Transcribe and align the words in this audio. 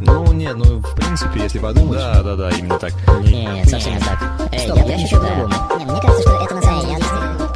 Ну, 0.00 0.32
нет, 0.32 0.56
ну, 0.56 0.78
в 0.78 0.94
принципе, 0.94 1.40
если 1.40 1.58
подумать... 1.58 1.98
Да, 1.98 2.22
да, 2.22 2.36
да, 2.36 2.50
именно 2.50 2.78
так. 2.78 2.92
Нет, 3.22 3.68
совсем 3.68 3.94
не 3.94 4.00
так. 4.00 4.48
Эй, 4.52 4.66
я, 4.66 4.74
я 4.74 5.08
по-другому. 5.08 5.48
Не, 5.78 5.84
мне 5.84 6.00
кажется, 6.00 6.22
что 6.22 6.44
это 6.44 6.54
на 6.54 6.62
самом 6.62 6.80
деле 6.86 7.04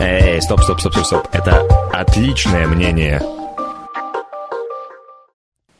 Эй, 0.00 0.42
стоп, 0.42 0.62
стоп, 0.62 0.80
стоп, 0.80 0.92
стоп, 0.92 1.06
стоп. 1.06 1.28
Это 1.32 1.60
отличное 1.92 2.66
мнение. 2.66 3.20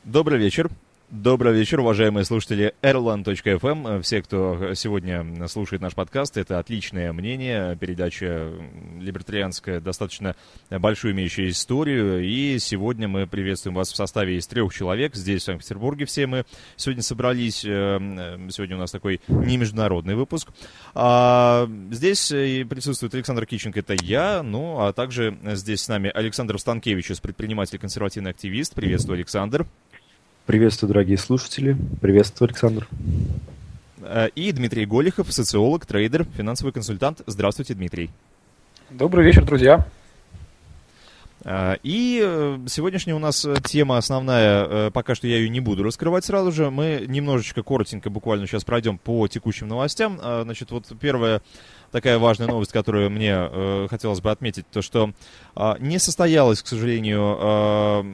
Добрый 0.04 0.38
вечер. 0.38 0.70
Добрый 1.10 1.54
вечер, 1.54 1.80
уважаемые 1.80 2.26
слушатели 2.26 2.74
Erlan.fm. 2.82 4.02
Все, 4.02 4.20
кто 4.20 4.74
сегодня 4.74 5.48
слушает 5.48 5.80
наш 5.80 5.94
подкаст, 5.94 6.36
это 6.36 6.58
отличное 6.58 7.14
мнение, 7.14 7.76
передача 7.76 8.52
либертарианская, 9.00 9.80
достаточно 9.80 10.36
большую 10.68 11.14
имеющая 11.14 11.48
историю. 11.48 12.22
И 12.22 12.58
сегодня 12.58 13.08
мы 13.08 13.26
приветствуем 13.26 13.74
вас 13.74 13.90
в 13.90 13.96
составе 13.96 14.36
из 14.36 14.46
трех 14.46 14.74
человек. 14.74 15.14
Здесь, 15.14 15.40
в 15.40 15.44
Санкт-Петербурге, 15.46 16.04
все 16.04 16.26
мы 16.26 16.44
сегодня 16.76 17.02
собрались. 17.02 17.64
Э, 17.64 17.98
Сегодня 18.50 18.76
у 18.76 18.80
нас 18.80 18.90
такой 18.90 19.22
не 19.28 19.56
международный 19.56 20.14
выпуск. 20.14 20.50
А 20.92 21.70
здесь 21.90 22.28
присутствует 22.28 23.14
Александр 23.14 23.46
Киченко, 23.46 23.80
это 23.80 23.94
я. 23.94 24.42
Ну, 24.42 24.80
а 24.80 24.92
также 24.92 25.38
здесь 25.54 25.80
с 25.80 25.88
нами 25.88 26.10
Александр 26.14 26.58
Станкевич, 26.58 27.10
предприниматель, 27.22 27.78
консервативный 27.78 28.32
активист. 28.32 28.74
Приветствую, 28.74 29.14
Александр. 29.16 29.66
Приветствую, 30.48 30.88
дорогие 30.88 31.18
слушатели. 31.18 31.76
Приветствую, 32.00 32.48
Александр. 32.48 32.88
Э, 34.00 34.28
И 34.34 34.50
Дмитрий 34.50 34.86
Голихов, 34.86 35.30
социолог, 35.30 35.84
трейдер, 35.84 36.24
финансовый 36.38 36.72
консультант. 36.72 37.20
Здравствуйте, 37.26 37.74
Дмитрий. 37.74 38.08
Добрый 38.88 39.26
вечер, 39.26 39.44
друзья. 39.44 39.86
Э, 41.44 41.76
И 41.82 42.22
э, 42.24 42.60
сегодняшняя 42.66 43.12
у 43.12 43.18
нас 43.18 43.46
тема 43.64 43.98
основная, 43.98 44.90
пока 44.90 45.14
что 45.14 45.26
я 45.26 45.36
ее 45.36 45.50
не 45.50 45.60
буду 45.60 45.82
раскрывать 45.82 46.24
сразу 46.24 46.50
же. 46.50 46.70
Мы 46.70 47.04
немножечко 47.06 47.62
коротенько 47.62 48.08
буквально 48.08 48.46
сейчас 48.46 48.64
пройдем 48.64 48.96
по 48.96 49.28
текущим 49.28 49.68
новостям. 49.68 50.18
Значит, 50.18 50.70
вот 50.70 50.86
первая 50.98 51.42
такая 51.90 52.18
важная 52.18 52.48
новость, 52.48 52.72
которую 52.72 53.10
мне 53.10 53.32
э, 53.34 53.86
хотелось 53.88 54.20
бы 54.20 54.30
отметить, 54.30 54.66
то 54.70 54.82
что 54.82 55.12
а, 55.54 55.76
не 55.80 55.98
состоялась, 55.98 56.62
к 56.62 56.66
сожалению, 56.66 57.36
а, 57.38 58.06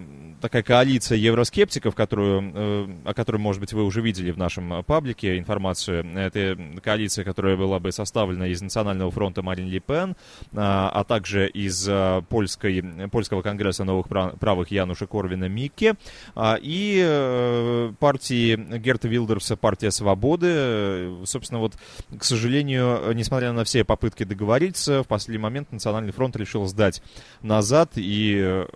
такая 0.45 0.63
коалиция 0.63 1.17
евроскептиков, 1.17 1.95
которую, 1.95 2.53
э, 2.55 2.89
о 3.07 3.15
которой, 3.15 3.39
может 3.39 3.61
быть, 3.61 3.73
вы 3.73 3.83
уже 3.83 4.03
видели 4.03 4.31
в 4.31 4.37
нашем 4.37 4.75
э, 4.75 4.83
паблике 4.83 5.39
информацию. 5.39 6.07
Это 6.19 6.59
коалиция, 6.83 7.25
которая 7.25 7.57
была 7.57 7.79
бы 7.79 7.93
составлена 7.93 8.49
из 8.49 8.61
Национального 8.61 9.11
фронта 9.11 9.41
Марин 9.43 9.69
Ли 9.69 9.81
Пен, 9.81 10.17
а, 10.55 10.91
а 10.93 11.05
также 11.05 11.49
из 11.49 11.87
а, 11.89 12.21
польской, 12.21 12.85
польского 13.11 13.41
конгресса 13.41 13.85
новых 13.85 14.07
прав- 14.07 14.39
правых 14.39 14.71
Януша 14.71 15.07
Корвина 15.07 15.49
Микке 15.49 15.95
а, 16.35 16.59
и 16.61 17.03
э, 17.03 17.93
партии 17.99 18.79
Герта 18.79 19.09
Вилдерса 19.09 19.57
«Партия 19.57 19.91
свободы». 19.91 20.49
Э, 20.51 21.23
Собственно, 21.25 21.61
вот, 21.61 21.75
к 22.19 22.23
сожалению, 22.23 23.13
несмотря 23.15 23.53
на 23.53 23.64
все 23.65 23.85
попытки 23.85 24.25
договориться, 24.25 25.03
в 25.03 25.07
последний 25.07 25.43
момент 25.43 25.73
Национальный 25.73 26.13
фронт 26.13 26.37
решил 26.37 26.67
сдать 26.67 27.03
назад 27.43 27.93
и 27.97 28.37
э, 28.39 28.67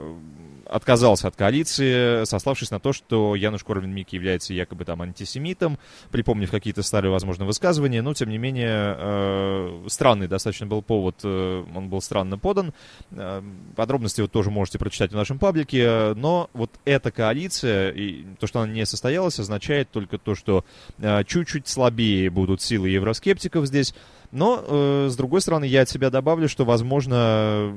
отказался 0.69 1.29
от 1.29 1.37
коалиции, 1.37 2.25
сославшись 2.25 2.71
на 2.71 2.81
то, 2.81 2.93
что 2.93 3.35
Януш 3.35 3.65
Корвин-Микки 3.65 4.15
является 4.15 4.55
якобы 4.55 4.85
там 4.85 5.03
антисемитом, 5.03 5.79
припомнив 6.11 6.51
какие-то 6.51 6.83
старые, 6.83 7.11
возможно, 7.11 7.45
высказывания, 7.45 8.03
но, 8.03 8.15
тем 8.15 8.29
не 8.29 8.39
менее, 8.39 8.97
э, 8.99 9.85
странный 9.89 10.29
достаточно 10.29 10.67
был 10.67 10.83
повод, 10.83 11.17
э, 11.25 11.65
он 11.75 11.89
был 11.89 12.01
странно 12.01 12.39
подан. 12.39 12.73
Э, 13.11 13.43
подробности 13.77 14.21
вы 14.21 14.29
тоже 14.29 14.51
можете 14.51 14.79
прочитать 14.79 15.13
в 15.13 15.17
нашем 15.17 15.39
паблике, 15.39 16.15
но 16.15 16.51
вот 16.53 16.71
эта 16.85 17.11
коалиция, 17.11 17.91
и 17.91 18.25
то, 18.39 18.47
что 18.47 18.61
она 18.61 18.73
не 18.73 18.87
состоялась, 18.87 19.39
означает 19.39 19.91
только 19.91 20.19
то, 20.19 20.35
что 20.35 20.65
э, 20.99 21.25
чуть-чуть 21.25 21.69
слабее 21.69 22.31
будут 22.31 22.63
силы 22.63 22.89
евроскептиков 22.89 23.67
здесь, 23.67 23.95
но, 24.31 24.63
э, 24.67 25.09
с 25.11 25.17
другой 25.17 25.41
стороны, 25.41 25.65
я 25.65 25.83
от 25.83 25.89
себя 25.89 26.11
добавлю, 26.11 26.49
что, 26.49 26.65
возможно, 26.65 27.75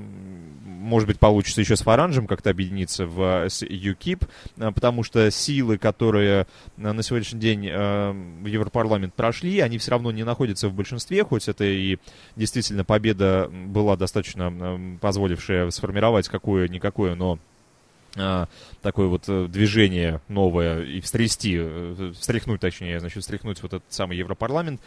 может 0.92 1.08
быть, 1.08 1.20
получится 1.20 1.62
еще 1.62 1.78
с 1.78 1.84
Фаранжем 1.84 2.28
как-то 2.28 2.50
объединиться 2.50 3.06
в 3.06 3.48
с 3.48 3.66
ЮКИП, 3.66 4.26
э, 4.58 4.72
потому 4.72 5.04
что 5.04 5.32
силы, 5.32 5.78
которые 5.78 6.46
э, 6.78 6.92
на 6.92 7.02
сегодняшний 7.02 7.40
день 7.40 7.66
э, 7.66 8.12
в 8.12 8.46
Европарламент 8.46 9.14
прошли, 9.14 9.62
они 9.62 9.78
все 9.78 9.92
равно 9.92 10.12
не 10.12 10.26
находятся 10.26 10.68
в 10.68 10.74
большинстве, 10.74 11.24
хоть 11.24 11.48
это 11.48 11.64
и 11.64 11.98
действительно 12.36 12.84
победа 12.84 13.50
была 13.50 13.96
достаточно 13.96 14.52
э, 14.54 14.98
позволившая 15.00 15.70
сформировать 15.72 16.28
какое-никакое, 16.28 17.16
но 17.16 17.40
такое 18.82 19.08
вот 19.08 19.24
э, 19.30 19.48
движение 19.48 20.20
новое 20.28 20.82
и 20.84 21.00
встрясти, 21.00 21.56
э, 21.58 22.12
встряхнуть, 22.20 22.60
точнее, 22.60 23.00
значит, 23.00 23.22
встряхнуть 23.24 23.64
вот 23.64 23.74
этот 23.74 23.94
самый 23.94 24.18
Европарламент. 24.18 24.82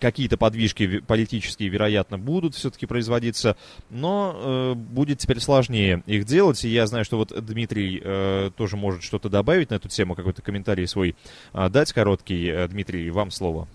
Какие-то 0.00 0.36
подвижки 0.36 0.84
ви- 0.84 1.00
политические, 1.00 1.68
вероятно, 1.68 2.18
будут 2.18 2.54
все-таки 2.54 2.86
производиться, 2.86 3.56
но 3.90 4.34
э, 4.34 4.74
будет 4.74 5.18
теперь 5.18 5.40
сложнее 5.40 6.02
их 6.06 6.24
делать. 6.24 6.64
И 6.64 6.68
я 6.68 6.86
знаю, 6.86 7.04
что 7.04 7.16
вот 7.16 7.32
Дмитрий 7.44 8.00
э, 8.02 8.50
тоже 8.56 8.76
может 8.76 9.02
что-то 9.02 9.28
добавить 9.28 9.70
на 9.70 9.74
эту 9.74 9.88
тему, 9.88 10.14
какой-то 10.14 10.42
комментарий 10.42 10.86
свой 10.86 11.14
а, 11.52 11.68
дать 11.68 11.92
короткий. 11.92 12.48
Э, 12.48 12.68
Дмитрий, 12.68 13.10
вам 13.10 13.30
слово. 13.30 13.68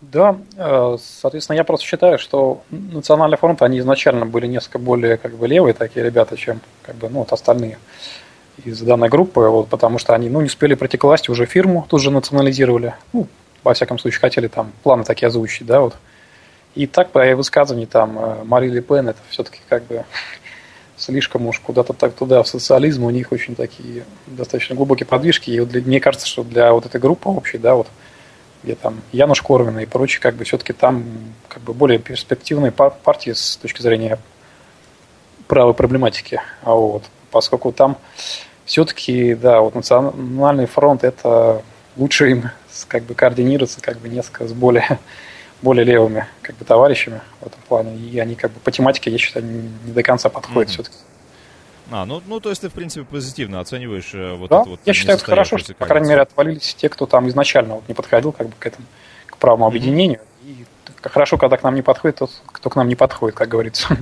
Да, 0.00 0.36
э, 0.56 0.96
соответственно, 1.00 1.56
я 1.56 1.64
просто 1.64 1.84
считаю, 1.84 2.18
что 2.18 2.62
Национальный 2.70 3.36
фронт, 3.36 3.62
они 3.62 3.80
изначально 3.80 4.26
были 4.26 4.46
несколько 4.46 4.78
более 4.78 5.16
как 5.16 5.36
бы 5.36 5.48
левые 5.48 5.74
такие 5.74 6.06
ребята, 6.06 6.36
чем 6.36 6.60
как 6.82 6.96
бы, 6.96 7.08
ну, 7.08 7.20
вот 7.20 7.32
остальные 7.32 7.78
из 8.64 8.80
данной 8.80 9.08
группы, 9.08 9.40
вот, 9.40 9.68
потому 9.68 9.98
что 9.98 10.14
они 10.14 10.28
ну, 10.28 10.40
не 10.40 10.46
успели 10.46 10.74
прийти 10.74 10.96
к 10.96 11.04
власти, 11.04 11.30
уже 11.30 11.46
фирму 11.46 11.84
тут 11.88 12.00
же 12.00 12.10
национализировали, 12.10 12.94
ну, 13.12 13.26
во 13.64 13.74
всяком 13.74 13.98
случае, 13.98 14.20
хотели 14.20 14.48
там 14.48 14.72
планы 14.82 15.04
такие 15.04 15.28
озвучить, 15.28 15.66
да, 15.66 15.80
вот. 15.80 15.96
И 16.74 16.86
так 16.86 17.10
по 17.10 17.24
высказыванию 17.34 17.88
там 17.88 18.18
э, 18.18 18.44
Мари 18.44 18.68
Ле 18.68 18.82
Пен, 18.82 19.08
это 19.08 19.18
все-таки 19.30 19.60
как 19.68 19.84
бы 19.84 20.04
слишком 20.96 21.46
уж 21.46 21.60
куда-то 21.60 21.92
так 21.92 22.14
туда, 22.14 22.42
в 22.42 22.48
социализм, 22.48 23.04
у 23.04 23.10
них 23.10 23.32
очень 23.32 23.54
такие 23.54 24.04
достаточно 24.26 24.76
глубокие 24.76 25.06
подвижки, 25.06 25.50
и 25.50 25.60
вот 25.60 25.70
для- 25.70 25.80
мне 25.80 26.00
кажется, 26.00 26.26
что 26.26 26.42
для 26.44 26.72
вот 26.72 26.86
этой 26.86 27.00
группы 27.00 27.28
общей, 27.28 27.58
да, 27.58 27.74
вот, 27.74 27.88
где 28.62 28.74
там 28.74 29.00
Януш 29.12 29.42
Корвин 29.42 29.78
и 29.78 29.86
прочие, 29.86 30.20
как 30.20 30.34
бы 30.34 30.44
все-таки 30.44 30.72
там 30.72 31.04
как 31.48 31.62
бы 31.62 31.72
более 31.72 31.98
перспективные 31.98 32.72
пар- 32.72 32.94
партии 33.02 33.32
с 33.32 33.56
точки 33.56 33.82
зрения 33.82 34.18
правой 35.46 35.74
проблематики. 35.74 36.40
А 36.62 36.74
вот, 36.74 37.04
поскольку 37.30 37.72
там 37.72 37.96
все-таки, 38.64 39.34
да, 39.34 39.60
вот 39.60 39.74
национальный 39.74 40.66
фронт 40.66 41.04
это 41.04 41.62
лучше 41.98 42.30
им 42.30 42.50
как 42.86 43.02
бы 43.02 43.14
координироваться 43.14 43.80
как 43.80 43.98
бы 43.98 44.08
несколько 44.08 44.46
с 44.48 44.52
более, 44.52 44.98
более 45.62 45.84
левыми 45.84 46.26
как 46.42 46.56
бы 46.56 46.64
товарищами 46.64 47.20
в 47.40 47.46
этом 47.46 47.60
плане. 47.68 47.96
И 47.96 48.18
они 48.18 48.34
как 48.34 48.52
бы 48.52 48.60
по 48.60 48.70
тематике, 48.70 49.10
я 49.10 49.18
считаю, 49.18 49.44
не 49.44 49.68
не 49.84 49.92
до 49.92 50.02
конца 50.02 50.28
подходят 50.28 50.68
Мгм. 50.68 50.74
все-таки. 50.74 50.96
А, 51.90 52.04
ну, 52.04 52.22
ну, 52.26 52.38
то 52.38 52.50
есть 52.50 52.60
ты, 52.60 52.68
в 52.68 52.72
принципе, 52.72 53.04
позитивно 53.04 53.60
оцениваешь 53.60 54.10
э, 54.12 54.34
вот 54.34 54.50
Да, 54.50 54.60
это 54.60 54.70
вот 54.70 54.80
я 54.84 54.92
считаю, 54.92 55.16
это 55.16 55.24
хорошо, 55.24 55.56
что, 55.56 55.74
по 55.74 55.86
крайней 55.86 56.08
мере, 56.08 56.20
отвалились 56.20 56.74
те, 56.74 56.88
кто 56.90 57.06
там 57.06 57.28
изначально 57.28 57.76
вот 57.76 57.88
не 57.88 57.94
подходил 57.94 58.32
как 58.32 58.48
бы 58.48 58.52
к 58.58 58.66
этому, 58.66 58.86
к 59.26 59.38
правому 59.38 59.66
объединению. 59.66 60.20
И 60.42 60.66
хорошо, 61.02 61.38
когда 61.38 61.56
к 61.56 61.62
нам 61.62 61.74
не 61.74 61.80
подходит 61.82 62.16
тот, 62.18 62.30
кто 62.46 62.68
к 62.68 62.76
нам 62.76 62.88
не 62.88 62.94
подходит, 62.94 63.36
как 63.36 63.48
говорится, 63.48 63.88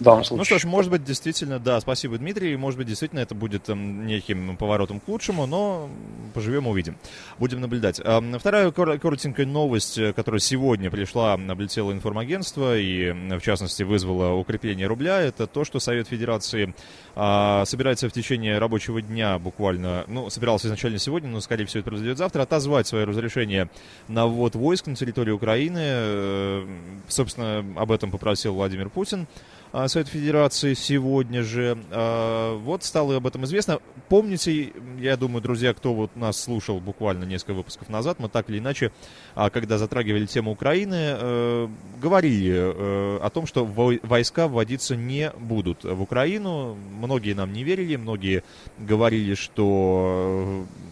в 0.00 0.04
данном 0.04 0.24
случае. 0.24 0.38
Ну 0.38 0.44
что 0.44 0.58
ж, 0.58 0.64
может 0.64 0.90
быть, 0.90 1.04
действительно, 1.04 1.58
да, 1.58 1.80
спасибо, 1.80 2.18
Дмитрий. 2.18 2.56
Может 2.56 2.78
быть, 2.78 2.88
действительно, 2.88 3.20
это 3.20 3.34
будет 3.34 3.68
эм, 3.68 4.06
неким 4.06 4.56
поворотом 4.56 5.00
к 5.00 5.08
лучшему, 5.08 5.46
но 5.46 5.88
поживем 6.34 6.66
увидим. 6.66 6.96
Будем 7.38 7.60
наблюдать. 7.60 8.00
Эм, 8.02 8.38
Вторая 8.38 8.70
кор- 8.70 8.98
коротенькая 8.98 9.46
новость, 9.46 9.98
э, 9.98 10.12
которая 10.12 10.40
сегодня 10.40 10.90
пришла, 10.90 11.34
облетела 11.34 11.92
информагентство 11.92 12.76
и, 12.78 13.12
в 13.12 13.40
частности, 13.40 13.82
вызвала 13.82 14.32
укрепление 14.34 14.86
рубля, 14.86 15.20
это 15.20 15.46
то, 15.46 15.64
что 15.64 15.78
Совет 15.80 16.08
Федерации 16.08 16.74
а, 17.14 17.64
собирается 17.66 18.08
в 18.08 18.12
течение 18.12 18.58
рабочего 18.58 19.02
дня 19.02 19.38
буквально, 19.38 20.04
ну, 20.06 20.30
собирался 20.30 20.68
изначально 20.68 20.98
сегодня, 20.98 21.28
но, 21.28 21.40
скорее 21.40 21.66
всего, 21.66 21.80
это 21.80 21.90
произойдет 21.90 22.18
завтра, 22.18 22.42
отозвать 22.42 22.86
свое 22.86 23.04
разрешение 23.04 23.68
на 24.08 24.26
ввод 24.26 24.54
войск 24.54 24.86
на 24.86 24.96
территорию 24.96 25.36
Украины. 25.36 25.80
Э, 25.82 26.66
Собственно, 27.08 27.64
об 27.76 27.92
этом 27.92 28.10
попросил 28.10 28.54
Владимир 28.54 28.88
Путин. 28.88 29.26
А, 29.72 29.88
Совет 29.88 30.08
Федерации 30.08 30.74
сегодня 30.74 31.42
же. 31.42 31.78
А, 31.90 32.56
Вот 32.58 32.82
стало 32.84 33.16
об 33.16 33.26
этом 33.26 33.44
известно. 33.44 33.78
Помните, 34.08 34.72
я 34.98 35.16
думаю, 35.16 35.40
друзья, 35.42 35.72
кто 35.72 35.94
вот 35.94 36.16
нас 36.16 36.40
слушал 36.40 36.80
буквально 36.80 37.24
несколько 37.24 37.54
выпусков 37.54 37.88
назад, 37.88 38.18
мы 38.18 38.28
так 38.28 38.50
или 38.50 38.58
иначе, 38.58 38.90
а, 39.34 39.50
когда 39.50 39.78
затрагивали 39.78 40.26
тему 40.26 40.50
Украины, 40.50 40.94
э, 41.20 41.68
говорили 42.02 42.52
э, 42.52 43.18
о 43.22 43.30
том, 43.30 43.46
что 43.46 43.64
вой- 43.64 44.00
войска 44.02 44.48
вводиться 44.48 44.96
не 44.96 45.30
будут 45.38 45.84
в 45.84 46.02
Украину. 46.02 46.74
Многие 46.74 47.34
нам 47.34 47.52
не 47.52 47.62
верили, 47.64 47.96
многие 47.96 48.42
говорили, 48.78 49.34
что 49.34 50.64
э, 50.66 50.89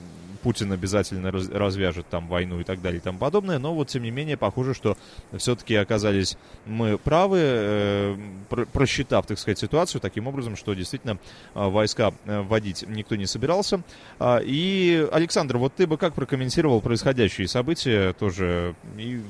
Путин 0.48 0.72
обязательно 0.72 1.30
раз- 1.30 1.50
развяжет 1.50 2.06
там 2.08 2.26
войну 2.26 2.58
и 2.58 2.64
так 2.64 2.80
далее 2.80 3.00
и 3.00 3.02
тому 3.02 3.18
подобное, 3.18 3.58
но 3.58 3.74
вот 3.74 3.88
тем 3.88 4.02
не 4.02 4.10
менее 4.10 4.38
похоже, 4.38 4.72
что 4.72 4.96
все-таки 5.36 5.74
оказались 5.74 6.38
мы 6.64 6.96
правы, 6.96 7.38
э, 7.42 8.16
про- 8.48 8.64
просчитав, 8.64 9.26
так 9.26 9.38
сказать, 9.38 9.58
ситуацию 9.58 10.00
таким 10.00 10.26
образом, 10.26 10.56
что 10.56 10.72
действительно 10.72 11.18
э, 11.54 11.68
войска 11.68 12.14
э, 12.24 12.40
вводить 12.40 12.82
никто 12.88 13.14
не 13.16 13.26
собирался. 13.26 13.82
А, 14.18 14.40
И, 14.42 15.06
Александр, 15.12 15.58
вот 15.58 15.74
ты 15.74 15.86
бы 15.86 15.98
как 15.98 16.14
прокомментировал 16.14 16.80
происходящие 16.80 17.46
события 17.46 18.14
тоже 18.14 18.74
и 18.96 19.20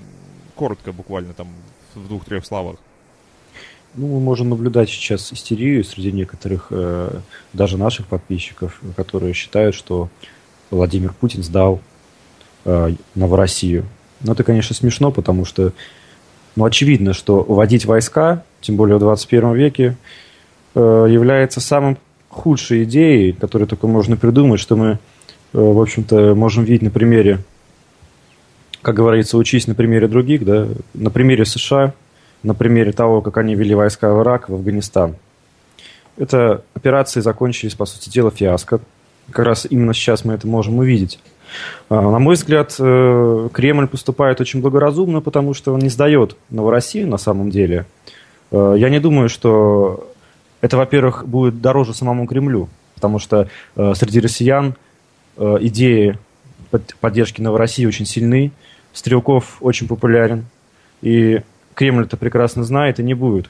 коротко 0.54 0.92
буквально 0.92 1.32
там 1.32 1.48
в 1.96 2.06
двух-трех 2.06 2.46
словах? 2.46 2.76
Ну, 3.96 4.06
мы 4.06 4.20
можем 4.20 4.50
наблюдать 4.50 4.88
сейчас 4.88 5.32
истерию 5.32 5.82
среди 5.82 6.12
некоторых, 6.12 6.68
э, 6.70 7.18
даже 7.52 7.76
наших 7.76 8.06
подписчиков, 8.06 8.80
которые 8.94 9.34
считают, 9.34 9.74
что 9.74 10.10
Владимир 10.70 11.12
Путин 11.12 11.42
сдал 11.42 11.80
э, 12.64 12.92
Новороссию. 13.14 13.86
Но 14.20 14.32
это, 14.32 14.44
конечно, 14.44 14.74
смешно, 14.74 15.10
потому 15.10 15.44
что, 15.44 15.72
ну, 16.56 16.64
очевидно, 16.64 17.12
что 17.12 17.42
вводить 17.42 17.84
войска, 17.84 18.44
тем 18.60 18.76
более 18.76 18.96
в 18.96 19.00
21 19.00 19.54
веке, 19.54 19.96
э, 20.74 21.06
является 21.08 21.60
самым 21.60 21.96
худшей 22.28 22.84
идеей, 22.84 23.32
которую 23.32 23.68
только 23.68 23.86
можно 23.86 24.16
придумать, 24.16 24.60
что 24.60 24.76
мы, 24.76 24.86
э, 24.88 24.98
в 25.52 25.80
общем-то, 25.80 26.34
можем 26.34 26.64
видеть 26.64 26.82
на 26.82 26.90
примере, 26.90 27.40
как 28.82 28.94
говорится, 28.94 29.38
учись 29.38 29.66
на 29.66 29.74
примере 29.74 30.08
других, 30.08 30.44
да, 30.44 30.68
на 30.94 31.10
примере 31.10 31.44
США, 31.44 31.94
на 32.42 32.54
примере 32.54 32.92
того, 32.92 33.22
как 33.22 33.36
они 33.36 33.54
вели 33.54 33.74
войска 33.74 34.12
в 34.12 34.22
Ирак, 34.22 34.48
в 34.48 34.54
Афганистан. 34.54 35.16
Это 36.16 36.64
операции 36.74 37.20
закончились, 37.20 37.74
по 37.74 37.86
сути 37.86 38.10
дела, 38.10 38.30
фиаско. 38.30 38.80
Как 39.30 39.44
раз 39.44 39.66
именно 39.68 39.92
сейчас 39.94 40.24
мы 40.24 40.34
это 40.34 40.46
можем 40.46 40.78
увидеть. 40.78 41.18
А, 41.88 42.00
На 42.10 42.18
мой 42.18 42.34
взгляд, 42.34 42.74
э, 42.78 43.48
Кремль 43.52 43.86
поступает 43.86 44.40
очень 44.40 44.60
благоразумно, 44.60 45.20
потому 45.20 45.54
что 45.54 45.72
он 45.72 45.80
не 45.80 45.88
сдает 45.88 46.36
Новороссию 46.50 47.08
на 47.08 47.18
самом 47.18 47.50
деле. 47.50 47.86
Э, 48.50 48.74
Я 48.78 48.88
не 48.90 49.00
думаю, 49.00 49.28
что 49.28 50.10
это, 50.60 50.76
во-первых, 50.76 51.26
будет 51.26 51.60
дороже 51.60 51.94
самому 51.94 52.26
Кремлю, 52.26 52.68
потому 52.94 53.18
что 53.18 53.48
э, 53.76 53.92
среди 53.94 54.20
россиян 54.20 54.74
идеи 55.40 56.18
под- 56.72 56.96
поддержки 56.96 57.40
Новороссии 57.40 57.86
очень 57.86 58.06
сильны, 58.06 58.50
Стрелков 58.92 59.58
очень 59.60 59.86
популярен, 59.86 60.46
и 61.00 61.42
Кремль 61.74 62.04
это 62.04 62.16
прекрасно 62.16 62.64
знает 62.64 62.98
и 62.98 63.04
не 63.04 63.14
будет 63.14 63.48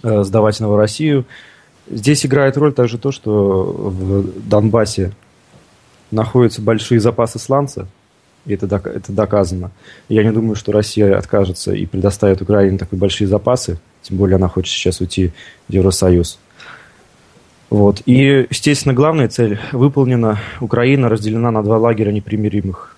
сдавать 0.00 0.60
Новороссию. 0.60 1.24
Здесь 1.90 2.24
играет 2.24 2.56
роль 2.56 2.72
также 2.72 2.98
то, 2.98 3.12
что 3.12 3.64
в 3.64 4.48
Донбассе 4.48 5.12
находятся 6.10 6.62
большие 6.62 7.00
запасы 7.00 7.38
сланца, 7.38 7.86
и 8.46 8.54
это, 8.54 8.66
док- 8.66 8.86
это 8.86 9.12
доказано. 9.12 9.70
Я 10.08 10.24
не 10.24 10.32
думаю, 10.32 10.56
что 10.56 10.72
Россия 10.72 11.16
откажется 11.16 11.72
и 11.72 11.86
предоставит 11.86 12.42
Украине 12.42 12.78
такие 12.78 12.98
большие 12.98 13.28
запасы, 13.28 13.78
тем 14.02 14.16
более 14.16 14.36
она 14.36 14.48
хочет 14.48 14.72
сейчас 14.72 15.00
уйти 15.00 15.32
в 15.68 15.72
Евросоюз. 15.72 16.38
Вот. 17.70 18.02
И, 18.04 18.46
естественно, 18.50 18.94
главная 18.94 19.28
цель 19.28 19.58
выполнена. 19.72 20.38
Украина 20.60 21.08
разделена 21.08 21.50
на 21.50 21.62
два 21.62 21.78
лагеря 21.78 22.12
непримиримых. 22.12 22.96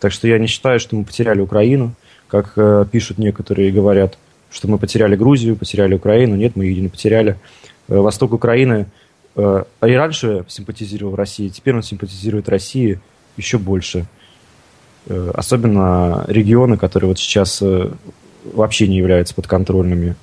Так 0.00 0.12
что 0.12 0.28
я 0.28 0.38
не 0.38 0.48
считаю, 0.48 0.80
что 0.80 0.96
мы 0.96 1.04
потеряли 1.04 1.40
Украину, 1.40 1.94
как 2.28 2.52
э, 2.56 2.84
пишут 2.90 3.18
некоторые 3.18 3.70
и 3.70 3.72
говорят, 3.72 4.18
что 4.50 4.68
мы 4.68 4.76
потеряли 4.76 5.16
Грузию, 5.16 5.56
потеряли 5.56 5.94
Украину. 5.94 6.36
Нет, 6.36 6.56
мы 6.56 6.66
ее 6.66 6.82
не 6.82 6.88
потеряли. 6.88 7.38
Э, 7.88 7.98
Восток 7.98 8.32
Украины 8.32 8.86
э, 9.36 9.64
и 9.86 9.92
раньше 9.92 10.44
симпатизировал 10.48 11.16
России, 11.16 11.48
теперь 11.48 11.74
он 11.74 11.82
симпатизирует 11.82 12.48
России 12.48 13.00
еще 13.36 13.58
больше. 13.58 14.06
Э, 15.06 15.30
особенно 15.34 16.24
регионы, 16.28 16.76
которые 16.76 17.08
вот 17.08 17.18
сейчас 17.18 17.62
вообще 18.44 18.88
не 18.88 18.96
являются 18.96 19.34
подконтрольными 19.34 20.16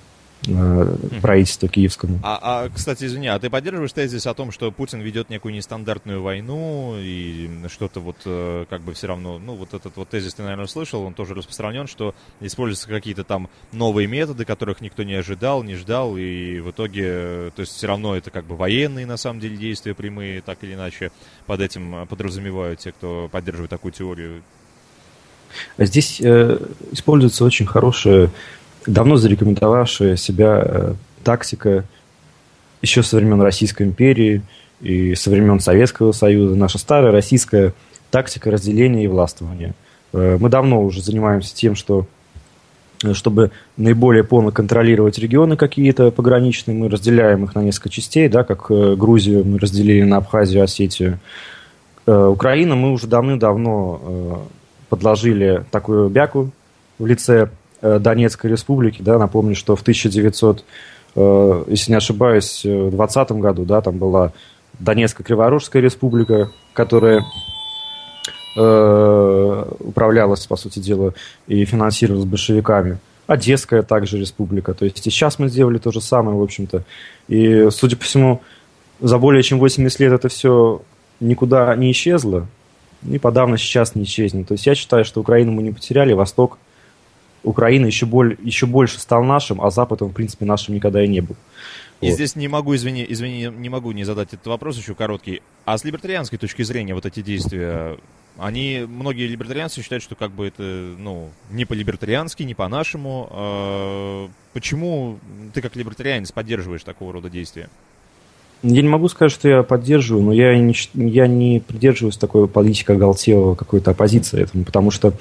правительству 1.22 1.68
киевскому. 1.68 2.20
А, 2.24 2.40
а, 2.42 2.70
кстати, 2.70 3.06
извини, 3.06 3.28
а 3.28 3.40
ты 3.40 3.50
поддерживаешь 3.50 3.92
тезис 3.92 4.26
о 4.26 4.34
том, 4.34 4.52
что 4.52 4.72
Путин 4.72 5.02
ведет 5.02 5.30
некую 5.30 5.54
нестандартную 5.54 6.22
войну 6.22 6.96
и 6.98 7.50
что-то 7.68 8.00
вот 8.00 8.16
э, 8.26 8.66
как 8.70 8.82
бы 8.82 8.94
все 8.94 9.08
равно, 9.08 9.38
ну 9.38 9.56
вот 9.56 9.74
этот 9.74 9.98
вот 9.98 10.10
тезис 10.10 10.34
ты, 10.34 10.44
наверное, 10.44 10.68
слышал, 10.68 11.04
он 11.04 11.14
тоже 11.14 11.36
распространен, 11.36 11.88
что 11.88 12.16
используются 12.40 12.88
какие-то 12.88 13.24
там 13.24 13.50
новые 13.72 14.08
методы, 14.08 14.46
которых 14.46 14.82
никто 14.82 15.04
не 15.04 15.16
ожидал, 15.16 15.64
не 15.64 15.76
ждал, 15.76 16.16
и 16.18 16.60
в 16.60 16.72
итоге, 16.72 17.04
э, 17.06 17.52
то 17.56 17.62
есть 17.62 17.74
все 17.74 17.88
равно 17.88 18.16
это 18.16 18.32
как 18.32 18.46
бы 18.46 18.56
военные 18.56 19.06
на 19.06 19.18
самом 19.18 19.42
деле 19.42 19.58
действия 19.58 19.94
прямые, 19.94 20.42
так 20.42 20.64
или 20.64 20.74
иначе 20.74 21.12
под 21.48 21.60
этим 21.60 21.96
э, 21.96 22.06
подразумевают 22.06 22.80
те, 22.80 22.92
кто 22.92 23.28
поддерживает 23.32 23.70
такую 23.70 23.92
теорию. 23.92 24.42
Здесь 25.78 26.22
э, 26.22 26.60
используется 26.92 27.44
очень 27.44 27.66
хорошая, 27.66 28.30
давно 28.90 29.18
зарекомендовавшая 29.18 30.16
себя 30.16 30.62
э, 30.64 30.94
тактика 31.24 31.86
еще 32.82 33.04
со 33.04 33.18
времен 33.18 33.42
Российской 33.42 33.84
империи 33.84 34.42
и 34.82 35.16
со 35.16 35.30
времен 35.30 35.60
Советского 35.60 36.12
Союза, 36.12 36.56
наша 36.56 36.78
старая 36.78 37.12
российская 37.12 37.74
тактика 38.10 38.50
разделения 38.50 39.04
и 39.04 39.08
властвования. 39.08 39.74
Э, 40.14 40.38
мы 40.40 40.50
давно 40.50 40.84
уже 40.84 41.02
занимаемся 41.02 41.56
тем, 41.56 41.76
что 41.76 42.08
э, 43.04 43.14
чтобы 43.14 43.52
наиболее 43.78 44.24
полно 44.24 44.52
контролировать 44.52 45.20
регионы 45.20 45.56
какие-то 45.56 46.12
пограничные, 46.12 46.76
мы 46.76 46.90
разделяем 46.90 47.44
их 47.44 47.56
на 47.56 47.62
несколько 47.62 47.90
частей, 47.90 48.28
да, 48.28 48.44
как 48.44 48.68
Грузию 48.70 49.46
мы 49.46 49.60
разделили 49.60 50.04
на 50.04 50.18
Абхазию, 50.18 50.64
Осетию. 50.64 51.20
Украина 52.06 52.76
мы 52.76 52.92
уже 52.92 53.06
давным-давно 53.06 54.48
подложили 54.90 55.64
такую 55.70 56.10
бяку 56.10 56.50
в 56.98 57.06
лице 57.06 57.50
Донецкой 57.82 58.52
республики, 58.52 59.02
да, 59.02 59.18
напомню, 59.18 59.56
что 59.56 59.76
в 59.76 59.82
1900, 59.82 60.66
э, 61.16 61.64
если 61.68 61.92
не 61.92 61.98
ошибаюсь, 61.98 62.66
э, 62.66 62.84
в 62.88 62.92
20 62.92 63.32
году, 63.40 63.66
да, 63.66 63.82
там 63.82 63.98
была 63.98 64.34
Донецкая 64.80 65.26
Криворожская 65.26 65.82
республика, 65.82 66.52
которая 66.74 67.24
э, 68.56 69.66
управлялась, 69.80 70.46
по 70.46 70.56
сути 70.56 70.80
дела, 70.80 71.14
и 71.48 71.64
финансировалась 71.66 72.26
большевиками. 72.26 72.98
Одесская 73.28 73.84
также 73.84 74.18
республика. 74.18 74.74
То 74.74 74.86
есть 74.86 75.00
и 75.00 75.02
сейчас 75.02 75.38
мы 75.38 75.50
сделали 75.50 75.78
то 75.78 75.92
же 75.92 76.02
самое, 76.02 76.38
в 76.38 76.42
общем-то. 76.42 76.84
И, 77.28 77.70
судя 77.70 77.96
по 77.96 78.04
всему, 78.04 78.42
за 79.00 79.18
более 79.18 79.44
чем 79.44 79.60
80 79.60 80.00
лет 80.00 80.14
это 80.14 80.30
все 80.30 80.82
никуда 81.20 81.76
не 81.76 81.92
исчезло, 81.92 82.48
и 83.08 83.18
подавно 83.20 83.58
сейчас 83.58 83.96
не 83.96 84.04
исчезнет. 84.04 84.48
То 84.48 84.54
есть 84.54 84.66
я 84.66 84.76
считаю, 84.76 85.06
что 85.06 85.22
Украину 85.22 85.52
мы 85.52 85.64
не 85.64 85.72
потеряли, 85.72 86.14
Восток 86.14 86.58
Украины 87.44 87.86
еще, 87.86 88.06
боль, 88.06 88.38
еще 88.42 88.66
больше 88.66 89.00
стал 89.00 89.24
нашим, 89.24 89.62
а 89.62 89.70
Запад 89.70 90.02
он, 90.02 90.10
в 90.10 90.14
принципе, 90.14 90.46
нашим 90.46 90.76
никогда 90.76 91.04
и 91.04 91.08
не 91.08 91.22
был. 91.22 91.36
И 92.02 92.08
Вот. 92.08 92.14
здесь 92.14 92.36
не 92.36 92.48
могу, 92.48 92.76
извини, 92.76 93.06
извини, 93.08 93.50
не 93.50 93.70
могу 93.70 93.92
не 93.92 94.06
задать 94.06 94.30
этот 94.34 94.48
вопрос 94.48 94.78
еще 94.78 94.96
короткий. 94.96 95.42
А 95.66 95.78
с 95.78 95.84
либертарианской 95.84 96.38
точки 96.38 96.62
зрения 96.64 96.94
вот 96.94 97.06
эти 97.06 97.22
действия, 97.22 97.98
они, 98.38 98.86
многие 98.88 99.28
либертарианцы 99.28 99.82
считают, 99.82 100.04
что 100.04 100.16
как 100.16 100.32
бы 100.32 100.48
это, 100.48 100.64
ну, 100.98 101.30
не 101.52 101.66
по-либертариански, 101.66 102.44
не 102.44 102.54
по-нашему. 102.56 103.28
А 103.32 104.30
Почему 104.54 105.20
ты 105.54 105.62
как 105.62 105.76
либертарианец 105.76 106.32
поддерживаешь 106.32 106.84
такого 106.84 107.14
рода 107.14 107.30
действия? 107.30 107.70
Я 108.64 108.82
не 108.82 108.90
могу 108.90 109.08
сказать, 109.08 109.32
что 109.32 109.48
я 109.48 109.64
поддерживаю, 109.64 110.26
но 110.26 110.34
я 110.34 110.58
не, 110.58 110.76
я 110.94 111.28
не 111.28 111.62
придерживаюсь 111.66 112.18
такой 112.18 112.48
политики 112.48 112.92
оголтелого 112.92 113.56
какой-то 113.56 113.92
оппозиции 113.92 114.42
этому, 114.42 114.66
потому 114.66 114.92
что 114.92 115.14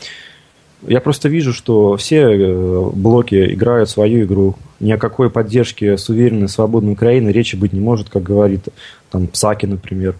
я 0.87 1.01
просто 1.01 1.29
вижу, 1.29 1.53
что 1.53 1.97
все 1.97 2.21
э, 2.21 2.91
блоки 2.93 3.53
играют 3.53 3.91
свою 3.91 4.25
игру. 4.25 4.55
Ни 4.81 4.93
о 4.93 4.99
какой 4.99 5.29
поддержке 5.29 5.99
с 5.99 6.09
уверенной, 6.09 6.49
свободной 6.49 6.93
Украины 6.93 7.31
речи 7.31 7.57
быть 7.57 7.73
не 7.73 7.81
может, 7.81 8.09
как 8.11 8.23
говорит 8.23 8.69
там 9.11 9.27
Псаки, 9.27 9.67
например. 9.67 10.15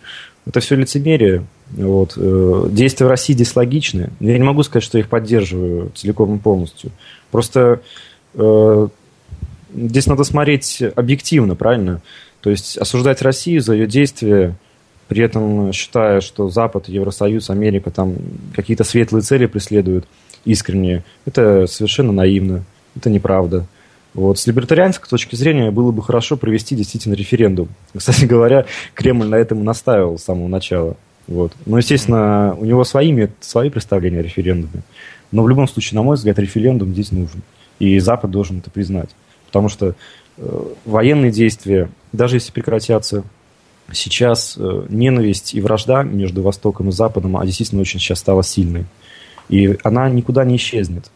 Это 0.47 0.61
все 0.61 0.75
лицемерие. 0.75 1.45
Вот. 1.71 2.15
Э, 2.17 2.69
Действия 2.71 3.07
в 3.07 3.11
России 3.11 3.35
здесь 3.35 3.55
логичны. 3.55 4.11
Я 4.19 4.37
не 4.37 4.45
могу 4.45 4.63
сказать, 4.65 4.83
что 4.83 4.99
я 4.99 5.05
их 5.05 5.09
поддерживаю 5.09 5.91
целиком 5.95 6.37
и 6.37 6.39
полностью. 6.39 6.91
Просто 7.31 7.81
э, 8.35 8.89
здесь 9.75 10.07
надо 10.07 10.25
смотреть 10.25 10.83
объективно, 10.97 11.55
правильно? 11.55 12.01
То 12.41 12.51
есть 12.51 12.79
осуждать 12.79 13.23
Россию 13.23 13.61
за 13.61 13.75
ее 13.75 13.87
действия, 13.87 14.57
при 15.07 15.23
этом 15.23 15.73
считая, 15.73 16.21
что 16.21 16.51
Запад, 16.51 16.89
Евросоюз, 16.89 17.51
Америка 17.51 17.91
там 17.91 18.17
какие-то 18.55 18.85
светлые 18.85 19.23
цели 19.23 19.47
преследуют 19.47 20.07
искренне, 20.45 21.05
это 21.27 21.67
совершенно 21.67 22.13
наивно, 22.13 22.65
это 22.97 23.11
неправда. 23.11 23.67
Вот. 24.15 24.39
С 24.39 24.47
либертарианской 24.47 25.09
точки 25.09 25.37
зрения 25.37 25.71
было 25.71 25.93
бы 25.93 26.03
хорошо 26.03 26.37
провести 26.37 26.75
действительно 26.75 27.15
референдум. 27.15 27.69
Кстати 27.97 28.25
говоря, 28.25 28.67
Кремль 28.95 29.27
на 29.27 29.37
этом 29.37 29.61
и 29.61 29.63
настаивал 29.63 30.19
с 30.19 30.25
самого 30.25 30.49
начала. 30.49 30.97
Вот. 31.27 31.53
Но, 31.67 31.79
естественно, 31.79 32.57
у 32.59 32.65
него 32.65 32.85
свои, 32.85 33.29
свои 33.41 33.71
представления 33.71 34.21
о 34.21 34.23
референдуме. 34.23 34.83
Но 35.31 35.43
в 35.43 35.49
любом 35.49 35.69
случае, 35.69 35.97
на 35.97 36.03
мой 36.03 36.17
взгляд, 36.17 36.39
референдум 36.39 36.93
здесь 36.93 37.13
нужен. 37.13 37.43
И 37.79 37.99
Запад 37.99 38.31
должен 38.31 38.59
это 38.59 38.71
признать. 38.71 39.11
Потому 39.47 39.69
что 39.69 39.95
э, 40.37 40.63
военные 40.85 41.31
действия, 41.31 41.91
даже 42.13 42.37
если 42.37 42.51
прекратятся, 42.51 43.25
сейчас 43.93 44.57
э, 44.59 44.87
ненависть 44.89 45.55
и 45.55 45.61
вражда 45.61 46.03
между 46.03 46.43
Востоком 46.43 46.89
и 46.89 46.93
Западом, 46.93 47.37
а 47.37 47.47
действительно 47.47 47.83
очень 47.83 48.01
сейчас 48.01 48.19
стала 48.21 48.43
сильной. 48.43 48.87
И 49.49 49.79
она 49.83 50.09
никуда 50.09 50.45
не 50.45 50.57
исчезнет. 50.57 51.11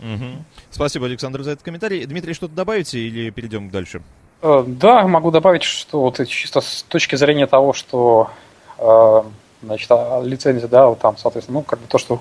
Угу. 0.00 0.44
Спасибо, 0.70 1.06
Александр, 1.06 1.42
за 1.42 1.52
этот 1.52 1.64
комментарий. 1.64 2.04
Дмитрий, 2.06 2.34
что-то 2.34 2.54
добавите 2.54 2.98
или 2.98 3.30
перейдем 3.30 3.70
дальше? 3.70 4.02
Э, 4.42 4.64
да, 4.66 5.06
могу 5.06 5.30
добавить, 5.30 5.62
что 5.62 6.00
вот 6.00 6.26
чисто 6.26 6.60
с 6.60 6.84
точки 6.88 7.16
зрения 7.16 7.46
того, 7.46 7.72
что 7.72 8.30
э, 8.78 9.22
значит, 9.62 9.90
а, 9.90 10.20
лицензия, 10.22 10.68
да, 10.68 10.88
вот 10.88 10.98
там, 10.98 11.16
соответственно, 11.16 11.60
ну, 11.60 11.64
как 11.64 11.78
бы 11.78 11.86
то, 11.86 11.98
что 11.98 12.20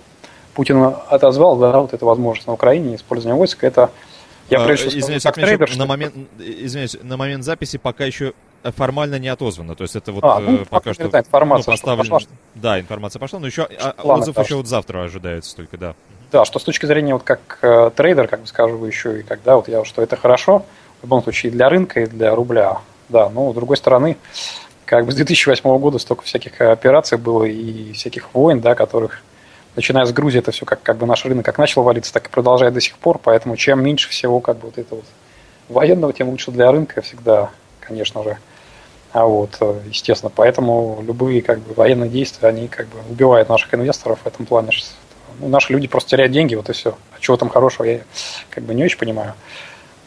Путин 0.53 0.93
отозвал, 1.10 1.58
да, 1.58 1.79
вот 1.79 1.93
эту 1.93 2.05
возможность 2.05 2.48
на 2.48 2.53
Украине 2.53 2.96
использования 2.96 3.38
войск, 3.38 3.63
это 3.63 3.89
я 4.50 4.62
а, 4.62 4.65
прежде 4.65 4.89
всего 4.89 5.01
извиняюсь, 5.01 5.24
как 5.24 5.36
трейдер, 5.36 5.75
на 5.77 5.86
момент, 5.86 6.13
извиняюсь, 6.38 6.98
на 7.01 7.17
момент 7.17 7.43
записи 7.43 7.77
пока 7.77 8.05
еще 8.05 8.34
формально 8.63 9.20
не 9.20 9.27
отозвано. 9.27 9.75
То 9.75 9.84
есть 9.84 9.96
это 9.96 10.12
вот 10.12 10.24
а, 10.24 10.39
ну, 10.39 10.62
э, 10.62 10.65
пока 10.70 10.94
что 10.94 11.06
информация 11.06 11.72
ну, 11.72 11.77
поставлен... 11.77 12.10
пошла. 12.10 12.30
Да, 12.56 12.80
информация 12.80 13.20
пошла, 13.20 13.39
но 13.39 13.48
еще 13.48 13.68
а, 13.80 13.96
отзыв 14.03 14.38
еще 14.38 14.56
вот 14.56 14.68
завтра 14.68 15.03
ожидается 15.03 15.56
только, 15.56 15.77
да. 15.77 15.96
Да, 16.32 16.46
что 16.46 16.60
с 16.60 16.63
точки 16.63 16.86
зрения 16.86 17.13
вот 17.13 17.24
как 17.24 17.60
э, 17.62 17.91
трейдер, 17.96 18.27
как 18.27 18.41
бы 18.41 18.48
скажу 18.48 18.84
еще 18.86 19.20
и 19.20 19.24
когда 19.24 19.56
вот 19.56 19.68
я, 19.68 19.84
что 19.84 20.01
это 20.01 20.15
хорошо, 20.15 20.65
в 21.01 21.03
любом 21.03 21.24
случае 21.24 21.51
и 21.51 21.56
для 21.56 21.70
рынка, 21.70 22.01
и 22.01 22.06
для 22.06 22.34
рубля. 22.36 22.77
Да, 23.10 23.30
но 23.30 23.51
с 23.51 23.56
другой 23.56 23.75
стороны, 23.75 24.18
как 24.86 25.06
бы 25.06 25.12
с 25.12 25.15
2008 25.15 25.77
года 25.80 25.98
столько 26.00 26.24
всяких 26.24 26.62
операций 26.62 27.18
было 27.18 27.44
и 27.44 27.91
всяких 27.94 28.34
войн, 28.34 28.62
да, 28.62 28.75
которых, 28.75 29.22
начиная 29.75 30.06
с 30.06 30.13
Грузии, 30.13 30.39
это 30.39 30.51
все 30.51 30.65
как, 30.65 30.82
как 30.82 30.98
бы 30.98 31.06
наш 31.06 31.25
рынок 31.25 31.46
как 31.46 31.58
начал 31.58 31.84
валиться, 31.84 32.13
так 32.13 32.27
и 32.27 32.30
продолжает 32.30 32.74
до 32.74 32.82
сих 32.82 32.98
пор, 32.98 33.20
поэтому 33.22 33.58
чем 33.58 33.84
меньше 33.84 34.10
всего 34.10 34.39
как 34.39 34.58
бы 34.58 34.68
вот 34.68 34.77
это 34.77 34.96
вот 34.96 35.06
военного, 35.68 36.13
тем 36.13 36.30
лучше 36.30 36.51
для 36.51 36.72
рынка 36.72 37.01
всегда, 37.01 37.50
конечно 37.80 38.24
же. 38.24 38.38
А 39.13 39.25
вот, 39.25 39.58
э, 39.60 39.82
естественно, 39.88 40.32
поэтому 40.34 41.03
любые 41.06 41.41
как 41.41 41.60
бы 41.60 41.74
военные 41.74 42.10
действия, 42.10 42.48
они 42.48 42.68
как 42.68 42.88
бы 42.88 43.00
убивают 43.10 43.50
наших 43.50 43.74
инвесторов 43.74 44.20
в 44.24 44.27
этом 44.27 44.46
плане, 44.46 44.70
ну, 45.39 45.50
наши 45.50 45.74
люди 45.74 45.88
просто 45.88 46.12
теряют 46.12 46.32
деньги, 46.32 46.56
вот 46.56 46.70
и 46.70 46.74
все. 46.74 46.96
А 47.15 47.20
чего 47.20 47.36
там 47.36 47.50
хорошего, 47.50 47.86
я 47.86 48.01
как 48.50 48.63
бы 48.63 48.74
не 48.74 48.84
очень 48.84 48.98
понимаю. 48.98 49.34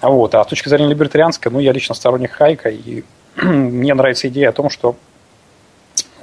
А 0.01 0.09
вот, 0.09 0.35
а 0.35 0.45
с 0.45 0.47
точки 0.47 0.69
зрения 0.69 0.89
либертарианской, 0.89 1.53
ну, 1.53 1.59
я 1.59 1.73
лично 1.73 1.95
сторонник 1.95 2.33
Хайка, 2.33 2.71
и 2.71 3.05
мне 3.37 3.93
нравится 3.93 4.29
идея 4.29 4.51
о 4.51 4.53
том, 4.53 4.71
что 4.71 4.97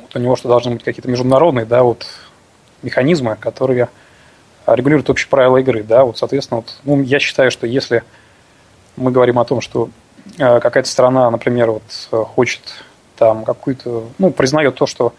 вот 0.02 0.16
у 0.16 0.20
него 0.20 0.36
что 0.36 0.48
должны 0.48 0.74
быть 0.74 0.84
какие-то 0.84 1.10
международные, 1.10 1.66
да, 1.66 1.84
вот 1.84 2.08
механизмы, 2.82 3.36
которые 3.40 3.90
регулируют 4.66 5.10
общие 5.10 5.30
правила 5.30 5.58
игры, 5.58 5.84
да, 5.84 6.04
вот, 6.04 6.18
соответственно, 6.18 6.62
вот, 6.62 6.80
ну, 6.84 7.02
я 7.04 7.20
считаю, 7.20 7.52
что 7.52 7.68
если 7.68 8.04
мы 8.96 9.12
говорим 9.12 9.38
о 9.38 9.46
том, 9.46 9.62
что 9.62 9.90
какая-то 10.38 10.90
страна, 10.90 11.30
например, 11.30 11.72
вот 11.72 12.28
хочет 12.36 12.62
там 13.18 13.44
какую-то, 13.44 14.06
ну, 14.18 14.32
признает 14.32 14.76
то, 14.76 14.88
что 14.88 15.14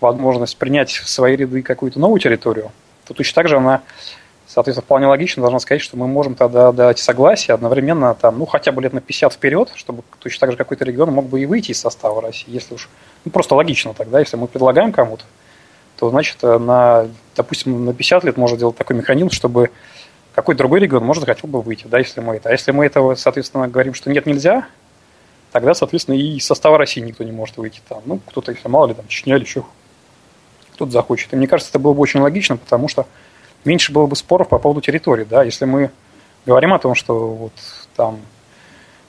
возможность 0.00 0.56
принять 0.58 0.90
в 0.90 1.08
свои 1.08 1.36
ряды 1.36 1.62
какую-то 1.62 1.98
новую 1.98 2.20
территорию, 2.20 2.70
то 3.06 3.14
точно 3.14 3.34
так 3.34 3.48
же 3.48 3.56
она, 3.56 3.82
соответственно, 4.46 4.84
вполне 4.84 5.06
логично 5.06 5.40
должна 5.40 5.58
сказать, 5.58 5.80
что 5.80 5.96
мы 5.96 6.06
можем 6.06 6.34
тогда 6.34 6.72
дать 6.72 6.98
согласие 6.98 7.54
одновременно, 7.54 8.14
там, 8.14 8.38
ну, 8.38 8.46
хотя 8.46 8.72
бы 8.72 8.82
лет 8.82 8.92
на 8.92 9.00
50 9.00 9.32
вперед, 9.32 9.72
чтобы 9.74 10.02
точно 10.18 10.40
так 10.40 10.50
же 10.50 10.56
какой-то 10.56 10.84
регион 10.84 11.12
мог 11.12 11.26
бы 11.26 11.40
и 11.40 11.46
выйти 11.46 11.70
из 11.70 11.80
состава 11.80 12.20
России, 12.20 12.44
если 12.48 12.74
уж, 12.74 12.88
ну, 13.24 13.30
просто 13.30 13.54
логично 13.54 13.94
тогда, 13.94 14.20
если 14.20 14.36
мы 14.36 14.48
предлагаем 14.48 14.92
кому-то, 14.92 15.24
то, 15.98 16.10
значит, 16.10 16.42
на, 16.42 17.08
допустим, 17.34 17.86
на 17.86 17.94
50 17.94 18.24
лет 18.24 18.36
можно 18.36 18.58
делать 18.58 18.76
такой 18.76 18.96
механизм, 18.96 19.30
чтобы 19.30 19.70
какой-то 20.36 20.58
другой 20.58 20.80
регион 20.80 21.04
может 21.04 21.24
хотел 21.24 21.48
бы 21.48 21.62
выйти, 21.62 21.86
да, 21.86 21.98
если 21.98 22.20
мы 22.20 22.36
это. 22.36 22.50
А 22.50 22.52
если 22.52 22.70
мы 22.70 22.84
этого, 22.84 23.14
соответственно, 23.14 23.68
говорим, 23.68 23.94
что 23.94 24.10
нет, 24.10 24.26
нельзя, 24.26 24.68
тогда, 25.50 25.74
соответственно, 25.74 26.14
и 26.14 26.36
из 26.36 26.44
состава 26.44 26.76
России 26.76 27.00
никто 27.00 27.24
не 27.24 27.32
может 27.32 27.56
выйти 27.56 27.80
там. 27.88 28.02
Ну, 28.04 28.20
кто-то, 28.26 28.52
если 28.52 28.68
мало 28.68 28.86
ли, 28.86 28.94
там, 28.94 29.08
Чечня 29.08 29.36
или 29.36 29.44
еще 29.44 29.64
кто-то 30.74 30.92
захочет. 30.92 31.32
И 31.32 31.36
мне 31.36 31.48
кажется, 31.48 31.70
это 31.70 31.78
было 31.78 31.94
бы 31.94 32.00
очень 32.00 32.20
логично, 32.20 32.58
потому 32.58 32.86
что 32.86 33.06
меньше 33.64 33.92
было 33.92 34.06
бы 34.06 34.14
споров 34.14 34.48
по 34.48 34.58
поводу 34.58 34.82
территории, 34.82 35.24
да, 35.24 35.42
если 35.42 35.64
мы 35.64 35.90
говорим 36.44 36.74
о 36.74 36.78
том, 36.78 36.94
что 36.94 37.28
вот 37.28 37.52
там, 37.96 38.20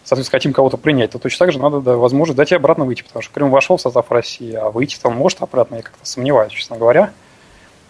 соответственно, 0.06 0.40
хотим 0.40 0.54
кого-то 0.54 0.78
принять, 0.78 1.12
то 1.12 1.20
точно 1.20 1.46
так 1.46 1.54
же 1.54 1.60
надо 1.60 1.82
да, 1.82 1.98
возможность 1.98 2.38
дать 2.38 2.54
и 2.54 2.56
обратно 2.56 2.86
выйти, 2.86 3.04
потому 3.04 3.22
что 3.22 3.34
Крым 3.34 3.52
вошел 3.52 3.76
в 3.76 3.82
состав 3.82 4.10
России, 4.12 4.54
а 4.54 4.70
выйти 4.70 4.98
там 4.98 5.14
может 5.16 5.42
обратно, 5.42 5.76
я 5.76 5.82
как-то 5.82 6.06
сомневаюсь, 6.06 6.54
честно 6.54 6.78
говоря. 6.78 7.12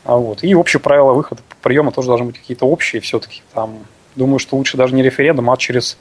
А 0.08 0.16
вот. 0.16 0.42
И 0.42 0.56
общие 0.56 0.80
правила 0.80 1.12
выхода 1.12 1.42
приема 1.62 1.92
тоже 1.92 2.08
должны 2.08 2.28
быть 2.28 2.40
какие-то 2.40 2.66
общие 2.66 3.02
все-таки. 3.02 3.42
Там, 3.54 3.80
думаю, 4.16 4.40
что 4.40 4.56
лучше 4.56 4.78
даже 4.78 4.96
не 4.96 5.04
референдум, 5.04 5.52
а 5.52 5.58
через 5.58 5.98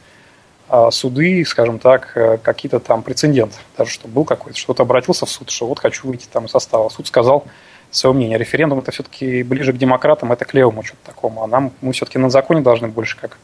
а, 0.68 0.92
суды, 0.92 1.44
скажем 1.44 1.80
так, 1.80 2.12
э, 2.14 2.38
какие-то 2.38 2.78
там 2.78 3.02
прецеденты. 3.02 3.56
Даже 3.76 3.90
что 3.90 4.06
был 4.06 4.24
какой-то, 4.24 4.56
что-то 4.56 4.84
обратился 4.84 5.26
в 5.26 5.30
суд, 5.30 5.50
что 5.50 5.66
вот 5.66 5.80
хочу 5.80 6.06
выйти 6.06 6.28
там 6.32 6.44
из 6.44 6.52
состава. 6.52 6.88
Суд 6.88 7.08
сказал, 7.08 7.46
свое 7.90 8.14
мнение. 8.14 8.38
Референдум 8.38 8.78
это 8.78 8.92
все-таки 8.92 9.42
ближе 9.42 9.72
к 9.72 9.76
демократам, 9.76 10.30
это 10.30 10.44
к 10.44 10.54
левому 10.54 10.84
что-то 10.84 11.04
такому. 11.04 11.42
А 11.42 11.48
нам 11.48 11.72
мы 11.80 11.92
все-таки 11.92 12.18
на 12.18 12.30
законе 12.30 12.60
должны 12.60 12.86
больше 12.86 13.18
как, 13.18 13.38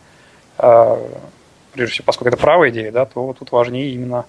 э, 0.58 0.96
прежде 1.72 1.92
всего, 1.92 2.04
поскольку 2.06 2.28
это 2.28 2.40
правая 2.40 2.70
идея, 2.70 2.92
да, 2.92 3.04
то 3.04 3.34
тут 3.36 3.50
важнее 3.50 3.92
именно, 3.92 4.26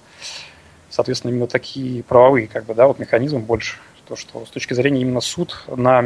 соответственно, 0.90 1.30
именно 1.30 1.46
такие 1.46 2.02
правовые, 2.02 2.48
как 2.48 2.64
бы, 2.64 2.74
да, 2.74 2.88
вот 2.88 2.98
механизмы 2.98 3.38
больше. 3.38 3.76
То, 4.06 4.16
что 4.16 4.44
с 4.44 4.50
точки 4.50 4.74
зрения 4.74 5.00
именно 5.00 5.20
суд, 5.20 5.64
на 5.68 6.04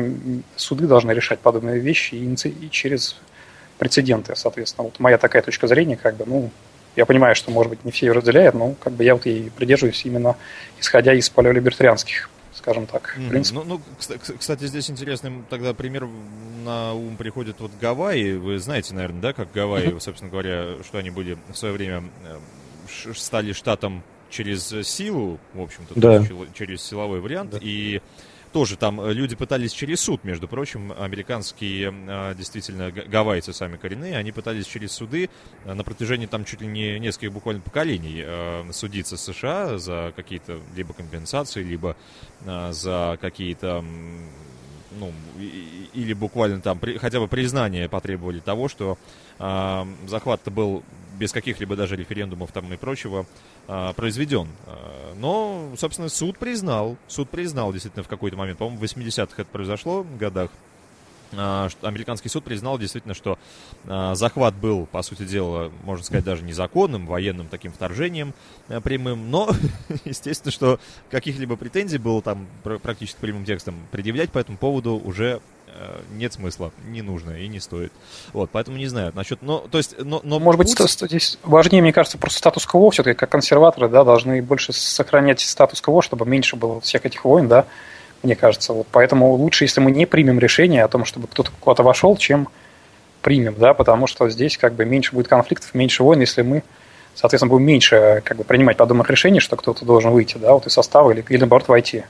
суды 0.56 0.86
должны 0.86 1.12
решать 1.12 1.40
подобные 1.40 1.80
вещи 1.80 2.14
и, 2.14 2.32
и 2.32 2.70
через 2.70 3.16
прецеденты, 3.78 4.36
соответственно. 4.36 4.84
Вот 4.84 5.00
моя 5.00 5.18
такая 5.18 5.42
точка 5.42 5.66
зрения, 5.66 5.96
как 5.96 6.16
бы, 6.16 6.24
ну, 6.26 6.50
я 6.96 7.06
понимаю, 7.06 7.34
что, 7.34 7.50
может 7.50 7.70
быть, 7.70 7.84
не 7.84 7.92
все 7.92 8.06
ее 8.06 8.12
разделяют, 8.12 8.54
но 8.54 8.74
как 8.80 8.92
бы 8.92 9.04
я 9.04 9.14
вот 9.14 9.26
и 9.26 9.50
придерживаюсь 9.50 10.04
именно 10.04 10.36
исходя 10.80 11.14
из 11.14 11.28
палеолибертарианских 11.30 12.30
скажем 12.58 12.86
так. 12.86 13.16
Mm-hmm. 13.16 13.28
принципе. 13.30 13.60
Ну, 13.60 13.64
ну, 13.64 13.80
кстати, 14.38 14.66
здесь 14.66 14.90
интересный 14.90 15.32
тогда 15.48 15.72
пример 15.74 16.08
на 16.64 16.92
ум 16.92 17.16
приходит 17.16 17.60
вот 17.60 17.70
Гавайи. 17.80 18.32
Вы 18.32 18.58
знаете, 18.58 18.94
наверное, 18.94 19.20
да, 19.20 19.32
как 19.32 19.52
Гавайи, 19.52 19.88
mm-hmm. 19.88 20.00
собственно 20.00 20.30
говоря, 20.30 20.74
что 20.82 20.98
они 20.98 21.10
были 21.10 21.38
в 21.50 21.56
свое 21.56 21.72
время 21.72 22.02
э, 22.26 23.12
стали 23.14 23.52
штатом 23.52 24.02
через 24.30 24.68
силу, 24.86 25.38
в 25.54 25.60
общем-то, 25.60 25.98
да. 25.98 26.24
через 26.54 26.82
силовой 26.82 27.20
вариант. 27.20 27.50
Да. 27.52 27.58
И 27.60 28.00
тоже 28.52 28.76
там 28.76 29.00
э, 29.00 29.12
люди 29.12 29.36
пытались 29.36 29.72
через 29.72 30.00
суд, 30.00 30.24
между 30.24 30.48
прочим, 30.48 30.92
американские 30.98 31.92
э, 31.92 32.34
действительно 32.34 32.90
гавайцы 32.90 33.52
сами 33.52 33.76
коренные, 33.76 34.16
они 34.16 34.32
пытались 34.32 34.66
через 34.66 34.92
суды 34.92 35.28
э, 35.64 35.74
на 35.74 35.84
протяжении 35.84 36.26
там 36.26 36.44
чуть 36.44 36.60
ли 36.60 36.66
не 36.66 36.98
нескольких 36.98 37.32
буквально 37.32 37.60
поколений 37.60 38.24
судиться 38.72 39.16
с 39.16 39.22
США 39.22 39.78
за 39.78 40.12
какие-то 40.16 40.60
либо 40.74 40.94
компенсации, 40.94 41.62
либо 41.62 41.96
за 42.44 43.18
какие-то 43.20 43.84
ну, 44.98 45.12
или 45.92 46.12
буквально 46.12 46.60
там 46.60 46.78
при, 46.78 46.98
хотя 46.98 47.20
бы 47.20 47.28
признание 47.28 47.88
потребовали 47.88 48.40
того, 48.40 48.68
что 48.68 48.98
э, 49.38 49.84
захват-то 50.06 50.50
был 50.50 50.82
без 51.18 51.32
каких-либо 51.32 51.76
даже 51.76 51.96
референдумов 51.96 52.52
там 52.52 52.72
и 52.72 52.76
прочего 52.76 53.26
э, 53.66 53.92
произведен. 53.94 54.48
Но, 55.16 55.72
собственно, 55.76 56.08
суд 56.08 56.38
признал, 56.38 56.96
суд 57.08 57.28
признал 57.28 57.72
действительно 57.72 58.04
в 58.04 58.08
какой-то 58.08 58.36
момент, 58.36 58.58
по-моему, 58.58 58.78
в 58.78 58.84
80-х 58.84 59.42
это 59.42 59.50
произошло 59.50 60.06
годах, 60.18 60.50
а, 60.50 60.67
американский 61.32 62.28
суд 62.28 62.44
признал 62.44 62.78
действительно, 62.78 63.14
что 63.14 63.38
а, 63.86 64.14
захват 64.14 64.54
был, 64.54 64.86
по 64.86 65.02
сути 65.02 65.24
дела, 65.24 65.70
можно 65.84 66.04
сказать, 66.04 66.24
даже 66.24 66.42
незаконным, 66.42 67.06
военным 67.06 67.48
таким 67.48 67.72
вторжением 67.72 68.34
а, 68.68 68.80
прямым, 68.80 69.30
но, 69.30 69.50
естественно, 70.04 70.52
что 70.52 70.80
каких-либо 71.10 71.56
претензий 71.56 71.98
было 71.98 72.22
там 72.22 72.46
практически 72.82 73.20
прямым 73.20 73.44
текстом 73.44 73.74
предъявлять 73.90 74.30
по 74.30 74.38
этому 74.38 74.58
поводу 74.58 74.96
уже 74.96 75.40
Э, 75.74 76.00
нет 76.12 76.32
смысла, 76.32 76.72
не 76.86 77.02
нужно 77.02 77.32
и 77.32 77.46
не 77.48 77.60
стоит. 77.60 77.92
Вот, 78.32 78.50
поэтому 78.50 78.76
не 78.76 78.86
знаю 78.86 79.12
насчет, 79.14 79.42
но, 79.42 79.58
то 79.58 79.78
есть, 79.78 79.94
но, 79.98 80.20
но 80.24 80.38
может 80.38 80.60
путь... 80.60 80.76
быть, 80.78 80.90
здесь 80.90 81.38
важнее, 81.42 81.82
мне 81.82 81.92
кажется, 81.92 82.18
просто 82.18 82.38
статус-кво 82.38 82.90
все-таки, 82.90 83.16
как 83.16 83.30
консерваторы, 83.30 83.88
да, 83.88 84.04
должны 84.04 84.42
больше 84.42 84.72
сохранять 84.72 85.40
статус-кво, 85.40 86.02
чтобы 86.02 86.26
меньше 86.26 86.56
было 86.56 86.80
всех 86.80 87.06
этих 87.06 87.24
войн, 87.24 87.48
да, 87.48 87.66
мне 88.22 88.34
кажется, 88.34 88.72
вот, 88.72 88.86
поэтому 88.90 89.32
лучше, 89.32 89.64
если 89.64 89.80
мы 89.80 89.90
не 89.90 90.06
примем 90.06 90.38
решение 90.38 90.84
о 90.84 90.88
том, 90.88 91.04
чтобы 91.04 91.28
кто-то 91.28 91.50
куда-то 91.60 91.82
вошел, 91.82 92.16
чем 92.16 92.48
примем, 93.20 93.54
да, 93.58 93.74
потому 93.74 94.06
что 94.06 94.28
здесь 94.28 94.56
как 94.56 94.74
бы 94.74 94.84
меньше 94.84 95.14
будет 95.14 95.28
конфликтов, 95.28 95.74
меньше 95.74 96.02
войн, 96.02 96.20
если 96.20 96.42
мы, 96.42 96.62
соответственно, 97.14 97.50
будем 97.50 97.66
меньше 97.66 98.22
как 98.24 98.36
бы 98.36 98.44
принимать 98.44 98.76
подобных 98.76 99.08
решений, 99.10 99.40
что 99.40 99.56
кто-то 99.56 99.84
должен 99.84 100.10
выйти, 100.10 100.36
да, 100.38 100.52
вот 100.52 100.66
из 100.66 100.72
состава 100.72 101.10
или, 101.10 101.24
или 101.28 101.38
наоборот 101.38 101.68
войти. 101.68 102.04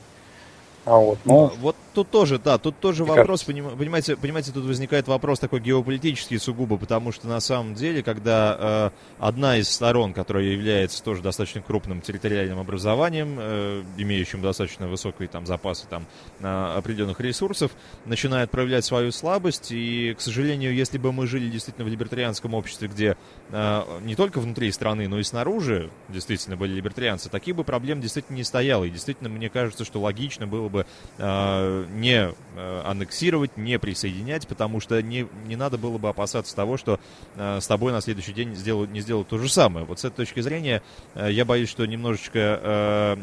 А 0.85 0.97
вот, 0.97 1.19
ну... 1.25 1.53
Вот 1.61 1.77
тут 1.99 2.11
тоже, 2.11 2.39
да, 2.39 2.59
тут 2.59 2.79
тоже 2.79 3.03
Мне 3.03 3.11
вопрос, 3.15 3.43
кажется. 3.43 3.51
поним- 3.51 3.77
понимаете, 3.77 4.17
понимаете, 4.17 4.53
тут 4.53 4.65
возникает 4.65 5.09
вопрос 5.09 5.41
такой 5.41 5.59
геополитический 5.59 6.39
сугубо, 6.39 6.77
потому 6.77 7.11
что 7.11 7.27
на 7.27 7.41
самом 7.41 7.75
деле, 7.75 8.05
когда 8.05 8.57
э, 8.59 8.91
одна 9.19 9.57
из 9.57 9.69
сторон, 9.69 10.13
которая 10.13 10.45
является 10.45 11.03
тоже 11.03 11.23
достаточно 11.23 11.61
крупным 11.61 12.01
территориальным 12.01 12.61
образованием, 12.61 13.37
э, 13.41 13.83
имеющим 13.97 14.43
достаточно 14.43 14.87
высокие 14.87 15.27
там 15.27 15.45
запасы 15.45 15.89
там 15.89 16.07
э, 16.39 16.47
определенных 16.77 17.19
ресурсов, 17.19 17.73
начинает 18.05 18.53
проявлять 18.53 18.85
свою 18.85 19.11
слабость, 19.11 19.73
и, 19.73 20.15
к 20.17 20.21
сожалению, 20.21 20.73
если 20.75 20.99
бы 20.99 21.13
мы 21.13 21.27
жили 21.27 21.51
действительно 21.51 21.85
в 21.85 21.91
либертарианском 21.91 22.55
обществе, 22.55 22.87
где 22.87 23.17
э, 23.51 23.83
не 24.03 24.15
только 24.15 24.39
внутри 24.39 24.71
страны, 24.71 25.09
но 25.09 25.19
и 25.19 25.25
снаружи 25.25 25.91
действительно 26.09 26.57
были 26.57 26.75
либертарианцы, 26.75 27.29
таких 27.29 27.57
бы 27.57 27.65
проблем 27.65 28.01
действительно 28.01 28.37
не 28.37 28.45
стояло, 28.45 28.85
и 28.85 28.91
действительно 28.91 29.29
мне 29.29 29.49
кажется, 29.49 29.85
что 29.85 30.01
логично 30.01 30.47
было 30.47 30.69
бы 30.69 30.87
э, 31.19 31.87
не 31.91 32.31
э, 32.57 32.83
аннексировать, 32.85 33.57
не 33.57 33.79
присоединять, 33.79 34.47
потому 34.47 34.81
что 34.81 35.03
не, 35.03 35.27
не 35.47 35.57
надо 35.57 35.79
было 35.79 35.99
бы 35.99 36.09
опасаться 36.09 36.55
того, 36.55 36.77
что 36.77 37.01
э, 37.37 37.59
с 37.61 37.67
тобой 37.67 37.93
на 37.93 38.01
следующий 38.01 38.33
день 38.33 38.55
сделают, 38.55 38.91
не 38.91 39.01
сделают 39.01 39.29
то 39.29 39.39
же 39.39 39.49
самое. 39.49 39.87
Вот 39.87 40.01
с 40.01 40.05
этой 40.05 40.17
точки 40.17 40.41
зрения 40.41 40.83
э, 41.15 41.29
я 41.31 41.45
боюсь, 41.45 41.69
что 41.69 41.87
немножечко, 41.87 43.19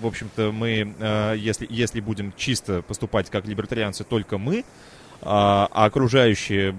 в 0.00 0.06
общем-то, 0.06 0.52
мы, 0.52 0.94
если, 1.36 1.66
если 1.68 2.00
будем 2.00 2.32
чисто 2.36 2.82
поступать 2.82 3.30
как 3.30 3.46
либертарианцы, 3.46 4.04
только 4.04 4.38
мы, 4.38 4.64
а, 5.20 5.68
а 5.72 5.86
окружающие 5.86 6.74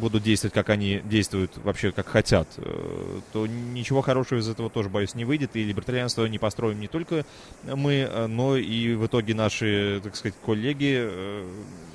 будут 0.00 0.22
действовать, 0.22 0.54
как 0.54 0.70
они 0.70 1.00
действуют, 1.04 1.52
вообще 1.58 1.92
как 1.92 2.08
хотят, 2.08 2.48
э, 2.56 3.20
то 3.32 3.46
ничего 3.46 4.00
хорошего 4.00 4.38
из 4.38 4.48
этого 4.48 4.70
тоже, 4.70 4.88
боюсь, 4.88 5.14
не 5.14 5.24
выйдет. 5.24 5.54
И 5.54 5.62
либертарианство 5.62 6.26
не 6.26 6.38
построим 6.38 6.80
не 6.80 6.88
только 6.88 7.24
мы, 7.62 8.08
э, 8.10 8.26
но 8.26 8.56
и 8.56 8.94
в 8.94 9.06
итоге 9.06 9.34
наши, 9.34 10.00
так 10.02 10.16
сказать, 10.16 10.34
коллеги 10.44 10.96
э, 11.02 11.46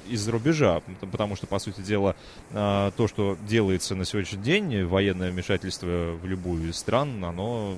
из-за 0.09 0.31
рубежа. 0.31 0.81
Потому 1.12 1.35
что, 1.35 1.47
по 1.47 1.59
сути 1.59 1.81
дела, 1.81 2.15
э, 2.51 2.91
то, 2.95 3.07
что 3.07 3.38
делается 3.47 3.95
на 3.95 4.05
сегодняшний 4.05 4.41
день, 4.41 4.83
военное 4.85 5.31
вмешательство 5.31 6.17
в 6.21 6.25
любую 6.25 6.69
из 6.69 6.77
стран, 6.77 7.24
оно 7.24 7.77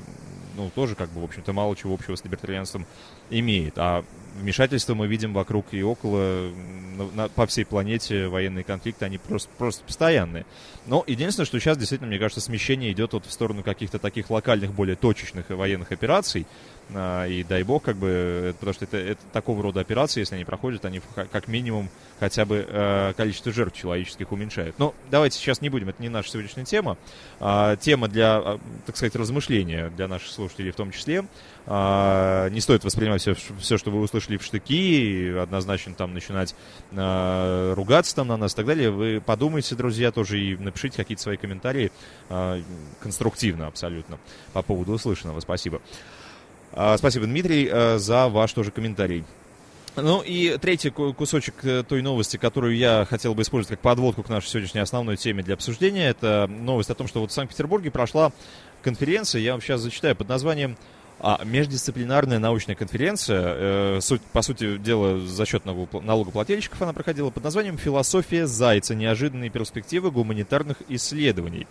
ну, 0.58 0.72
тоже, 0.74 0.96
как 0.96 1.10
бы, 1.12 1.22
в 1.22 1.24
общем-то, 1.24 1.54
мало 1.54 1.76
чего 1.76 1.94
общего 1.94 2.16
с 2.16 2.24
либертарианством 2.24 2.86
имеет. 3.30 3.78
А 3.78 4.04
вмешательства 4.36 4.96
мы 4.96 5.08
видим 5.08 5.34
вокруг 5.34 5.68
и 5.72 5.84
около, 5.84 6.50
на- 6.98 7.12
на- 7.14 7.30
по 7.30 7.46
всей 7.46 7.64
планете 7.64 8.28
военные 8.28 8.64
конфликты, 8.64 9.06
они 9.06 9.20
просто, 9.20 9.50
просто 9.58 9.84
постоянные. 9.84 10.46
Но 10.88 11.04
единственное, 11.06 11.46
что 11.46 11.60
сейчас 11.60 11.78
действительно, 11.78 12.10
мне 12.10 12.20
кажется, 12.20 12.42
смещение 12.42 12.92
идет 12.92 13.14
вот 13.14 13.26
в 13.26 13.32
сторону 13.32 13.64
каких-то 13.64 14.00
таких 14.00 14.30
локальных, 14.30 14.74
более 14.74 14.96
точечных 14.96 15.50
военных 15.50 15.92
операций. 15.92 16.48
А, 16.94 17.26
И 17.28 17.44
дай 17.44 17.64
бог, 17.64 17.84
как 17.84 17.98
бы, 17.98 18.08
это- 18.50 18.58
потому 18.60 18.74
что 18.74 18.86
это, 18.86 18.98
это 18.98 19.22
такого 19.34 19.62
рода 19.62 19.82
операции, 19.82 20.22
если 20.22 20.36
они 20.36 20.46
проходят, 20.46 20.86
они 20.86 21.02
как 21.16 21.48
минимум 21.50 21.90
хотя 22.20 22.46
бы 22.46 22.66
э, 22.68 23.14
количество 23.18 23.52
жертв 23.52 23.78
человеческих 23.78 24.32
уменьшают. 24.32 24.80
Но 24.80 24.96
давайте 25.12 25.38
сейчас 25.38 25.60
не 25.62 25.70
будем, 25.70 25.90
это 25.90 26.02
не 26.02 26.10
наша 26.10 26.32
сегодняшняя 26.32 26.64
тема. 26.64 26.98
А, 27.40 27.76
тема 27.76 28.08
для, 28.08 28.38
а, 28.38 28.60
так 28.86 28.96
сказать, 28.96 29.16
размышления 29.16 29.90
для 29.90 30.08
наших 30.08 30.30
слушателей 30.32 30.72
в 30.72 30.76
том 30.76 30.92
числе. 30.92 31.26
А, 31.66 32.50
не 32.50 32.62
стоит 32.62 32.84
воспринимать 32.86 33.22
все, 33.22 33.36
все, 33.36 33.78
что 33.78 33.92
вы 33.92 34.00
услышали 34.00 34.38
в 34.38 34.44
штыки, 34.44 34.74
и 34.74 35.30
однозначно 35.38 35.94
там 35.94 36.14
начинать 36.14 36.56
а, 36.94 37.74
ругаться 37.76 38.16
там 38.16 38.30
на 38.30 38.38
нас 38.38 38.54
и 38.54 38.56
так 38.56 38.66
далее. 38.66 38.90
Вы 38.92 39.22
подумайте, 39.24 39.76
друзья, 39.76 40.12
тоже 40.12 40.40
и 40.40 40.56
напишите 40.56 40.96
какие-то 40.98 41.22
свои 41.22 41.36
комментарии 41.38 41.92
а, 42.30 42.62
конструктивно 43.02 43.68
абсолютно 43.68 44.18
по 44.54 44.62
поводу 44.62 44.94
услышанного. 44.94 45.42
Спасибо. 45.42 45.82
А, 46.74 46.98
Спасибо, 46.98 47.26
Дмитрий, 47.26 47.68
э, 47.72 47.98
за 47.98 48.28
ваш 48.28 48.54
тоже 48.54 48.72
комментарий. 48.72 49.24
Ну 49.96 50.22
и 50.22 50.58
третий 50.62 50.92
ку- 50.92 51.14
кусочек 51.14 51.56
э, 51.64 51.84
той 51.88 52.04
новости, 52.04 52.38
которую 52.38 52.76
я 52.78 53.08
хотел 53.10 53.34
бы 53.34 53.42
использовать 53.42 53.78
как 53.78 53.80
подводку 53.80 54.22
к 54.22 54.30
нашей 54.30 54.48
сегодняшней 54.50 54.82
основной 54.82 55.18
теме 55.18 55.42
для 55.42 55.56
обсуждения, 55.56 56.08
это 56.10 56.48
новость 56.48 56.92
о 56.92 56.94
том, 56.96 57.08
что 57.08 57.20
вот 57.20 57.32
в 57.32 57.34
Санкт-Петербурге 57.34 57.90
прошла 57.90 58.32
конференция, 58.84 59.42
я 59.42 59.54
вам 59.54 59.62
сейчас 59.62 59.82
зачитаю, 59.82 60.16
под 60.16 60.30
названием 60.30 60.78
а, 61.20 61.42
междисциплинарная 61.44 62.38
научная 62.38 62.76
конференция, 62.76 63.42
э, 63.44 64.00
суть, 64.02 64.22
по 64.22 64.44
сути 64.44 64.78
дела, 64.78 65.20
за 65.20 65.48
счет 65.48 65.66
налогопл- 65.66 66.04
налогоплательщиков 66.04 66.80
она 66.80 66.94
проходила 66.94 67.32
под 67.32 67.44
названием 67.44 67.80
«Философия 67.80 68.46
Зайца. 68.46 68.94
Неожиданные 68.94 69.50
перспективы 69.50 70.12
гуманитарных 70.12 70.78
исследований». 70.90 71.66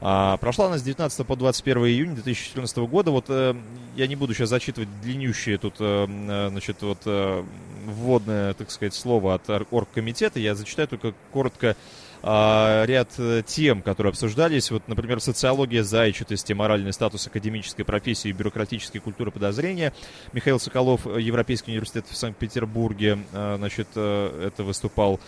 А, 0.00 0.36
прошла 0.36 0.66
она 0.66 0.78
с 0.78 0.82
19 0.82 1.26
по 1.26 1.36
21 1.36 1.86
июня 1.86 2.14
2014 2.14 2.76
года. 2.78 3.10
Вот 3.10 3.26
э, 3.28 3.54
я 3.96 4.06
не 4.06 4.16
буду 4.16 4.34
сейчас 4.34 4.48
зачитывать 4.50 4.88
длиннющие 5.02 5.58
тут, 5.58 5.74
э, 5.80 6.06
э, 6.08 6.48
значит, 6.50 6.82
вот 6.82 6.98
э, 7.06 7.44
вводное, 7.84 8.54
так 8.54 8.70
сказать, 8.70 8.94
слово 8.94 9.34
от 9.34 9.48
ор- 9.50 9.66
оргкомитета. 9.70 10.38
Я 10.38 10.54
зачитаю 10.54 10.88
только 10.88 11.14
коротко 11.32 11.76
а, 12.22 12.84
ряд 12.84 13.10
э, 13.18 13.42
тем, 13.46 13.80
которые 13.82 14.10
обсуждались. 14.10 14.70
Вот, 14.70 14.88
например, 14.88 15.20
социология 15.20 15.82
зайчатости, 15.84 16.52
моральный 16.52 16.92
статус 16.92 17.26
академической 17.26 17.84
профессии, 17.84 18.32
бюрократические 18.32 19.00
культуры 19.00 19.30
подозрения. 19.30 19.92
Михаил 20.32 20.58
Соколов, 20.58 21.06
Европейский 21.06 21.72
университет 21.72 22.06
в 22.08 22.16
Санкт-Петербурге, 22.16 23.18
э, 23.32 23.54
значит, 23.58 23.88
это 23.96 24.64
выступал. 24.64 25.20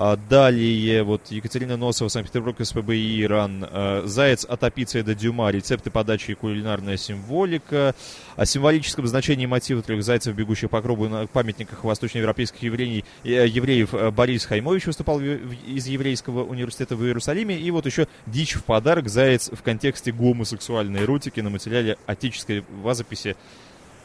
А, 0.00 0.16
Далее, 0.16 1.02
вот 1.02 1.22
Екатерина 1.30 1.76
Носова, 1.76 2.08
Санкт-Петербург, 2.08 2.56
СПБИ, 2.60 3.24
Иран. 3.24 3.66
Э, 3.68 4.02
Заяц 4.04 4.44
от 4.44 4.62
Апиция 4.62 5.02
до 5.02 5.16
Дюма, 5.16 5.50
рецепты 5.50 5.90
подачи 5.90 6.30
и 6.30 6.34
кулинарная 6.34 6.96
символика. 6.96 7.96
О 8.36 8.46
символическом 8.46 9.08
значении 9.08 9.46
мотива 9.46 9.82
трех 9.82 10.04
зайцев, 10.04 10.36
бегущих 10.36 10.70
по 10.70 10.80
кругу 10.82 11.08
на 11.08 11.26
памятниках 11.26 11.82
восточноевропейских 11.82 12.62
евреев, 12.62 13.04
евреев 13.24 13.92
э, 13.92 14.12
Борис 14.12 14.44
Хаймович 14.46 14.86
выступал 14.86 15.20
из 15.20 15.88
еврейского 15.88 16.44
университета 16.44 16.94
в 16.94 17.04
Иерусалиме. 17.04 17.58
И 17.58 17.68
вот 17.72 17.84
еще 17.84 18.06
дичь 18.26 18.52
в 18.52 18.62
подарок, 18.62 19.08
заяц 19.08 19.50
в 19.50 19.62
контексте 19.62 20.12
гомосексуальной 20.12 21.02
эротики 21.02 21.40
на 21.40 21.50
материале 21.50 21.96
отеческой 22.06 22.64
вазописи 22.82 23.34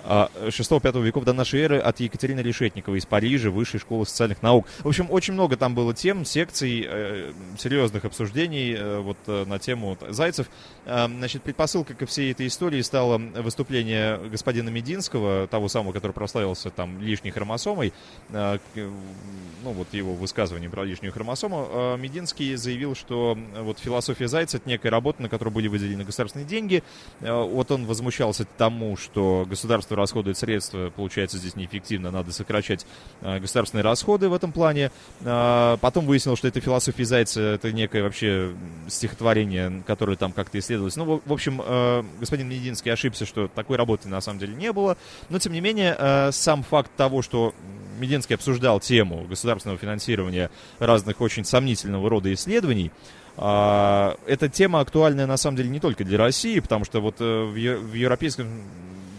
6-5 0.04 1.02
веков 1.02 1.24
до 1.24 1.34
нашей 1.34 1.62
эры 1.62 1.80
от 1.80 2.00
Екатерины 2.00 2.42
Решетниковой 2.42 3.00
из 3.00 3.06
Парижа, 3.06 3.50
Высшей 3.50 3.80
школы 3.80 4.06
социальных 4.06 4.42
наук. 4.42 4.68
В 4.80 4.88
общем, 4.88 5.08
очень 5.10 5.34
много 5.34 5.58
там 5.58 5.76
было 5.76 5.94
тем, 5.94 6.26
секций, 6.26 6.86
э, 6.88 7.32
серьезных 7.58 8.06
обсуждений 8.06 8.74
э, 8.74 9.00
вот 9.00 9.18
э, 9.28 9.46
на 9.46 9.60
тему 9.60 9.98
зайцев. 10.10 10.50
Э, 10.86 11.08
значит, 11.08 11.44
предпосылкой 11.44 11.96
ко 11.96 12.06
всей 12.06 12.32
этой 12.32 12.48
истории 12.48 12.82
стало 12.82 13.18
выступление 13.18 14.18
господина 14.18 14.70
Мединского, 14.70 15.48
того 15.48 15.70
самого, 15.70 15.94
который 15.94 16.12
прославился 16.12 16.70
там 16.70 17.02
лишней 17.02 17.32
хромосомой, 17.32 17.94
ну 18.30 19.72
вот 19.72 19.94
его 19.94 20.14
высказывание 20.14 20.70
про 20.70 20.84
лишнюю 20.84 21.14
хромосому. 21.14 21.68
Э, 21.70 21.98
Мединский 21.98 22.56
заявил, 22.56 22.96
что 22.96 23.38
вот 23.60 23.80
философия 23.80 24.28
зайца 24.28 24.58
это 24.58 24.68
некая 24.68 24.90
работа, 24.90 25.22
на 25.22 25.30
которую 25.30 25.54
были 25.54 25.68
выделены 25.68 26.04
государственные 26.04 26.46
деньги. 26.46 26.84
Вот 27.22 27.72
он 27.72 27.86
возмущался 27.86 28.46
тому, 28.58 28.98
что 28.98 29.46
государство 29.50 29.93
расходует 29.96 30.38
средства, 30.38 30.92
получается 30.96 31.38
здесь 31.38 31.56
неэффективно, 31.56 32.12
надо 32.12 32.32
сокращать 32.32 32.86
э, 33.22 33.40
государственные 33.40 33.84
расходы 33.84 34.30
в 34.30 34.34
этом 34.34 34.52
плане. 34.52 34.92
Э, 35.22 35.78
Потом 35.82 36.06
выяснилось, 36.06 36.40
что 36.40 36.48
эта 36.48 36.62
философия 36.62 37.06
Зайца 37.06 37.42
это 37.42 37.72
некое 37.72 38.04
вообще 38.04 38.54
стихотворение, 38.88 39.84
которое 39.86 40.16
там 40.16 40.32
как-то 40.32 40.60
исследовалось. 40.60 40.96
Ну, 40.96 41.22
в 41.26 41.34
общем, 41.34 41.62
э, 41.64 42.04
господин 42.20 42.50
Мединский 42.50 42.92
ошибся, 42.92 43.26
что 43.26 43.48
такой 43.48 43.78
работы 43.78 44.08
на 44.08 44.22
самом 44.22 44.40
деле 44.40 44.56
не 44.56 44.72
было. 44.72 44.98
Но, 45.30 45.40
тем 45.40 45.54
не 45.54 45.62
менее, 45.62 45.96
э, 45.98 46.32
сам 46.32 46.64
факт 46.64 46.92
того, 46.96 47.22
что 47.22 47.54
Мединский 48.00 48.36
обсуждал 48.36 48.80
тему 48.80 49.26
государственного 49.30 49.78
финансирования 49.78 50.50
разных 50.80 51.22
очень 51.22 51.46
сомнительного 51.46 52.10
рода 52.10 52.34
исследований, 52.34 52.92
а, 53.36 54.16
эта 54.26 54.48
тема 54.50 54.80
актуальная 54.80 55.26
на 55.26 55.38
самом 55.38 55.58
деле 55.58 55.70
не 55.70 55.80
только 55.80 56.04
для 56.04 56.18
России, 56.18 56.60
потому 56.60 56.86
что 56.86 57.02
вот 57.02 57.20
в 57.20 57.56
европейском 57.56 58.48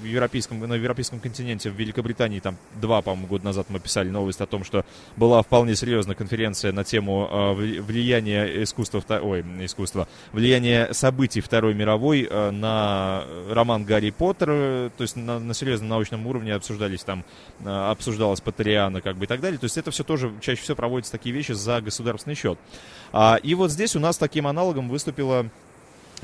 в 0.05 0.07
европейском, 0.07 0.61
на 0.61 0.75
европейском 0.75 1.19
континенте, 1.19 1.71
в 1.71 1.75
Великобритании, 1.75 2.41
там 2.41 2.57
два, 2.81 3.01
по-моему, 3.03 3.27
года 3.27 3.47
назад 3.47 3.67
мы 3.71 3.81
писали 3.81 4.11
новость 4.11 4.41
о 4.41 4.47
том, 4.47 4.65
что 4.65 4.85
была 5.17 5.43
вполне 5.43 5.75
серьезная 5.75 6.15
конференция 6.15 6.73
на 6.73 6.85
тему 6.85 7.29
э, 7.31 7.35
вли- 7.55 7.81
влияния 7.81 8.63
искусства, 8.63 9.03
ой, 9.23 9.41
искусства, 9.61 10.07
влияния 10.33 10.93
событий 10.93 11.41
Второй 11.41 11.75
мировой 11.75 12.29
э, 12.31 12.51
на 12.51 13.25
роман 13.51 13.85
Гарри 13.85 14.11
Поттер, 14.11 14.49
э, 14.51 14.91
то 14.97 15.03
есть 15.03 15.17
на, 15.17 15.39
на 15.39 15.55
серьезном 15.55 15.89
научном 15.89 16.27
уровне 16.27 16.55
обсуждались 16.55 17.03
там, 17.03 17.25
э, 17.65 17.69
обсуждалась 17.69 18.41
Патриана, 18.41 19.01
как 19.01 19.17
бы 19.17 19.25
и 19.25 19.29
так 19.29 19.41
далее, 19.41 19.59
то 19.59 19.65
есть 19.65 19.79
это 19.79 19.91
все 19.91 20.05
тоже, 20.05 20.33
чаще 20.41 20.61
всего 20.61 20.77
проводятся 20.77 21.13
такие 21.13 21.35
вещи 21.35 21.53
за 21.53 21.81
государственный 21.81 22.37
счет. 22.37 22.59
А, 23.13 23.37
и 23.43 23.55
вот 23.55 23.71
здесь 23.71 23.97
у 23.97 24.01
нас 24.01 24.19
таким 24.19 24.47
аналогом 24.47 24.89
выступила 24.89 25.47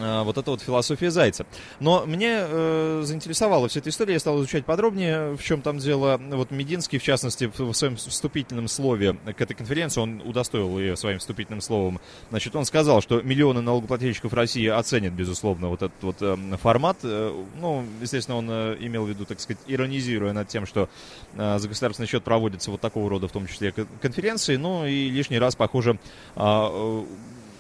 вот 0.01 0.39
это 0.39 0.51
вот 0.51 0.63
философия 0.63 1.11
Зайца. 1.11 1.47
Но 1.79 2.05
мне 2.07 2.39
э, 2.41 3.03
заинтересовала 3.05 3.69
вся 3.69 3.81
эта 3.81 3.91
история, 3.91 4.15
я 4.15 4.21
стал 4.21 4.39
изучать 4.39 4.65
подробнее, 4.65 5.37
в 5.37 5.43
чем 5.43 5.63
там 5.63 5.79
дело. 5.79 6.21
Вот 6.31 6.51
Мединский, 6.51 6.99
в 6.99 7.03
частности, 7.03 7.47
в, 7.47 7.59
в 7.59 7.75
своем 7.75 7.97
вступительном 7.97 8.69
слове 8.69 9.15
к 9.15 9.41
этой 9.41 9.55
конференции, 9.55 10.01
он 10.01 10.23
удостоил 10.25 10.79
ее 10.79 10.97
своим 10.97 11.19
вступительным 11.19 11.61
словом, 11.61 12.01
значит, 12.31 12.55
он 12.57 12.65
сказал, 12.65 13.01
что 13.01 13.21
миллионы 13.23 13.61
налогоплательщиков 13.61 14.33
России 14.33 14.67
оценят, 14.67 15.13
безусловно, 15.13 15.69
вот 15.69 15.83
этот 15.83 16.03
вот 16.03 16.17
э, 16.21 16.37
формат. 16.61 16.99
Э, 17.03 17.45
ну, 17.61 17.85
естественно, 18.01 18.39
он 18.39 18.49
э, 18.51 18.77
имел 18.81 19.05
в 19.05 19.09
виду, 19.09 19.25
так 19.25 19.41
сказать, 19.41 19.63
иронизируя 19.67 20.33
над 20.33 20.49
тем, 20.49 20.67
что 20.67 20.89
э, 21.35 21.59
за 21.59 21.69
государственный 21.69 22.07
счет 22.07 22.25
проводятся 22.25 22.71
вот 22.71 22.81
такого 22.81 23.09
рода, 23.11 23.29
в 23.29 23.33
том 23.33 23.47
числе, 23.47 23.73
конференции, 24.03 24.57
ну 24.57 24.87
и 24.87 25.11
лишний 25.11 25.39
раз, 25.39 25.57
похоже, 25.57 25.99
э, 26.37 27.05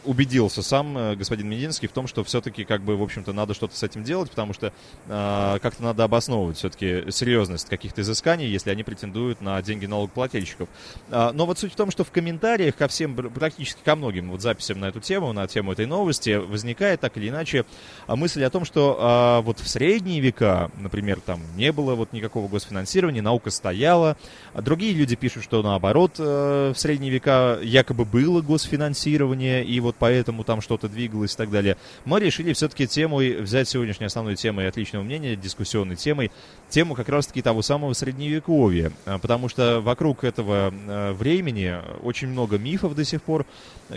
убедился 0.04 0.62
сам 0.62 0.96
э, 0.96 1.16
господин 1.16 1.48
Мединский 1.48 1.88
в 1.88 1.92
том, 1.92 2.06
что 2.06 2.24
все-таки, 2.24 2.64
как 2.64 2.82
бы, 2.82 2.96
в 2.96 3.02
общем-то, 3.02 3.32
надо 3.32 3.54
что-то 3.54 3.76
с 3.76 3.82
этим 3.82 4.04
делать, 4.04 4.30
потому 4.30 4.52
что 4.52 4.72
э, 5.06 5.58
как-то 5.60 5.82
надо 5.82 6.04
обосновывать 6.04 6.56
все-таки 6.58 7.10
серьезность 7.10 7.68
каких-то 7.68 8.02
изысканий, 8.02 8.48
если 8.48 8.70
они 8.70 8.82
претендуют 8.82 9.40
на 9.40 9.60
деньги 9.62 9.86
налогоплательщиков. 9.86 10.68
Э, 11.10 11.30
но 11.32 11.46
вот 11.46 11.58
суть 11.58 11.72
в 11.72 11.76
том, 11.76 11.90
что 11.90 12.04
в 12.04 12.10
комментариях 12.10 12.76
ко 12.76 12.88
всем, 12.88 13.14
практически 13.14 13.80
ко 13.84 13.96
многим 13.96 14.30
вот 14.30 14.40
записям 14.40 14.80
на 14.80 14.86
эту 14.86 15.00
тему, 15.00 15.32
на 15.32 15.46
тему 15.46 15.72
этой 15.72 15.86
новости, 15.86 16.36
возникает 16.36 17.00
так 17.00 17.16
или 17.16 17.28
иначе 17.28 17.64
мысль 18.06 18.44
о 18.44 18.50
том, 18.50 18.64
что 18.64 19.38
э, 19.40 19.44
вот 19.44 19.60
в 19.60 19.68
средние 19.68 20.20
века, 20.20 20.70
например, 20.78 21.20
там 21.20 21.40
не 21.56 21.72
было 21.72 21.94
вот 21.94 22.12
никакого 22.12 22.48
госфинансирования, 22.48 23.22
наука 23.22 23.50
стояла, 23.50 24.16
а 24.54 24.62
другие 24.62 24.92
люди 24.92 25.16
пишут, 25.16 25.44
что 25.44 25.62
наоборот, 25.62 26.16
э, 26.18 26.72
в 26.74 26.78
средние 26.78 27.12
века 27.12 27.58
якобы 27.62 28.04
было 28.04 28.40
госфинансирование, 28.40 29.64
и 29.64 29.80
вот 29.80 29.89
вот 29.90 29.96
поэтому 29.98 30.44
там 30.44 30.60
что-то 30.60 30.88
двигалось 30.88 31.34
и 31.34 31.36
так 31.36 31.50
далее. 31.50 31.76
Мы 32.04 32.20
решили 32.20 32.52
все-таки 32.52 32.86
темой 32.86 33.40
взять 33.40 33.68
сегодняшней 33.68 34.06
основной 34.06 34.36
темой 34.36 34.68
отличного 34.68 35.02
мнения, 35.02 35.36
дискуссионной 35.36 35.96
темой, 35.96 36.30
тему 36.68 36.94
как 36.94 37.08
раз-таки 37.08 37.42
того 37.42 37.62
самого 37.62 37.92
средневековья, 37.92 38.92
а, 39.04 39.18
потому 39.18 39.48
что 39.48 39.80
вокруг 39.80 40.24
этого 40.24 40.72
а, 40.72 41.12
времени 41.12 41.74
очень 42.02 42.28
много 42.28 42.58
мифов 42.58 42.94
до 42.94 43.04
сих 43.04 43.22
пор, 43.22 43.46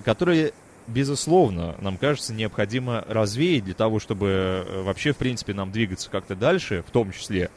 которые 0.04 0.54
безусловно, 0.88 1.76
нам 1.80 1.98
кажется, 1.98 2.34
необходимо 2.34 3.06
развеять 3.08 3.64
для 3.64 3.74
того, 3.74 4.00
чтобы 4.00 4.28
э, 4.68 4.82
вообще, 4.82 5.14
в 5.14 5.18
принципе, 5.18 5.54
нам 5.54 5.72
двигаться 5.72 6.10
как-то 6.10 6.36
дальше, 6.36 6.84
в 6.86 6.92
том 6.92 7.14
числе 7.14 7.50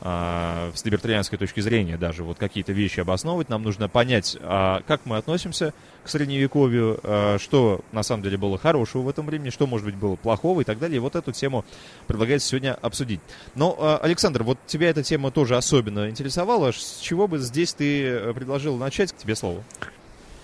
а, 0.00 0.70
с 0.74 0.84
либертарианской 0.84 1.38
точки 1.38 1.60
зрения 1.60 1.96
даже 1.96 2.24
вот 2.24 2.38
какие-то 2.38 2.72
вещи 2.72 3.00
обосновывать, 3.00 3.48
нам 3.48 3.62
нужно 3.62 3.88
понять, 3.88 4.36
а, 4.40 4.82
как 4.86 5.06
мы 5.06 5.16
относимся 5.16 5.72
к 6.04 6.08
средневековью, 6.08 7.00
а, 7.02 7.38
что 7.38 7.80
на 7.92 8.02
самом 8.02 8.22
деле 8.22 8.36
было 8.36 8.58
хорошего 8.58 9.02
в 9.02 9.08
этом 9.08 9.26
времени, 9.26 9.50
что, 9.50 9.66
может 9.66 9.86
быть, 9.86 9.96
было 9.96 10.16
плохого 10.16 10.60
и 10.60 10.64
так 10.64 10.78
далее. 10.78 10.96
И 10.96 11.00
вот 11.00 11.16
эту 11.16 11.32
тему 11.32 11.64
предлагается 12.06 12.48
сегодня 12.48 12.74
обсудить. 12.80 13.20
Но, 13.54 13.98
Александр, 14.02 14.42
вот 14.42 14.58
тебя 14.66 14.90
эта 14.90 15.02
тема 15.02 15.30
тоже 15.30 15.56
особенно 15.56 16.08
интересовала. 16.08 16.72
С 16.72 16.98
чего 17.00 17.28
бы 17.28 17.38
здесь 17.38 17.74
ты 17.74 18.04
э, 18.04 18.32
предложил 18.34 18.76
начать? 18.76 19.12
К 19.12 19.16
тебе 19.16 19.34
слово. 19.34 19.62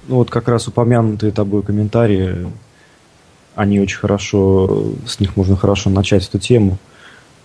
Ну 0.09 0.17
вот 0.17 0.31
как 0.31 0.49
раз 0.49 0.67
упомянутые 0.69 1.33
тобой 1.33 1.63
комментарии, 1.63 2.51
они 3.55 3.81
очень 3.81 3.99
хорошо, 3.99 4.95
с 5.07 5.21
них 5.21 5.37
можно 5.37 5.57
хорошо 5.57 5.91
начать 5.91 6.27
эту 6.27 6.39
тему 6.39 6.79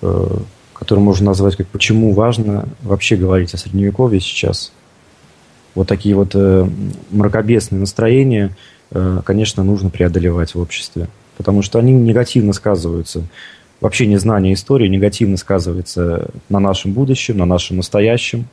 э, 0.02 0.38
который 0.76 1.00
можно 1.00 1.28
назвать 1.28 1.56
как 1.56 1.68
«Почему 1.68 2.12
важно 2.12 2.68
вообще 2.82 3.16
говорить 3.16 3.54
о 3.54 3.58
Средневековье 3.58 4.20
сейчас?» 4.20 4.72
Вот 5.74 5.88
такие 5.88 6.16
вот 6.16 6.32
э, 6.36 6.68
мракобесные 7.12 7.80
настроения, 7.80 8.56
э, 8.92 9.22
конечно, 9.26 9.64
нужно 9.64 9.90
преодолевать 9.90 10.54
в 10.54 10.60
обществе, 10.60 11.08
потому 11.38 11.62
что 11.62 11.80
они 11.80 11.94
негативно 11.94 12.54
сказываются. 12.54 13.24
Вообще 13.82 14.06
незнание 14.06 14.54
истории 14.54 14.88
негативно 14.88 15.38
сказывается 15.38 16.30
на 16.50 16.60
нашем 16.60 16.94
будущем, 16.94 17.38
на 17.38 17.46
нашем 17.46 17.78
настоящем 17.78 18.46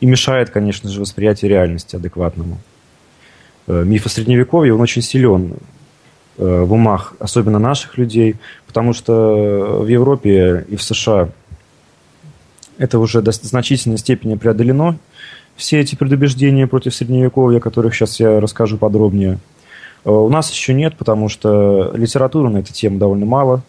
и 0.00 0.06
мешает, 0.06 0.50
конечно 0.50 0.88
же, 0.88 1.00
восприятию 1.00 1.50
реальности 1.50 1.96
адекватному. 1.96 2.58
Э, 3.68 3.84
миф 3.84 4.06
о 4.06 4.08
Средневековье, 4.08 4.74
он 4.74 4.80
очень 4.80 5.02
силен 5.02 5.54
э, 6.38 6.62
в 6.62 6.72
умах, 6.72 7.14
особенно 7.20 7.58
наших 7.58 7.98
людей, 7.98 8.36
потому 8.66 8.92
что 8.92 9.80
в 9.82 9.86
Европе 9.86 10.64
и 10.68 10.74
в 10.74 10.82
США– 10.82 11.28
это 12.78 12.98
уже 12.98 13.22
до 13.22 13.32
значительной 13.32 13.98
степени 13.98 14.34
преодолено. 14.34 14.96
Все 15.56 15.80
эти 15.80 15.94
предубеждения 15.94 16.66
против 16.66 16.94
Средневековья, 16.94 17.58
о 17.58 17.60
которых 17.60 17.94
сейчас 17.94 18.18
я 18.20 18.40
расскажу 18.40 18.78
подробнее. 18.78 19.38
Э, 20.04 20.10
у 20.10 20.28
нас 20.28 20.50
еще 20.50 20.74
нет, 20.74 20.96
потому 20.96 21.28
что 21.28 21.92
литературы 21.94 22.50
на 22.50 22.58
эту 22.58 22.72
тему 22.72 22.98
довольно 22.98 23.26
мало. 23.26 23.62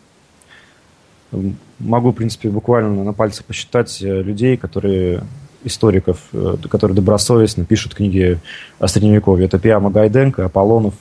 Могу, 1.79 2.11
в 2.11 2.13
принципе, 2.13 2.49
буквально 2.49 3.03
на 3.03 3.13
пальцах 3.13 3.45
посчитать 3.45 4.01
э, 4.01 4.21
людей, 4.21 4.57
которые 4.57 5.23
историков, 5.63 6.19
э, 6.33 6.55
которые 6.69 6.95
добросовестно 6.95 7.65
пишут 7.65 7.95
книги 7.95 8.39
о 8.79 8.87
Средневековье. 8.87 9.45
Это 9.45 9.59
Пиама 9.59 9.89
Гайденко, 9.89 10.45
Аполлонов, 10.45 10.93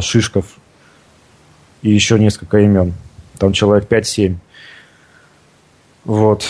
Шишков 0.00 0.58
и 1.82 1.90
еще 1.90 2.18
несколько 2.18 2.58
имен. 2.58 2.94
Там 3.38 3.52
человек 3.52 3.90
5-7. 3.90 4.36
Вот. 6.04 6.44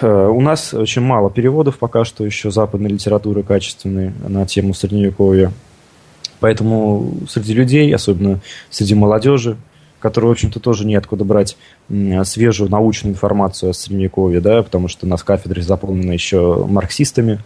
Э, 0.00 0.28
у 0.28 0.40
нас 0.40 0.72
очень 0.72 1.02
мало 1.02 1.30
переводов 1.30 1.78
пока 1.78 2.04
что 2.04 2.24
еще 2.24 2.50
западной 2.50 2.90
литературы 2.90 3.42
качественной 3.42 4.12
на 4.26 4.46
тему 4.46 4.74
Средневековья. 4.74 5.52
Поэтому 6.40 7.14
среди 7.28 7.54
людей, 7.54 7.94
особенно 7.94 8.40
среди 8.70 8.94
молодежи, 8.94 9.56
которой, 10.04 10.26
в 10.26 10.32
общем-то, 10.32 10.60
тоже 10.60 10.86
неоткуда 10.86 11.24
брать 11.24 11.56
свежую 12.24 12.70
научную 12.70 13.14
информацию 13.14 13.70
о 13.70 13.72
Средневековье, 13.72 14.40
да, 14.42 14.62
потому 14.62 14.88
что 14.88 15.06
у 15.06 15.08
нас 15.08 15.22
кафедра 15.22 15.62
заполнена 15.62 16.12
еще 16.12 16.66
марксистами, 16.68 17.38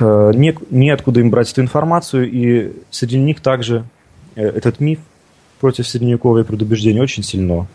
э, 0.00 0.32
не, 0.34 0.54
неоткуда 0.68 1.20
им 1.20 1.30
брать 1.30 1.50
эту 1.50 1.62
информацию, 1.62 2.30
и 2.30 2.72
среди 2.90 3.18
них 3.18 3.40
также 3.40 3.84
э, 4.34 4.46
этот 4.46 4.80
миф 4.80 4.98
против 5.60 5.88
Средневековья 5.88 6.44
предубеждение 6.44 7.02
очень 7.02 7.22
сильно. 7.22 7.66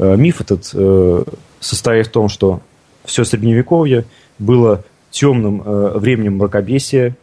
Э, 0.00 0.16
миф 0.16 0.40
этот 0.40 0.70
э, 0.72 1.24
состоит 1.60 2.06
в 2.06 2.10
том, 2.10 2.30
что 2.30 2.60
все 3.04 3.22
Средневековье 3.24 4.06
было 4.38 4.82
темным 5.10 5.62
э, 5.62 5.98
временем 5.98 6.38
мракобесия, 6.38 7.14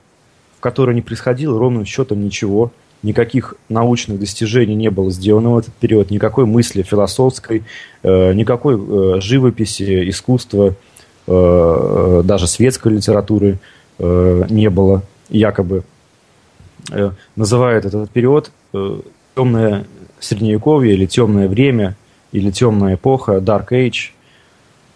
в 0.57 0.59
которое 0.59 0.93
не 0.93 1.01
происходило 1.01 1.57
ровным 1.57 1.85
счетом 1.85 2.23
ничего, 2.23 2.71
никаких 3.01 3.55
научных 3.67 4.19
достижений 4.19 4.75
не 4.75 4.91
было 4.91 5.09
сделано 5.09 5.51
в 5.51 5.57
этот 5.57 5.73
период, 5.73 6.11
никакой 6.11 6.45
мысли 6.45 6.81
философской, 6.81 7.63
никакой 8.03 9.21
живописи, 9.21 10.09
искусства, 10.09 10.73
даже 11.27 12.47
светской 12.47 12.93
литературы 12.93 13.59
не 13.99 14.71
было, 14.71 15.03
якобы. 15.29 15.83
Называют 17.35 17.85
этот 17.85 18.09
период 18.09 18.49
темное 19.35 19.85
средневековье 20.19 20.95
или 20.95 21.05
темное 21.05 21.47
время– 21.47 21.95
или 22.38 22.52
темная 22.52 22.95
эпоха, 22.95 23.38
Dark 23.38 23.69
Age. 23.71 24.12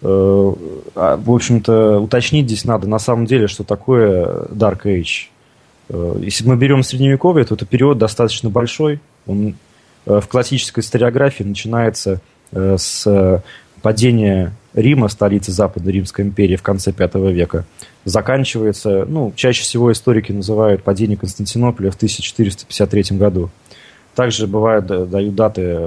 Э, 0.02 0.52
а, 0.94 1.16
в 1.16 1.30
общем-то, 1.30 2.00
уточнить 2.00 2.46
здесь 2.46 2.64
надо 2.64 2.88
на 2.88 2.98
самом 2.98 3.26
деле, 3.26 3.46
что 3.46 3.64
такое 3.64 4.46
Dark 4.46 4.82
Age. 4.84 5.28
Э, 5.88 6.16
если 6.20 6.46
мы 6.46 6.56
берем 6.56 6.82
средневековье, 6.82 7.44
то 7.44 7.54
это 7.54 7.66
период 7.66 7.98
достаточно 7.98 8.50
большой. 8.50 9.00
Он 9.26 9.54
э, 10.06 10.20
в 10.20 10.28
классической 10.28 10.80
историографии 10.80 11.44
начинается 11.44 12.20
с 12.54 13.42
падения 13.80 14.52
Рима, 14.74 15.08
столицы 15.08 15.52
Западной 15.52 15.90
Римской 15.90 16.26
империи 16.26 16.56
в 16.56 16.62
конце 16.62 16.92
V 16.92 17.32
века, 17.32 17.64
заканчивается, 18.04 19.06
ну, 19.08 19.32
чаще 19.34 19.62
всего 19.62 19.90
историки 19.90 20.32
называют 20.32 20.82
падение 20.82 21.16
Константинополя 21.16 21.90
в 21.90 21.94
1453 21.94 23.16
году. 23.16 23.48
Также 24.14 24.46
бывают, 24.46 24.86
дают 24.86 25.34
даты 25.34 25.78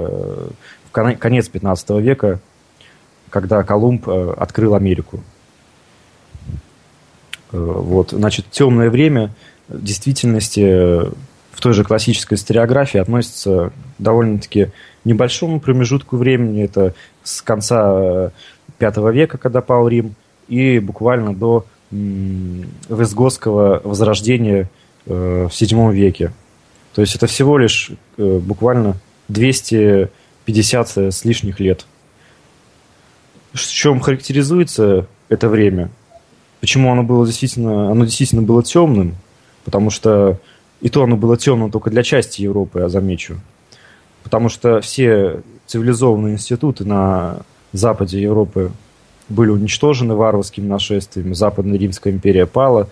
конец 0.96 1.48
15 1.48 1.90
века, 2.00 2.40
когда 3.30 3.62
Колумб 3.62 4.08
э, 4.08 4.34
открыл 4.36 4.74
Америку. 4.74 5.20
Э, 7.52 7.58
вот, 7.58 8.12
значит, 8.12 8.46
темное 8.50 8.88
время 8.88 9.30
в 9.68 9.82
действительности 9.82 10.60
э, 10.64 11.10
в 11.52 11.60
той 11.60 11.74
же 11.74 11.84
классической 11.84 12.34
историографии 12.34 12.98
относится 12.98 13.72
довольно-таки 13.98 14.68
небольшому 15.04 15.60
промежутку 15.60 16.16
времени. 16.16 16.64
Это 16.64 16.94
с 17.22 17.42
конца 17.42 18.32
V 18.78 19.12
века, 19.12 19.38
когда 19.38 19.60
пал 19.60 19.88
Рим, 19.88 20.14
и 20.48 20.78
буквально 20.78 21.34
до 21.34 21.66
Вестготского 21.90 23.80
возрождения 23.84 24.68
в 25.06 25.46
VII 25.46 25.92
веке. 25.92 26.32
То 26.94 27.00
есть 27.00 27.14
это 27.14 27.26
всего 27.26 27.58
лишь 27.58 27.92
буквально 28.18 28.96
200 29.28 30.10
50 30.46 30.96
с 31.12 31.24
лишних 31.24 31.60
лет. 31.60 31.84
В 33.52 33.60
чем 33.60 34.00
характеризуется 34.00 35.06
это 35.28 35.48
время? 35.48 35.90
Почему 36.60 36.90
оно 36.90 37.02
было 37.02 37.26
действительно, 37.26 37.90
оно 37.90 38.04
действительно 38.04 38.42
было 38.42 38.62
темным? 38.62 39.14
Потому 39.64 39.90
что 39.90 40.38
и 40.80 40.88
то 40.88 41.02
оно 41.02 41.16
было 41.16 41.36
темным 41.36 41.70
только 41.70 41.90
для 41.90 42.02
части 42.02 42.42
Европы, 42.42 42.80
я 42.80 42.88
замечу. 42.88 43.36
потому 44.22 44.48
что 44.48 44.80
все 44.80 45.42
цивилизованные 45.66 46.34
институты 46.34 46.84
на 46.84 47.38
западе 47.72 48.20
Европы 48.20 48.72
были 49.28 49.50
уничтожены 49.50 50.14
варварскими 50.14 50.66
нашествиями, 50.66 51.32
Западная 51.32 51.78
Римская 51.78 52.12
империя 52.12 52.46
пала, 52.46 52.88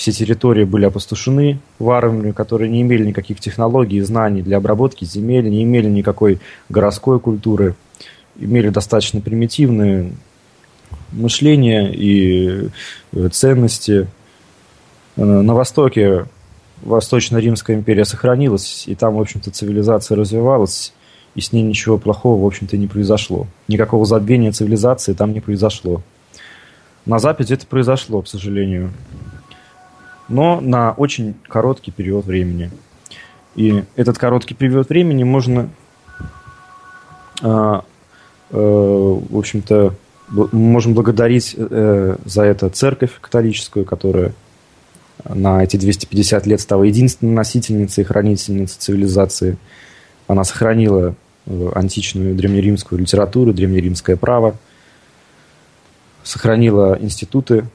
все 0.00 0.12
территории 0.12 0.64
были 0.64 0.86
опустошены 0.86 1.60
варварами, 1.78 2.30
которые 2.30 2.70
не 2.70 2.80
имели 2.80 3.04
никаких 3.04 3.38
технологий 3.38 3.98
и 3.98 4.00
знаний 4.00 4.40
для 4.40 4.56
обработки 4.56 5.04
земель, 5.04 5.50
не 5.50 5.62
имели 5.62 5.90
никакой 5.90 6.40
городской 6.70 7.20
культуры, 7.20 7.74
имели 8.38 8.70
достаточно 8.70 9.20
примитивные 9.20 10.12
мышление 11.12 11.94
и 11.94 12.70
э, 13.12 13.28
ценности. 13.28 14.08
Э, 15.16 15.22
на 15.22 15.52
Востоке 15.52 16.24
Восточно-Римская 16.80 17.76
империя 17.76 18.06
сохранилась, 18.06 18.84
и 18.86 18.94
там, 18.94 19.16
в 19.16 19.20
общем-то, 19.20 19.50
цивилизация 19.50 20.16
развивалась, 20.16 20.94
и 21.34 21.42
с 21.42 21.52
ней 21.52 21.62
ничего 21.62 21.98
плохого, 21.98 22.42
в 22.42 22.46
общем-то, 22.46 22.78
не 22.78 22.86
произошло. 22.86 23.46
Никакого 23.68 24.06
забвения 24.06 24.50
цивилизации 24.50 25.12
там 25.12 25.34
не 25.34 25.40
произошло. 25.40 26.00
На 27.04 27.18
Западе 27.18 27.52
это 27.52 27.66
произошло, 27.66 28.22
к 28.22 28.28
сожалению. 28.28 28.92
Но 30.30 30.60
на 30.60 30.92
очень 30.92 31.34
короткий 31.48 31.90
период 31.90 32.24
времени. 32.24 32.70
И 33.56 33.84
этот 33.96 34.16
короткий 34.16 34.54
период 34.54 34.88
времени 34.88 35.24
можно, 35.24 35.68
э, 37.42 37.46
э, 37.46 37.80
в 38.52 39.36
общем-то, 39.36 39.94
можем 40.30 40.94
благодарить 40.94 41.54
э, 41.58 42.16
за 42.24 42.42
это 42.44 42.70
церковь 42.70 43.10
католическую, 43.20 43.84
которая 43.84 44.32
на 45.28 45.62
эти 45.62 45.76
250 45.76 46.46
лет 46.46 46.60
стала 46.60 46.84
единственной 46.84 47.32
носительницей 47.32 48.02
и 48.02 48.06
хранительницей 48.06 48.76
цивилизации. 48.78 49.58
Она 50.28 50.44
сохранила 50.44 51.16
э, 51.46 51.68
античную 51.74 52.34
древнеримскую 52.36 53.00
литературу, 53.00 53.52
древнеримское 53.52 54.16
право, 54.16 54.54
сохранила 56.22 56.96
институты 57.00 57.66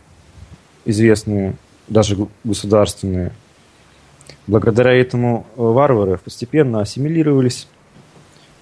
известные, 0.85 1.55
даже 1.87 2.17
государственные. 2.43 3.31
Благодаря 4.47 4.93
этому 4.93 5.45
варвары 5.55 6.17
постепенно 6.17 6.81
ассимилировались, 6.81 7.67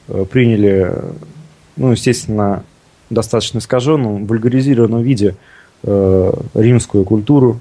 э, 0.08 0.26
приняли, 0.30 0.94
ну, 1.76 1.92
естественно, 1.92 2.64
достаточно 3.10 3.60
искаженном, 3.60 4.26
вульгаризированном 4.26 5.02
виде 5.02 5.36
э, 5.84 6.34
римскую 6.54 7.04
культуру. 7.04 7.60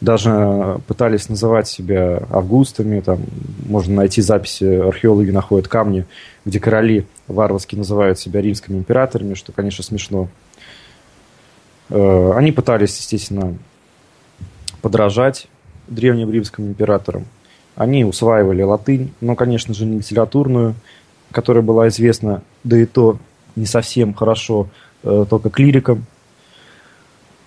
Даже 0.00 0.78
пытались 0.86 1.28
называть 1.30 1.68
себя 1.68 2.22
августами. 2.30 3.00
Там 3.00 3.20
можно 3.66 3.94
найти 3.94 4.20
записи, 4.20 4.64
археологи 4.64 5.30
находят 5.30 5.68
камни, 5.68 6.04
где 6.44 6.60
короли 6.60 7.06
варварски 7.28 7.76
называют 7.76 8.18
себя 8.18 8.42
римскими 8.42 8.76
императорами, 8.76 9.34
что, 9.34 9.52
конечно, 9.52 9.82
смешно. 9.82 10.28
Э, 11.88 12.32
они 12.34 12.52
пытались, 12.52 12.96
естественно, 12.98 13.56
подражать 14.86 15.48
древним 15.88 16.30
римским 16.30 16.68
императорам. 16.68 17.24
Они 17.74 18.04
усваивали 18.04 18.62
латынь, 18.62 19.12
но, 19.20 19.34
конечно 19.34 19.74
же, 19.74 19.84
не 19.84 19.98
литературную, 19.98 20.74
которая 21.32 21.62
была 21.62 21.88
известна, 21.88 22.42
да 22.64 22.78
и 22.78 22.86
то 22.86 23.18
не 23.56 23.66
совсем 23.66 24.14
хорошо 24.14 24.68
Э, 25.06 25.24
только 25.28 25.50
клирикам, 25.50 26.04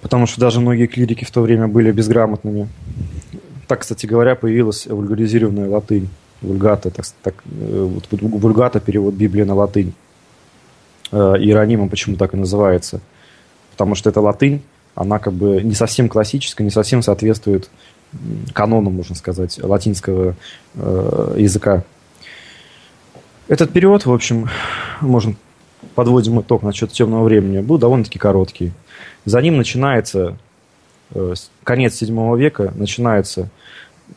потому 0.02 0.28
что 0.28 0.40
даже 0.40 0.62
многие 0.62 0.88
клирики 0.88 1.26
в 1.26 1.32
то 1.32 1.42
время 1.42 1.68
были 1.68 1.92
безграмотными. 1.92 2.70
Так, 3.68 3.82
кстати 3.82 4.06
говоря, 4.06 4.36
появилась 4.36 4.88
вульгаризированная 4.88 5.68
латынь, 5.68 6.08
вульгата, 6.42 6.90
так, 6.90 7.06
так, 7.22 7.44
э, 7.46 7.82
вот, 7.82 8.06
вульгата 8.12 8.80
перевод 8.80 9.14
Библии 9.14 9.44
на 9.44 9.56
латынь. 9.56 9.94
Э, 11.12 11.36
Иеронимом 11.38 11.90
почему 11.90 12.16
так 12.16 12.34
и 12.34 12.38
называется? 12.38 13.02
Потому 13.72 13.96
что 13.96 14.10
эта 14.10 14.22
латынь, 14.22 14.62
она 15.00 15.18
как 15.18 15.32
бы 15.32 15.64
не 15.64 15.76
совсем 15.76 16.10
классическая, 16.10 16.66
не 16.66 16.72
совсем 16.72 17.02
соответствует 17.02 17.70
канону, 18.54 18.90
можно 18.90 19.16
сказать, 19.16 19.58
латинского 19.64 20.36
э, 20.76 21.36
языка. 21.38 21.84
Этот 23.48 23.72
период, 23.72 24.06
в 24.06 24.12
общем, 24.12 24.50
можно 25.00 25.36
подводим 25.96 26.42
итог 26.42 26.64
насчет 26.64 26.92
темного 26.92 27.24
времени, 27.24 27.62
был 27.62 27.78
довольно-таки 27.78 28.20
короткий. 28.20 28.74
За 29.24 29.42
ним 29.42 29.56
начинается 29.56 30.38
э, 31.12 31.34
конец 31.64 31.96
седьмого 31.96 32.36
века, 32.36 32.74
начинается 32.76 33.50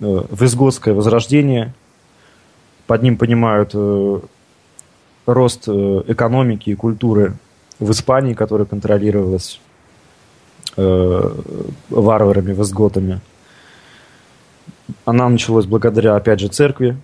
э, 0.01 0.23
Визготское 0.33 0.95
возрождение. 0.95 1.75
Под 2.89 3.05
ним 3.05 3.17
понимают 3.17 3.71
э, 3.75 4.21
рост 5.27 5.69
э, 5.69 6.03
экономики 6.09 6.71
и 6.71 6.75
культуры 6.75 7.35
в 7.79 7.93
Испании, 7.93 8.35
которая 8.35 8.67
контролировалась 8.67 9.61
э, 10.77 11.35
варварами, 11.91 12.53
визготами. 12.53 13.21
Она 15.05 15.29
началась 15.29 15.67
благодаря, 15.67 16.17
опять 16.17 16.41
же, 16.41 16.49
церкви. 16.49 16.97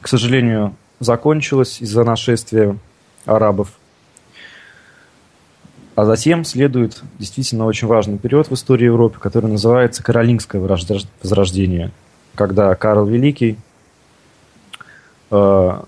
К 0.00 0.08
сожалению, 0.08 0.74
закончилась 0.98 1.80
из-за 1.80 2.04
нашествия 2.04 2.76
арабов. 3.26 3.72
А 5.94 6.04
затем 6.04 6.44
следует 6.44 7.02
действительно 7.18 7.66
очень 7.66 7.86
важный 7.86 8.16
период 8.16 8.48
в 8.48 8.54
истории 8.54 8.86
Европы, 8.86 9.18
который 9.18 9.50
называется 9.50 10.02
Каролингское 10.02 10.62
возрождение, 11.22 11.90
когда 12.34 12.74
Карл 12.74 13.04
Великий, 13.04 13.58
э, 15.30 15.80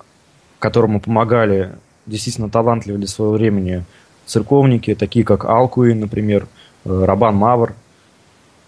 которому 0.58 1.00
помогали 1.00 1.72
действительно 2.06 2.50
талантливые 2.50 2.98
для 2.98 3.08
своего 3.08 3.32
времени 3.32 3.85
церковники, 4.26 4.94
такие 4.94 5.24
как 5.24 5.44
Алкуин, 5.44 6.00
например, 6.00 6.46
Рабан 6.84 7.34
Мавр, 7.36 7.74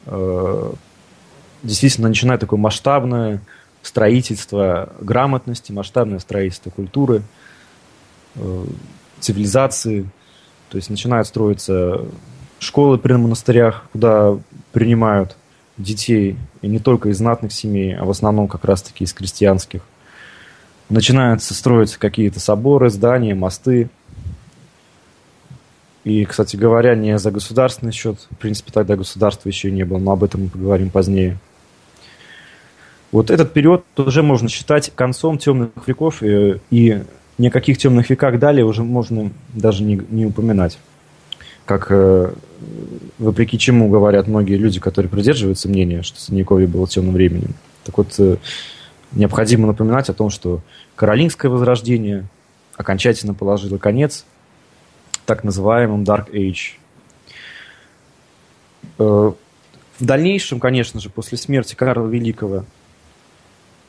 э, 0.07 0.73
действительно 1.63 2.09
начинает 2.09 2.41
такое 2.41 2.59
масштабное 2.59 3.41
строительство 3.83 4.91
грамотности, 5.01 5.73
масштабное 5.73 6.19
строительство 6.19 6.71
культуры– 6.71 7.23
Э, 8.37 8.65
цивилизации. 9.21 10.09
То 10.69 10.77
есть 10.77 10.91
начинают 10.91 11.27
строиться 11.27 12.01
школы 12.59 12.99
при 12.99 13.15
монастырях, 13.15 13.87
куда 13.93 14.37
принимают 14.73 15.37
детей, 15.79 16.37
и 16.61 16.69
не 16.69 16.79
только 16.79 17.09
из 17.09 17.19
знатных 17.19 17.53
семей, 17.53 17.97
а 17.97 18.05
в 18.05 18.11
основном 18.11 18.49
как 18.49 18.65
раз-таки 18.65 19.05
из 19.05 19.13
крестьянских. 19.13 19.83
Начинаются 20.91 21.55
строиться 21.55 21.99
какие-то 21.99 22.39
соборы, 22.39 22.91
здания, 22.91 23.35
мосты. 23.35 23.89
И, 26.05 26.27
кстати 26.27 26.57
говоря, 26.57 26.95
не 26.95 27.19
за 27.19 27.31
государственный 27.31 27.93
счет. 27.93 28.19
В 28.31 28.37
принципе, 28.37 28.71
тогда 28.73 28.95
государства 28.95 29.49
еще 29.49 29.71
не 29.71 29.85
было, 29.85 29.99
но 29.99 30.13
об 30.13 30.23
этом 30.23 30.45
мы 30.45 30.49
поговорим 30.49 30.91
позднее. 30.91 31.39
Вот 33.11 33.31
этот 33.31 33.53
период 33.53 33.85
уже 33.97 34.23
можно 34.23 34.49
считать 34.49 34.93
концом 34.95 35.39
темных 35.39 35.71
веков 35.87 36.23
и, 36.23 36.61
и 36.71 37.03
ни 37.39 37.49
о 37.49 37.51
каких 37.51 37.79
темных 37.79 38.11
веках 38.11 38.39
далее 38.39 38.65
уже 38.65 38.83
можно 38.83 39.31
даже 39.55 39.83
не, 39.83 40.01
не 40.11 40.27
упоминать. 40.27 40.79
Как 41.65 41.87
э, 41.91 42.35
вопреки 43.19 43.59
чему 43.59 43.89
говорят 43.89 44.27
многие 44.27 44.57
люди, 44.57 44.81
которые 44.81 45.09
придерживаются 45.09 45.69
мнения, 45.69 46.03
что 46.03 46.21
Средневековье 46.21 46.67
было 46.67 46.87
темным 46.87 47.15
временем. 47.15 47.55
Так 47.85 47.97
вот, 47.97 48.15
э, 48.19 48.37
необходимо 49.13 49.69
напоминать 49.69 50.11
о 50.11 50.15
том, 50.15 50.29
что 50.29 50.61
Каролинское 50.97 51.51
возрождение 51.51 52.27
окончательно 52.77 53.33
положило 53.33 53.79
конец 53.79 54.27
так 55.27 55.45
называемым 55.45 56.03
Dark 56.05 56.31
Age. 56.31 56.77
Э, 58.99 59.33
в 59.99 60.05
дальнейшем, 60.05 60.61
конечно 60.61 61.01
же, 61.01 61.09
после 61.11 61.39
смерти 61.39 61.75
Карла 61.75 62.09
Великого 62.09 62.65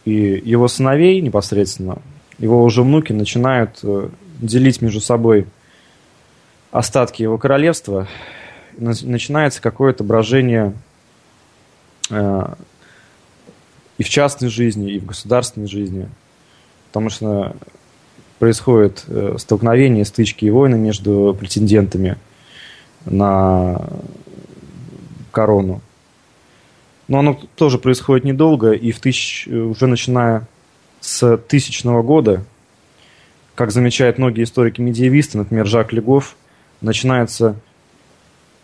и 0.06 0.12
его 0.12 0.68
сыновей 0.68 1.20
непосредственно, 1.22 1.98
его 2.38 2.64
уже 2.64 2.84
внуки 2.84 3.12
начинают 3.12 3.80
э, 3.84 4.10
делить 4.40 4.82
между 4.82 5.02
собой 5.02 5.48
остатки 6.72 7.24
его 7.24 7.38
королевства, 7.38 8.08
начинается 8.78 9.62
какое-то 9.62 10.04
брожение 10.04 10.74
э, 12.10 12.54
и 13.98 14.04
в 14.04 14.10
частной 14.10 14.50
жизни, 14.50 14.92
и 14.92 15.00
в 15.00 15.06
государственной 15.06 15.68
жизни, 15.68 16.10
потому 16.88 17.10
что 17.10 17.56
происходит 18.40 19.06
э, 19.08 19.36
столкновение, 19.38 20.06
стычки 20.06 20.46
и 20.46 20.50
войны 20.50 20.78
между 20.78 21.36
претендентами 21.40 22.18
на 23.06 23.82
корону. 25.32 25.82
Но 27.08 27.20
оно 27.20 27.40
тоже 27.56 27.78
происходит 27.78 28.26
недолго, 28.26 28.72
и 28.72 28.92
в 28.92 29.00
тысяч, 29.00 29.48
уже 29.48 29.88
начиная 29.88 30.48
с 31.02 31.38
тысячного 31.38 32.02
года, 32.02 32.44
как 33.54 33.72
замечают 33.72 34.18
многие 34.18 34.44
историки-медиевисты, 34.44 35.38
например, 35.38 35.68
Жак 35.68 35.94
Легов, 35.94 36.36
начинается 36.82 37.56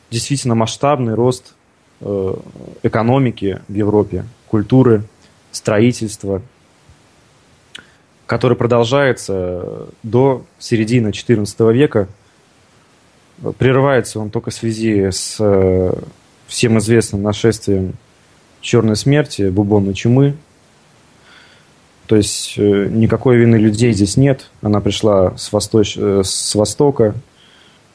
действительно 0.09 0.55
масштабный 0.55 1.13
рост 1.13 1.53
э, 2.01 2.33
экономики 2.83 3.61
в 3.67 3.73
Европе, 3.73 4.25
культуры, 4.47 5.03
строительства. 5.51 6.41
Который 8.31 8.55
продолжается 8.55 9.89
до 10.03 10.45
середины 10.57 11.09
XIV 11.09 11.73
века. 11.73 12.07
Прерывается 13.57 14.21
он 14.21 14.29
только 14.29 14.51
в 14.51 14.53
связи 14.53 15.11
с 15.11 15.35
э, 15.37 15.91
всем 16.47 16.77
известным 16.79 17.23
нашествием 17.23 17.95
черной 18.61 18.95
смерти, 18.95 19.49
бубонной 19.49 19.93
чумы. 19.93 20.37
То 22.05 22.15
есть 22.15 22.53
э, 22.55 22.87
никакой 22.89 23.35
вины 23.35 23.57
людей 23.57 23.91
здесь 23.91 24.15
нет. 24.15 24.49
Она 24.61 24.79
пришла 24.79 25.35
с, 25.37 25.51
восточ... 25.51 25.97
Э, 25.97 26.21
с 26.23 26.55
востока, 26.55 27.15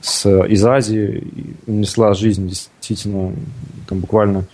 с... 0.03 0.29
из 0.29 0.63
Азии, 0.67 1.31
и 1.35 1.71
унесла 1.71 2.13
жизнь 2.13 2.47
действительно 2.47 3.33
там, 3.89 4.01
буквально 4.01 4.45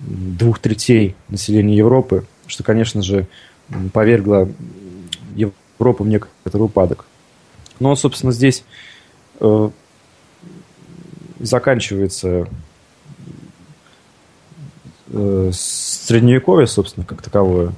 двух 0.00 0.58
третей 0.58 1.14
населения 1.30 1.78
Европы, 1.78 2.26
что, 2.46 2.62
конечно 2.62 3.00
же, 3.00 3.26
повергло 3.94 4.46
Европу 5.34 6.04
в 6.04 6.08
некоторый 6.08 6.62
упадок. 6.62 7.04
Но, 7.78 7.94
собственно, 7.96 8.32
здесь 8.32 8.64
э, 9.40 9.70
заканчивается 11.38 12.48
э, 15.08 15.50
средневековье, 15.52 16.66
собственно, 16.66 17.06
как 17.06 17.22
таковое. 17.22 17.72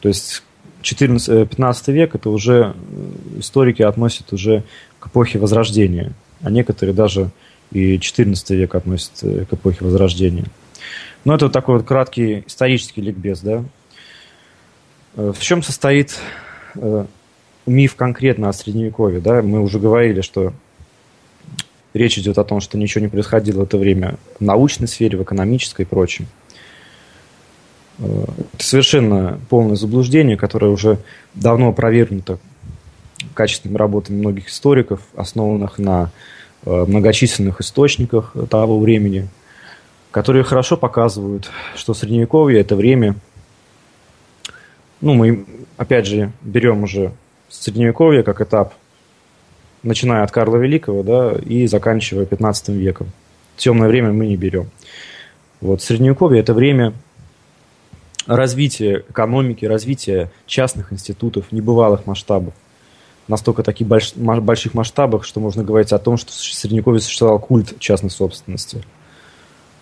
То 0.00 0.08
есть 0.08 0.42
14, 0.82 1.48
15 1.48 1.88
э, 1.88 1.92
век 1.92 2.14
это 2.14 2.30
уже 2.30 2.74
э, 2.76 3.40
историки 3.40 3.82
относят 3.82 4.32
уже 4.32 4.62
к 5.00 5.08
эпохе 5.08 5.38
Возрождения, 5.38 6.12
а 6.42 6.50
некоторые 6.50 6.94
даже 6.94 7.30
и 7.72 7.98
14 7.98 8.50
век 8.50 8.74
относят 8.74 9.12
э, 9.22 9.44
к 9.44 9.52
эпохе 9.52 9.84
Возрождения. 9.84 10.44
Но 11.24 11.34
это 11.34 11.46
вот 11.46 11.52
такой 11.52 11.78
вот 11.78 11.86
краткий 11.86 12.44
исторический 12.46 13.00
ликбез, 13.00 13.40
да. 13.40 13.64
В 15.16 15.40
чем 15.40 15.62
состоит 15.62 16.18
миф 17.64 17.96
конкретно 17.96 18.50
о 18.50 18.52
Средневековье, 18.52 19.20
да? 19.20 19.40
Мы 19.40 19.60
уже 19.60 19.80
говорили, 19.80 20.20
что 20.20 20.52
речь 21.94 22.18
идет 22.18 22.36
о 22.36 22.44
том, 22.44 22.60
что 22.60 22.76
ничего 22.76 23.02
не 23.02 23.08
происходило 23.08 23.60
в 23.60 23.62
это 23.62 23.78
время 23.78 24.16
в 24.38 24.44
научной 24.44 24.88
сфере, 24.88 25.16
в 25.16 25.22
экономической 25.22 25.82
и 25.82 25.84
прочем. 25.86 26.26
Это 27.98 28.28
совершенно 28.58 29.40
полное 29.48 29.76
заблуждение, 29.76 30.36
которое 30.36 30.70
уже 30.70 30.98
давно 31.32 31.68
опровергнуто 31.68 32.38
качественными 33.32 33.78
работами 33.78 34.18
многих 34.18 34.48
историков, 34.48 35.00
основанных 35.16 35.78
на 35.78 36.10
э, 36.66 36.84
многочисленных 36.86 37.62
источниках 37.62 38.36
того 38.50 38.78
времени, 38.78 39.28
которые 40.10 40.44
хорошо 40.44 40.76
показывают, 40.76 41.50
что 41.74 41.94
Средневековье– 41.94 42.60
это 42.60 42.76
время, 42.76 43.16
ну, 45.00 45.14
мы, 45.14 45.44
опять 45.76 46.06
же, 46.06 46.32
берем 46.42 46.82
уже 46.82 47.12
Средневековье 47.48 48.22
как 48.22 48.40
этап, 48.40 48.74
начиная 49.82 50.22
от 50.24 50.30
Карла 50.30 50.56
Великого, 50.56 51.02
да, 51.02 51.32
и 51.32 51.66
заканчивая 51.66 52.26
15 52.26 52.70
веком. 52.70 53.08
Темное 53.56 53.88
время 53.88 54.12
мы 54.12 54.26
не 54.26 54.36
берем. 54.36 54.68
Вот, 55.60 55.82
Средневековье– 55.82 56.40
это 56.42 56.54
время 56.54 56.92
развития 58.26 59.04
экономики, 59.08 59.64
развития 59.64 60.30
частных 60.46 60.92
институтов 60.92 61.52
небывалых 61.52 62.06
масштабов. 62.06 62.54
Настолько 63.28 63.62
таких 63.62 63.86
больш, 63.86 64.14
больших 64.14 64.74
масштабах, 64.74 65.24
что 65.24 65.40
можно 65.40 65.64
говорить 65.64 65.92
о 65.92 65.98
том, 65.98 66.16
что 66.16 66.30
в 66.30 66.34
Средневековье 66.34 67.00
существовал 67.00 67.38
культ 67.38 67.78
частной 67.78 68.10
собственности. 68.10 68.82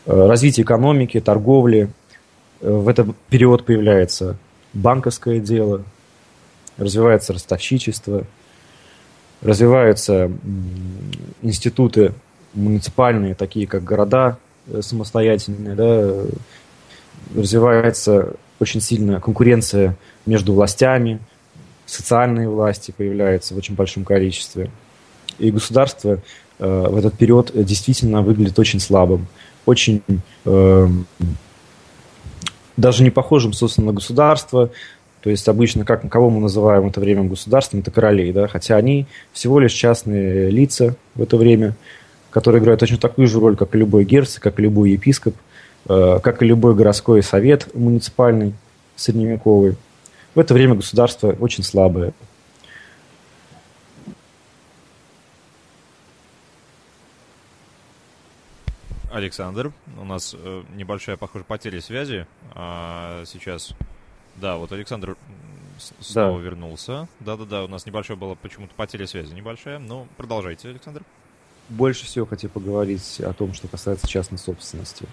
Э, 0.07 0.27
развитие 0.27 0.65
экономики, 0.65 1.21
торговли. 1.21 1.91
Э, 2.61 2.71
в 2.71 2.89
этот 2.89 3.15
период 3.29 3.67
появляется 3.67 4.39
банковское 4.75 5.41
дело, 5.41 5.83
развивается 6.77 7.33
ростовщичество, 7.33 8.25
развиваются 9.43 10.31
институты 11.43 12.13
муниципальные, 12.55 13.35
такие 13.35 13.67
как 13.67 13.85
города 13.85 14.39
э, 14.67 14.81
самостоятельные, 14.83 15.75
да, 15.75 16.25
развивается 17.35 18.35
очень 18.61 18.81
сильная 18.81 19.21
конкуренция 19.21 19.97
между 20.27 20.53
властями, 20.53 21.21
социальные 21.87 22.49
власти 22.49 22.95
появляются 22.97 23.55
в 23.55 23.59
очень 23.59 23.75
большом 23.75 24.05
количестве. 24.05 24.71
И 25.39 25.51
государство 25.51 26.21
э, 26.59 26.87
в 26.89 26.97
этот 26.97 27.19
период 27.19 27.51
действительно 27.55 28.23
выглядит 28.23 28.59
очень 28.59 28.81
слабым, 28.81 29.27
очень 29.67 30.03
э, 30.45 30.89
даже 32.77 33.03
не 33.03 33.11
похожим, 33.11 33.53
собственно, 33.53 33.89
на 33.89 33.93
государство. 33.93 34.71
То 35.23 35.31
есть 35.31 35.49
обычно, 35.49 35.85
как, 35.85 36.09
кого 36.11 36.29
мы 36.29 36.41
называем 36.41 36.87
это 36.87 37.01
время 37.01 37.25
государством, 37.25 37.81
это 37.81 37.91
королей, 37.91 38.33
да, 38.33 38.47
хотя 38.47 38.77
они 38.77 39.07
всего 39.33 39.59
лишь 39.59 39.73
частные 39.73 40.51
лица 40.51 40.97
в 41.15 41.23
это 41.23 41.37
время, 41.37 41.75
которые 42.31 42.61
играют 42.61 42.81
точно 42.81 42.99
такую 42.99 43.27
же 43.27 43.41
роль, 43.41 43.57
как 43.57 43.75
и 43.75 43.79
любой 43.79 44.05
герцог, 44.05 44.43
как 44.43 44.59
и 44.59 44.63
любой 44.63 44.91
епископ– 44.93 45.35
Э, 45.87 46.19
как 46.23 46.43
и 46.43 46.47
любой 46.47 46.75
городской 46.75 47.23
совет 47.23 47.75
муниципальный, 47.75 48.55
средневековый. 48.97 49.77
В 50.35 50.41
это 50.41 50.55
время 50.55 50.75
государство 50.75 51.37
очень 51.39 51.63
слабое. 51.63 52.13
Александр, 59.15 59.73
у 59.97 60.05
нас 60.05 60.35
э, 60.37 60.63
небольшая, 60.75 61.17
похоже, 61.17 61.45
потеря 61.45 61.81
связи 61.81 62.27
а, 62.53 63.23
сейчас. 63.27 63.73
Да, 64.35 64.57
вот 64.57 64.73
Александр 64.73 65.17
снова 66.01 66.39
да. 66.39 66.45
вернулся. 66.45 67.09
Да-да-да, 67.21 67.65
у 67.65 67.69
нас 67.69 67.87
небольшая 67.87 68.17
была 68.17 68.35
почему-то 68.35 68.75
потеря 68.75 69.07
связи 69.07 69.33
небольшая. 69.33 69.79
Ну, 69.79 70.09
продолжайте, 70.17 70.69
Александр. 70.69 71.03
Больше 71.69 72.07
всего 72.07 72.27
хотел 72.27 72.51
поговорить 72.51 73.21
о 73.21 73.33
том, 73.33 73.55
что 73.55 73.69
касается 73.69 74.09
частной 74.09 74.39
собственности. 74.39 75.07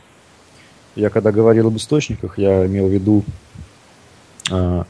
Я 0.95 1.11
когда 1.11 1.31
говорил 1.31 1.67
об 1.67 1.77
источниках, 1.77 2.39
я 2.39 2.65
имел 2.65 2.87
в 2.87 2.91
виду 2.91 3.23
э, 4.49 4.83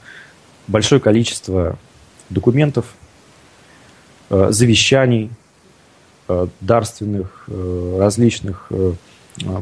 большое 0.67 1.01
количество 1.01 1.77
документов, 2.29 2.95
э, 4.29 4.51
завещаний, 4.51 5.31
дарственных, 6.59 7.45
э, 7.47 7.97
различных 7.99 8.67
э, 8.69 8.93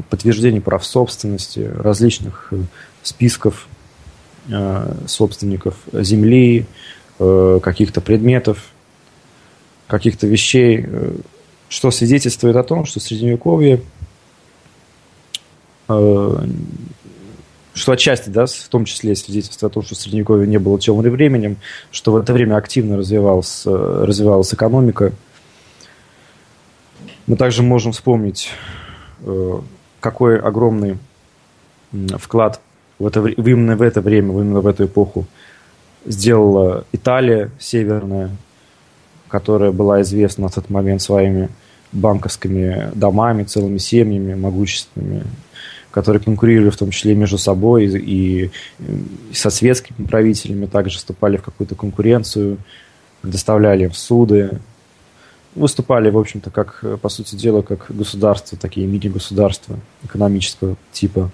подтверждений 0.08 0.60
прав 0.60 0.84
собственности, 0.84 1.70
различных 1.76 2.48
э, 2.52 2.56
списков 3.02 3.68
э, 4.48 4.94
собственников 5.06 5.74
земли, 5.92 6.66
э, 7.18 7.60
каких-то 7.62 8.00
предметов, 8.00 8.70
каких-то 9.86 10.26
вещей, 10.26 10.84
э, 10.86 11.12
что 11.68 11.90
свидетельствует 11.90 12.56
о 12.56 12.62
том, 12.62 12.84
что 12.84 13.00
Средневековье– 13.00 13.80
Э, 15.90 16.46
что 17.72 17.92
отчасти, 17.92 18.28
да, 18.28 18.46
в 18.46 18.68
том 18.68 18.84
числе 18.84 19.14
свидетельство 19.14 19.68
о 19.68 19.70
том, 19.70 19.82
что 19.82 19.94
Средневековье 19.94 20.46
не 20.46 20.58
было 20.58 20.78
темным 20.78 21.10
временем, 21.12 21.56
что 21.90 22.12
в 22.12 22.16
это 22.16 22.32
время 22.32 22.56
активно 22.56 22.96
развивалась, 22.96 23.62
э, 23.64 24.04
развивалась 24.06 24.52
экономика. 24.52 25.12
Мы 27.30 27.36
также 27.36 27.62
можем 27.62 27.92
вспомнить, 27.92 28.48
э, 29.24 29.60
какой 30.00 30.40
огромный 30.40 30.98
вклад 32.18 32.60
в 32.98 33.06
это, 33.06 33.24
именно 33.24 33.76
в 33.76 33.82
это 33.82 34.00
время, 34.00 34.32
именно 34.32 34.60
в 34.60 34.66
эту 34.66 34.86
эпоху 34.86 35.26
сделала 36.04 36.84
Италия 36.90 37.52
северная, 37.60 38.30
которая 39.28 39.70
была 39.70 40.02
известна 40.02 40.48
в 40.48 40.54
тот 40.54 40.70
момент 40.70 41.02
своими 41.02 41.50
банковскими 41.92 42.90
домами, 42.96 43.44
целыми 43.44 43.78
семьями 43.78 44.34
могущественными, 44.34 45.22
которые 45.92 46.20
конкурировали 46.20 46.70
в 46.70 46.76
том 46.76 46.90
числе 46.90 47.14
между 47.14 47.38
собой 47.38 47.84
и, 47.84 48.50
со 49.32 49.50
светскими 49.50 50.04
правителями 50.04 50.66
также 50.66 50.98
вступали 50.98 51.36
в 51.36 51.42
какую-то 51.42 51.76
конкуренцию, 51.76 52.58
предоставляли 53.22 53.84
им 53.84 53.92
суды, 53.92 54.58
выступали, 55.54 56.10
в 56.10 56.18
общем-то, 56.18 56.50
как, 56.50 56.84
по 57.00 57.08
сути 57.08 57.34
дела, 57.34 57.62
как 57.62 57.86
государства, 57.88 58.56
такие 58.58 58.86
мини-государства 58.86 59.78
экономического 60.04 60.76
типа. 60.92 61.30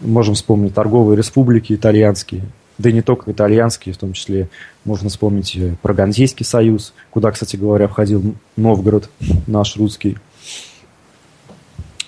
Можем 0.00 0.34
вспомнить 0.34 0.74
торговые 0.74 1.16
республики 1.16 1.72
итальянские, 1.72 2.44
да 2.78 2.90
и 2.90 2.92
не 2.92 3.02
только 3.02 3.32
итальянские, 3.32 3.94
в 3.94 3.98
том 3.98 4.12
числе 4.12 4.48
можно 4.84 5.08
вспомнить 5.08 5.58
Прогандейский 5.82 6.44
союз, 6.46 6.94
куда, 7.10 7.32
кстати 7.32 7.56
говоря, 7.56 7.88
входил 7.88 8.34
Новгород, 8.56 9.10
наш 9.46 9.76
русский. 9.76 10.16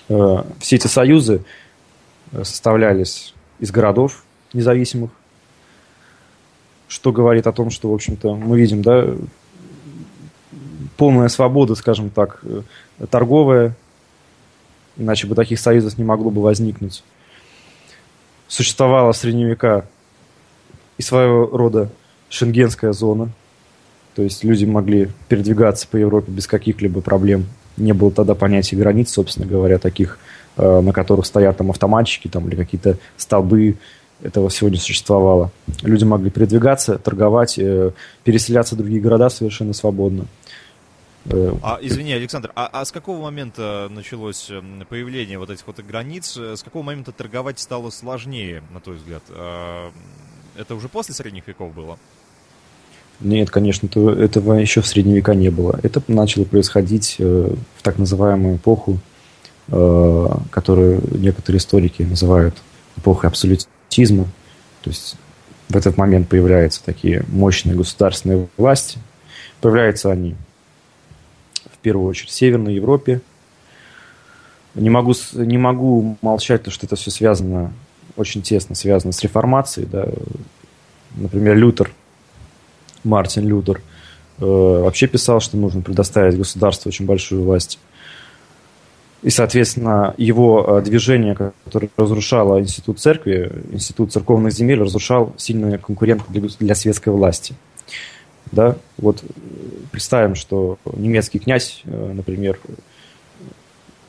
Э, 0.07 0.43
все 0.59 0.77
эти 0.77 0.87
союзы 0.87 1.43
э, 2.31 2.43
составлялись 2.43 3.33
из 3.59 3.71
городов 3.71 4.23
независимых, 4.53 5.11
что 6.87 7.11
говорит 7.11 7.47
о 7.47 7.51
том, 7.51 7.69
что, 7.69 7.89
в 7.89 7.93
общем-то, 7.93 8.35
мы 8.35 8.59
видим, 8.59 8.81
да, 8.81 9.15
полная 11.01 11.29
свобода, 11.29 11.73
скажем 11.73 12.11
так, 12.11 12.41
э, 12.43 12.61
торговая, 13.09 13.75
иначе 14.97 15.25
бы 15.25 15.33
таких 15.33 15.59
союзов 15.59 15.97
не 15.97 16.03
могло 16.03 16.29
бы 16.29 16.43
возникнуть. 16.43 17.03
Существовала 18.47 19.11
в 19.11 19.17
средние 19.17 19.47
века 19.47 19.87
и 20.99 21.01
своего 21.01 21.47
рода 21.47 21.89
шенгенская 22.29 22.93
зона, 22.93 23.29
то 24.13 24.21
есть 24.21 24.43
люди 24.43 24.65
могли 24.65 25.09
передвигаться 25.27 25.87
по 25.87 25.97
Европе 25.97 26.31
без 26.31 26.45
каких-либо 26.45 27.01
проблем. 27.01 27.47
Не 27.77 27.93
было 27.93 28.11
тогда 28.11 28.35
понятия 28.35 28.75
границ, 28.75 29.09
собственно 29.09 29.47
говоря, 29.47 29.79
таких, 29.79 30.19
э, 30.57 30.81
на 30.81 30.93
которых 30.93 31.25
стоят 31.25 31.57
там 31.57 31.71
автоматчики 31.71 32.27
там, 32.27 32.47
или 32.47 32.55
какие-то 32.55 32.97
столбы. 33.17 33.77
Этого 34.21 34.51
сегодня 34.51 34.77
существовало. 34.77 35.51
Люди 35.81 36.03
могли 36.03 36.29
передвигаться, 36.29 36.99
торговать, 36.99 37.57
э, 37.57 37.89
переселяться 38.23 38.75
в 38.75 38.77
другие 38.77 39.01
города 39.01 39.31
совершенно 39.31 39.73
свободно. 39.73 40.27
Э, 41.25 41.53
а, 41.61 41.79
извини, 41.81 42.13
Александр, 42.13 42.51
а, 42.55 42.67
а 42.71 42.83
с 42.83 42.91
какого 42.91 43.21
момента 43.21 43.87
началось 43.91 44.49
эм, 44.49 44.85
появление 44.89 45.37
вот 45.37 45.49
этих 45.49 45.67
вот 45.67 45.79
границ? 45.79 46.35
С 46.37 46.63
какого 46.63 46.83
момента 46.83 47.11
торговать 47.11 47.59
стало 47.59 47.89
сложнее, 47.91 48.63
на 48.71 48.79
твой 48.79 48.95
взгляд? 48.95 49.23
А, 49.29 49.91
это 50.57 50.75
уже 50.75 50.89
после 50.89 51.13
средних 51.13 51.47
веков 51.47 51.73
было? 51.73 51.97
Нет, 53.19 53.51
конечно, 53.51 53.87
этого 54.09 54.53
еще 54.53 54.81
в 54.81 54.87
средние 54.87 55.17
века 55.17 55.35
не 55.35 55.49
было. 55.49 55.79
Это 55.83 56.01
начало 56.07 56.43
происходить 56.43 57.17
э, 57.19 57.53
в 57.77 57.83
так 57.83 57.99
называемую 57.99 58.55
эпоху, 58.57 58.97
э, 59.67 60.27
которую 60.49 61.03
некоторые 61.19 61.59
историки 61.59 62.01
называют 62.01 62.55
эпохой 62.97 63.29
абсолютизма. 63.29 64.25
То 64.81 64.89
есть 64.89 65.17
в 65.69 65.77
этот 65.77 65.97
момент 65.97 66.29
появляются 66.29 66.83
такие 66.83 67.23
мощные 67.27 67.75
государственные 67.75 68.47
власти. 68.57 68.97
Появляются 69.61 70.11
они 70.11 70.35
первую 71.81 72.07
очередь 72.07 72.29
в 72.29 72.33
Северной 72.33 72.75
Европе. 72.75 73.21
Не 74.75 74.89
могу, 74.89 75.13
не 75.33 75.57
могу 75.57 76.17
молчать, 76.21 76.63
то, 76.63 76.71
что 76.71 76.85
это 76.85 76.95
все 76.95 77.11
связано, 77.11 77.73
очень 78.15 78.41
тесно 78.41 78.75
связано 78.75 79.11
с 79.11 79.21
реформацией. 79.21 79.85
Да. 79.85 80.07
Например, 81.15 81.55
Лютер– 81.55 81.91
Мартин 83.03 83.47
Лютер, 83.47 83.81
э, 84.39 84.45
вообще 84.45 85.07
писал, 85.07 85.39
что 85.39 85.57
нужно 85.57 85.81
предоставить 85.81 86.37
государству 86.37 86.89
очень 86.89 87.05
большую 87.05 87.43
власть. 87.43 87.79
И, 89.21 89.29
соответственно, 89.29 90.15
его 90.17 90.79
э, 90.79 90.81
движение, 90.81 91.35
которое 91.63 91.89
разрушало 91.97 92.59
институт 92.59 92.99
церкви, 92.99 93.51
институт 93.71 94.11
церковных 94.11 94.53
земель, 94.53 94.81
разрушал 94.81 95.33
сильные 95.37 95.77
конкуренты 95.77 96.23
для, 96.29 96.49
для 96.59 96.75
светской 96.75 97.09
власти. 97.09 97.55
Да? 98.51 98.75
Вот 98.97 99.23
представим, 99.91 100.35
что 100.35 100.77
немецкий 100.93 101.39
князь, 101.39 101.81
э, 101.85 102.13
например, 102.13 102.59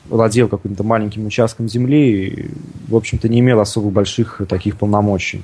владел 0.05 0.47
каким-то 0.47 0.83
маленьким 0.83 1.25
участком 1.25 1.69
земли 1.69 2.27
и, 2.27 2.49
в 2.87 2.95
общем-то, 2.95 3.29
не 3.29 3.39
имел 3.39 3.59
особо 3.59 3.89
больших 3.89 4.41
таких 4.47 4.77
полномочий. 4.77 5.43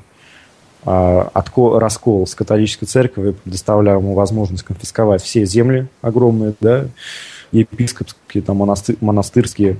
А, 0.85 1.31
раскол 1.33 2.25
с 2.25 2.35
католической 2.35 2.85
церковью 2.85 3.33
предоставлял 3.33 3.99
ему 3.99 4.13
возможность 4.13 4.63
конфисковать 4.63 5.21
все 5.21 5.45
земли 5.45 5.87
огромные, 6.01 6.53
да, 6.61 6.87
епископские, 7.51 8.43
там, 8.43 8.57
монастыр, 8.57 8.95
монастырские, 9.01 9.77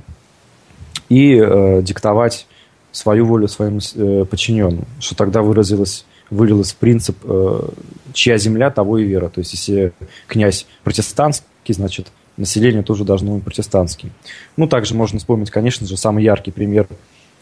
и 1.08 1.36
э, 1.36 1.82
диктовать 1.82 2.48
свою 2.92 3.26
волю 3.26 3.48
своим 3.48 3.80
э, 3.96 4.26
подчиненным, 4.26 4.86
что 5.00 5.16
тогда 5.16 5.42
выразилось, 5.42 6.06
вылилось 6.30 6.72
в 6.72 6.76
принцип 6.78 7.18
э, 7.24 7.70
«чья 8.14 8.38
земля, 8.38 8.70
того 8.70 8.98
и 8.98 9.04
вера». 9.04 9.30
То 9.30 9.40
есть, 9.40 9.54
если 9.54 9.94
князь 10.28 10.66
протестантский, 10.84 11.74
значит, 11.74 12.08
население 12.38 12.84
тоже 12.84 13.04
должно 13.04 13.36
быть 13.36 13.44
протестантским. 13.44 14.12
Ну, 14.58 14.68
также 14.68 14.96
можно 14.96 15.20
вспомнить, 15.20 15.52
конечно 15.52 15.88
же, 15.88 15.98
самый 15.98 16.24
яркий 16.24 16.52
пример 16.52 16.88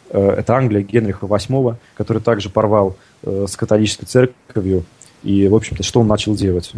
э,– 0.09 0.29
это 0.39 0.55
Англия 0.55 0.81
Генриха 0.81 1.25
VIII, 1.25 1.75
который 1.95 2.21
также 2.21 2.49
порвал 2.49 2.97
Э, 3.23 3.45
с 3.47 3.55
католической 3.55 4.05
церковью. 4.05 4.85
И, 5.23 5.47
в 5.47 5.55
общем-то, 5.55 5.81
что 5.81 6.01
он 6.01 6.07
начал 6.07 6.35
делать? 6.35 6.71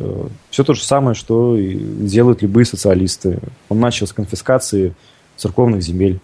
Все 0.49 0.63
то 0.63 0.73
же 0.73 0.83
самое, 0.83 1.13
что 1.13 1.57
и 1.57 1.75
делают 1.75 2.41
любые 2.41 2.65
социалисты. 2.65 3.39
Он 3.67 3.79
начал 3.79 4.07
с 4.07 4.13
конфискации 4.13 4.95
церковных 5.35 5.81
земель, 5.83 6.21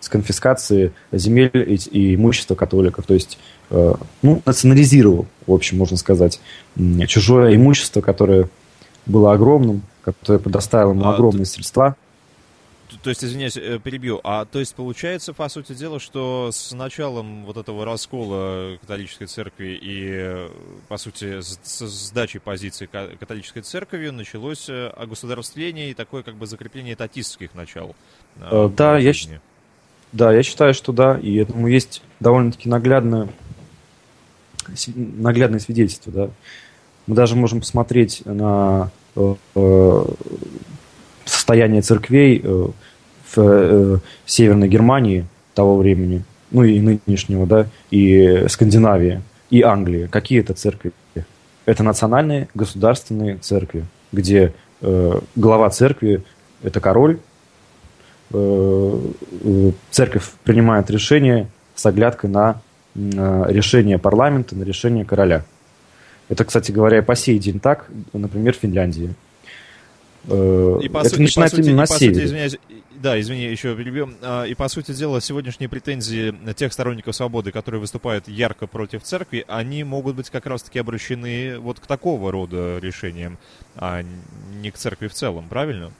с 0.00 0.08
конфискации 0.08 0.92
земель 1.12 1.50
и, 1.54 2.14
имущества 2.14 2.54
католиков. 2.54 3.06
То 3.06 3.14
есть, 3.14 3.38
э, 3.70 3.94
ну, 4.22 4.42
национализировал, 4.44 5.26
в 5.46 5.52
общем, 5.52 5.78
можно 5.78 5.96
сказать, 5.96 6.40
чужое 7.06 7.56
имущество, 7.56 8.00
которое 8.00 8.48
было 9.06 9.32
огромным, 9.32 9.82
которое 10.02 10.38
предоставило 10.38 10.92
ему 10.92 11.04
а, 11.04 11.14
огромные 11.14 11.46
средства– 11.46 11.96
то 13.02 13.10
есть, 13.10 13.24
извиняюсь, 13.24 13.56
э, 13.56 13.78
перебью. 13.78 14.20
А 14.24 14.44
то 14.44 14.58
есть 14.58 14.74
получается, 14.74 15.32
по 15.32 15.48
сути 15.48 15.72
дела, 15.72 16.00
что 16.00 16.50
с 16.52 16.72
началом 16.72 17.44
вот 17.44 17.56
этого 17.56 17.84
раскола 17.84 18.76
католической 18.80 19.26
церкви 19.26 19.78
и, 19.80 20.48
по 20.88 20.96
сути, 20.96 21.40
с, 21.40 21.58
с 21.62 21.86
сдачей 21.86 22.40
позиции 22.40 22.86
католической 22.86 23.60
церкви 23.60 24.08
началось 24.08 24.68
э, 24.68 24.88
огосударствление 24.88 25.90
и 25.90 25.94
такое 25.94 26.22
как 26.22 26.36
бы 26.36 26.46
закрепление 26.46 26.96
татистских 26.96 27.54
начал. 27.54 27.94
Да, 28.36 28.98
я, 28.98 29.12
да, 30.12 30.32
я 30.32 30.42
считаю, 30.42 30.74
что 30.74 30.92
да, 30.92 31.18
и 31.18 31.36
этому 31.36 31.68
есть 31.68 32.02
довольно-таки 32.20 32.68
наглядное, 32.68 33.28
наглядное 34.94 35.60
свидетельство, 35.60 36.12
да. 36.12 36.30
Мы 37.06 37.14
даже 37.14 37.36
можем 37.36 37.60
посмотреть 37.60 38.22
на 38.26 38.90
состояние 41.24 41.82
церквей 41.82 42.40
э, 42.42 42.68
в 43.34 43.38
э, 43.38 43.98
Северной 44.26 44.68
Германии 44.68 45.26
того 45.54 45.76
времени, 45.76 46.24
ну 46.50 46.62
и 46.62 46.80
нынешнего, 46.80 47.46
да, 47.46 47.66
и 47.90 48.44
Скандинавии, 48.48 49.22
и 49.50 49.62
Англии. 49.62 50.06
Какие 50.06 50.40
это 50.40 50.54
церкви? 50.54 50.92
Это 51.66 51.82
национальные 51.82 52.48
государственные 52.54 53.36
церкви, 53.38 53.84
где 54.12 54.54
э, 54.80 55.20
глава 55.36 55.70
церкви– 55.70 56.22
это 56.62 56.80
король, 56.80 57.14
э, 57.14 57.18
э, 57.18 57.27
церковь 58.30 60.30
принимает 60.44 60.90
решение 60.90 61.48
с 61.74 61.86
оглядкой 61.86 62.30
на 62.30 62.60
э, 62.94 63.44
решение 63.48 63.98
парламента, 63.98 64.56
на 64.56 64.64
решение 64.64 65.04
короля. 65.04 65.44
Это, 66.28 66.44
кстати 66.44 66.72
говоря, 66.72 67.02
по 67.02 67.16
сей 67.16 67.38
день 67.38 67.60
так, 67.60 67.88
например, 68.12 68.54
в 68.54 68.58
Финляндии. 68.58 69.14
Э, 70.26 70.80
и 70.82 70.88
по 70.88 70.98
это 70.98 71.10
сути, 71.10 71.22
начинается 71.22 71.56
по 71.56 71.62
сути, 71.62 71.70
именно 71.70 71.82
на 71.82 71.86
севере. 71.86 72.24
Извиняюсь, 72.24 72.58
да, 72.96 73.20
извини, 73.20 73.44
еще 73.44 73.76
перебью. 73.76 74.10
А, 74.22 74.44
и 74.44 74.54
по 74.54 74.68
сути 74.68 74.92
дела, 74.92 75.20
сегодняшние 75.20 75.68
претензии 75.68 76.34
тех 76.54 76.72
сторонников 76.72 77.14
свободы, 77.14 77.52
которые 77.52 77.80
выступают 77.80 78.26
ярко 78.26 78.66
против 78.66 79.04
церкви, 79.04 79.44
они 79.46 79.84
могут 79.84 80.16
быть 80.16 80.30
как 80.30 80.46
раз-таки 80.46 80.80
обращены 80.80 81.60
вот 81.60 81.78
к 81.78 81.86
такого 81.86 82.32
рода 82.32 82.78
решениям, 82.78 83.38
а 83.76 84.02
не 84.60 84.70
к 84.70 84.76
церкви 84.76 85.06
в 85.06 85.14
целом, 85.14 85.46
правильно? 85.48 85.92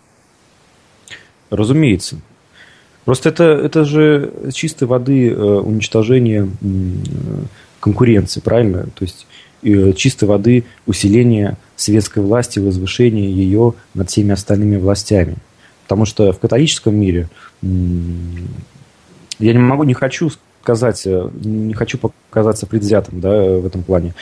Разумеется. 1.51 2.17
Просто 3.05 3.31
это, 3.31 3.45
это 3.45 3.85
же 3.85 4.33
чистой 4.53 4.87
воды 4.87 5.31
э, 5.31 5.35
уничтожение 5.35 6.49
конкуренции, 7.81 8.41
правильно? 8.41 8.85
То 8.95 9.05
есть 9.05 9.27
Э, 9.63 9.93
чистой 9.93 10.27
воды 10.27 10.65
усиление 10.87 11.57
светской 11.75 12.23
власти, 12.23 12.61
возвышение 12.61 13.33
ее 13.33 13.75
над 13.93 14.09
всеми 14.09 14.31
остальными 14.33 14.77
властями. 14.77 15.37
Потому 15.83 16.05
что 16.05 16.33
в 16.33 16.39
католическом 16.39 16.95
мире 16.95 17.29
я 17.63 19.53
не 19.53 19.59
могу, 19.59 19.83
не 19.83 19.95
хочу 19.95 20.31
сказать, 20.63 21.05
э, 21.07 21.31
не 21.43 21.75
хочу 21.75 21.99
показаться 21.99 22.67
предвзятым 22.67 23.21
да, 23.21 23.31
в 23.59 23.67
этом 23.67 23.83
плане. 23.83 24.15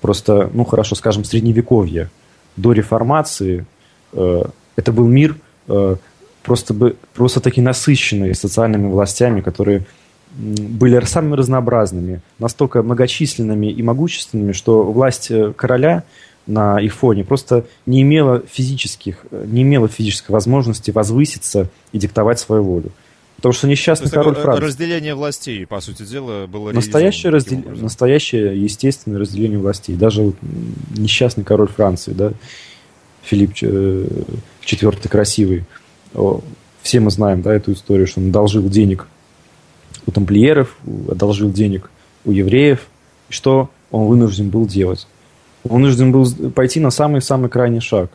Просто, 0.00 0.50
ну 0.52 0.64
хорошо, 0.64 0.96
скажем, 0.96 1.22
средневековье 1.24 2.10
до 2.56 2.72
реформации 2.72 3.64
э, 4.12 4.42
это 4.74 4.92
был 4.92 5.06
мир 5.06 5.36
э, 5.68 5.94
просто, 6.42 6.74
бы, 6.74 6.96
просто 7.14 7.40
таки 7.40 7.60
насыщенный 7.60 8.34
социальными 8.34 8.88
властями, 8.88 9.40
которые 9.40 9.86
были 10.34 11.02
самыми 11.04 11.34
разнообразными, 11.34 12.22
настолько 12.38 12.82
многочисленными 12.82 13.66
и 13.66 13.82
могущественными, 13.82 14.52
что 14.52 14.82
власть 14.82 15.30
э, 15.30 15.52
короля 15.54 16.04
на 16.46 16.80
их 16.80 16.94
фоне 16.94 17.24
просто 17.24 17.66
не 17.86 18.02
имела 18.02 18.42
физических, 18.50 19.26
э, 19.30 19.44
не 19.46 19.62
имела 19.62 19.88
физической 19.88 20.30
возможности 20.30 20.90
возвыситься 20.90 21.68
и 21.92 21.98
диктовать 21.98 22.38
свою 22.38 22.62
волю. 22.62 22.92
Потому 23.36 23.52
что 23.52 23.66
несчастный 23.66 24.08
То 24.08 24.14
король 24.14 24.36
Франции... 24.36 24.64
Разделение 24.64 25.14
властей, 25.14 25.66
по 25.66 25.80
сути 25.80 26.04
дела, 26.04 26.46
было 26.46 26.70
настоящее, 26.70 27.30
раздел... 27.32 27.60
настоящее 27.66 28.62
естественное 28.62 29.18
разделение 29.18 29.58
властей. 29.58 29.96
Даже 29.96 30.22
вот 30.22 30.36
несчастный 30.96 31.42
король 31.42 31.68
Франции, 31.68 32.12
да, 32.12 32.32
Филипп 33.22 33.50
IV 33.50 34.34
э, 34.64 35.08
Красивый. 35.08 35.64
Все 36.82 37.00
мы 37.00 37.10
знаем 37.10 37.42
да, 37.42 37.54
эту 37.54 37.72
историю, 37.72 38.06
что 38.06 38.20
он 38.20 38.28
одолжил 38.28 38.68
денег 38.68 39.06
у 40.06 40.10
тамплиеров, 40.10 40.76
одолжил 41.08 41.50
денег 41.50 41.90
у 42.24 42.32
евреев. 42.32 42.86
И 43.28 43.32
что 43.32 43.70
он 43.90 44.06
вынужден 44.06 44.50
был 44.50 44.66
делать? 44.66 45.06
Он 45.64 45.82
вынужден 45.82 46.12
был 46.12 46.26
пойти 46.50 46.80
на 46.80 46.90
самый-самый 46.90 47.48
крайний 47.48 47.80
шаг. 47.80 48.10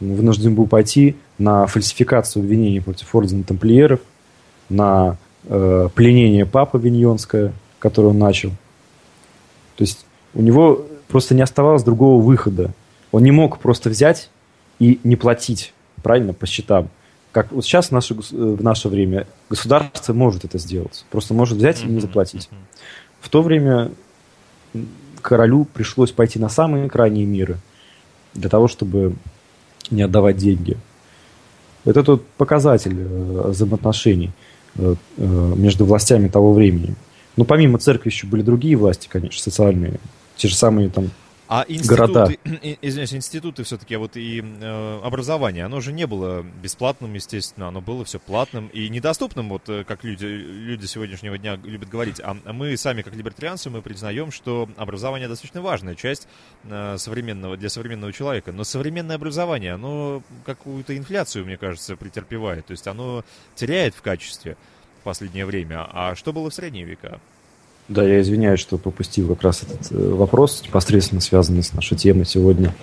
Он 0.00 0.14
вынужден 0.14 0.54
был 0.54 0.66
пойти 0.66 1.16
на 1.38 1.66
фальсификацию 1.66 2.42
обвинений 2.42 2.80
против 2.80 3.14
ордена 3.14 3.44
тамплиеров, 3.44 4.00
на 4.68 5.18
э, 5.44 5.88
пленение 5.94 6.46
папы 6.46 6.78
Виньонское, 6.78 7.52
которое 7.78 8.08
он 8.08 8.18
начал. 8.18 8.50
То 9.76 9.84
есть 9.84 10.06
у 10.34 10.42
него 10.42 10.86
просто 11.08 11.34
не 11.34 11.42
оставалось 11.42 11.82
другого 11.82 12.22
выхода. 12.22 12.72
Он 13.10 13.22
не 13.22 13.30
мог 13.30 13.58
просто 13.58 13.90
взять 13.90 14.30
и 14.78 14.98
не 15.04 15.16
платить, 15.16 15.74
правильно, 16.02 16.32
по 16.32 16.46
счетам. 16.46 16.88
Как 17.32 17.50
вот 17.50 17.64
сейчас 17.64 17.88
в 17.88 17.92
наше, 17.92 18.14
э, 18.14 18.16
в 18.30 18.62
наше 18.62 18.88
время 18.88 19.26
государство 19.48 20.12
может 20.12 20.44
это 20.44 20.58
сделать. 20.58 21.04
Просто 21.10 21.34
может 21.34 21.58
взять 21.58 21.82
и 21.82 21.86
не 21.86 22.00
заплатить. 22.00 22.48
В 23.20 23.28
то 23.30 23.42
время 23.42 23.90
королю 25.22 25.64
пришлось 25.64 26.12
пойти 26.12 26.38
на 26.38 26.50
самые 26.50 26.88
крайние 26.90 27.24
меры 27.24 27.56
для 28.34 28.50
того, 28.50 28.68
чтобы 28.68 29.14
не 29.90 30.02
отдавать 30.02 30.36
деньги. 30.36 30.76
Это 31.84 32.04
тот 32.04 32.26
показатель 32.36 32.96
э, 32.98 33.48
взаимоотношений 33.48 34.30
э, 34.76 34.94
между 35.16 35.86
властями 35.86 36.28
того 36.28 36.52
времени. 36.52 36.94
Ну, 37.36 37.44
помимо 37.44 37.78
церкви 37.78 38.10
еще 38.10 38.26
были 38.26 38.42
другие 38.42 38.76
власти, 38.76 39.08
конечно, 39.10 39.40
социальные. 39.40 40.00
Те 40.36 40.48
же 40.48 40.54
самые 40.54 40.90
там 40.90 41.10
А 41.52 41.66
Города. 41.86 42.24
институты, 42.30 42.38
и- 42.62 42.78
извиняюсь, 42.80 43.12
институты 43.12 43.62
все-таки, 43.64 43.96
вот 43.96 44.16
и 44.16 44.42
э, 44.42 45.00
образование, 45.04 45.66
оно 45.66 45.82
же 45.82 45.92
не 45.92 46.06
было 46.06 46.42
бесплатным, 46.42 47.12
естественно, 47.12 47.68
оно 47.68 47.82
было 47.82 48.06
все 48.06 48.18
платным 48.18 48.68
и 48.68 48.88
недоступным, 48.88 49.50
вот 49.50 49.68
э, 49.68 49.84
как 49.84 50.02
люди, 50.02 50.24
люди 50.24 50.86
сегодняшнего 50.86 51.36
дня 51.36 51.56
любят 51.56 51.90
говорить. 51.90 52.22
А 52.24 52.34
мы 52.54 52.74
сами, 52.78 53.02
как 53.02 53.14
либертарианцы, 53.14 53.68
мы 53.68 53.82
признаем, 53.82 54.30
что 54.30 54.66
образование 54.78 55.28
достаточно 55.28 55.60
важная 55.60 55.94
часть 55.94 56.26
э, 56.64 56.96
современного, 56.96 57.58
для 57.58 57.68
современного 57.68 58.14
человека. 58.14 58.50
Но 58.50 58.64
современное 58.64 59.16
образование, 59.16 59.74
оно 59.74 60.22
какую-то 60.46 60.96
инфляцию, 60.96 61.44
мне 61.44 61.58
кажется, 61.58 61.96
претерпевает. 61.96 62.64
То 62.64 62.70
есть 62.70 62.86
оно 62.86 63.26
теряет 63.56 63.94
в 63.94 64.00
качестве 64.00 64.56
в 65.00 65.04
последнее 65.04 65.44
время. 65.44 65.86
А 65.92 66.14
что 66.14 66.32
было 66.32 66.48
в 66.48 66.54
средние 66.54 66.86
века? 66.86 67.20
Да, 67.88 68.04
я 68.06 68.20
извиняюсь, 68.20 68.60
что 68.60 68.78
пропустил 68.78 69.28
как 69.28 69.42
раз 69.42 69.64
этот 69.64 69.90
э, 69.90 70.14
вопрос, 70.14 70.62
непосредственно 70.64 71.20
связанный 71.20 71.62
с 71.62 71.72
нашей 71.72 71.96
темой 71.96 72.24
сегодня. 72.24 72.74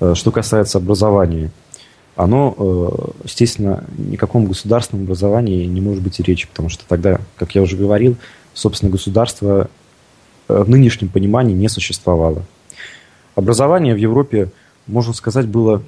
Э, 0.00 0.14
Что 0.14 0.32
касается 0.32 0.78
образования, 0.78 1.50
оно, 2.16 2.54
э, 2.58 3.24
естественно, 3.24 3.84
ни 3.96 4.16
о 4.16 4.18
каком 4.18 4.46
государственном 4.46 5.04
образовании 5.04 5.66
не 5.66 5.80
может 5.80 6.02
быть 6.02 6.18
и 6.18 6.22
речи, 6.24 6.48
потому 6.48 6.68
что 6.68 6.84
тогда, 6.86 7.20
как 7.36 7.54
я 7.54 7.62
уже 7.62 7.76
говорил, 7.76 8.16
собственно, 8.52 8.90
государство 8.90 9.70
в 10.48 10.68
нынешнем 10.68 11.08
понимании 11.08 11.54
не 11.54 11.68
существовало. 11.68 12.42
Образование 13.36 13.94
в 13.94 13.98
Европе, 13.98 14.50
можно 14.88 15.12
сказать, 15.12 15.46
было 15.46 15.80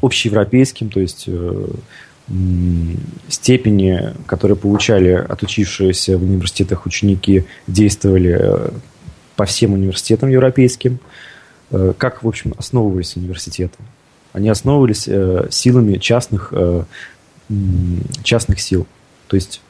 общеевропейским, 0.00 0.90
то 0.90 1.00
есть 1.00 1.28
степени, 3.28 4.12
которые 4.26 4.56
получали 4.56 5.10
отучившиеся 5.10 6.18
в 6.18 6.22
университетах 6.22 6.86
ученики, 6.86 7.44
действовали 7.66 8.36
э, 8.38 8.70
по 9.36 9.44
всем 9.44 9.72
университетам 9.72 10.28
европейским. 10.28 10.98
Э, 11.70 11.92
Как, 11.96 12.22
в 12.22 12.28
общем, 12.28 12.54
основывались 12.58 13.16
университеты? 13.16 13.78
Они 14.32 14.48
основывались 14.50 15.08
э, 15.08 15.48
силами 15.50 15.96
частных, 15.96 16.52
частных 18.22 18.60
сил. 18.60 18.86
То 19.26 19.36
есть 19.36 19.62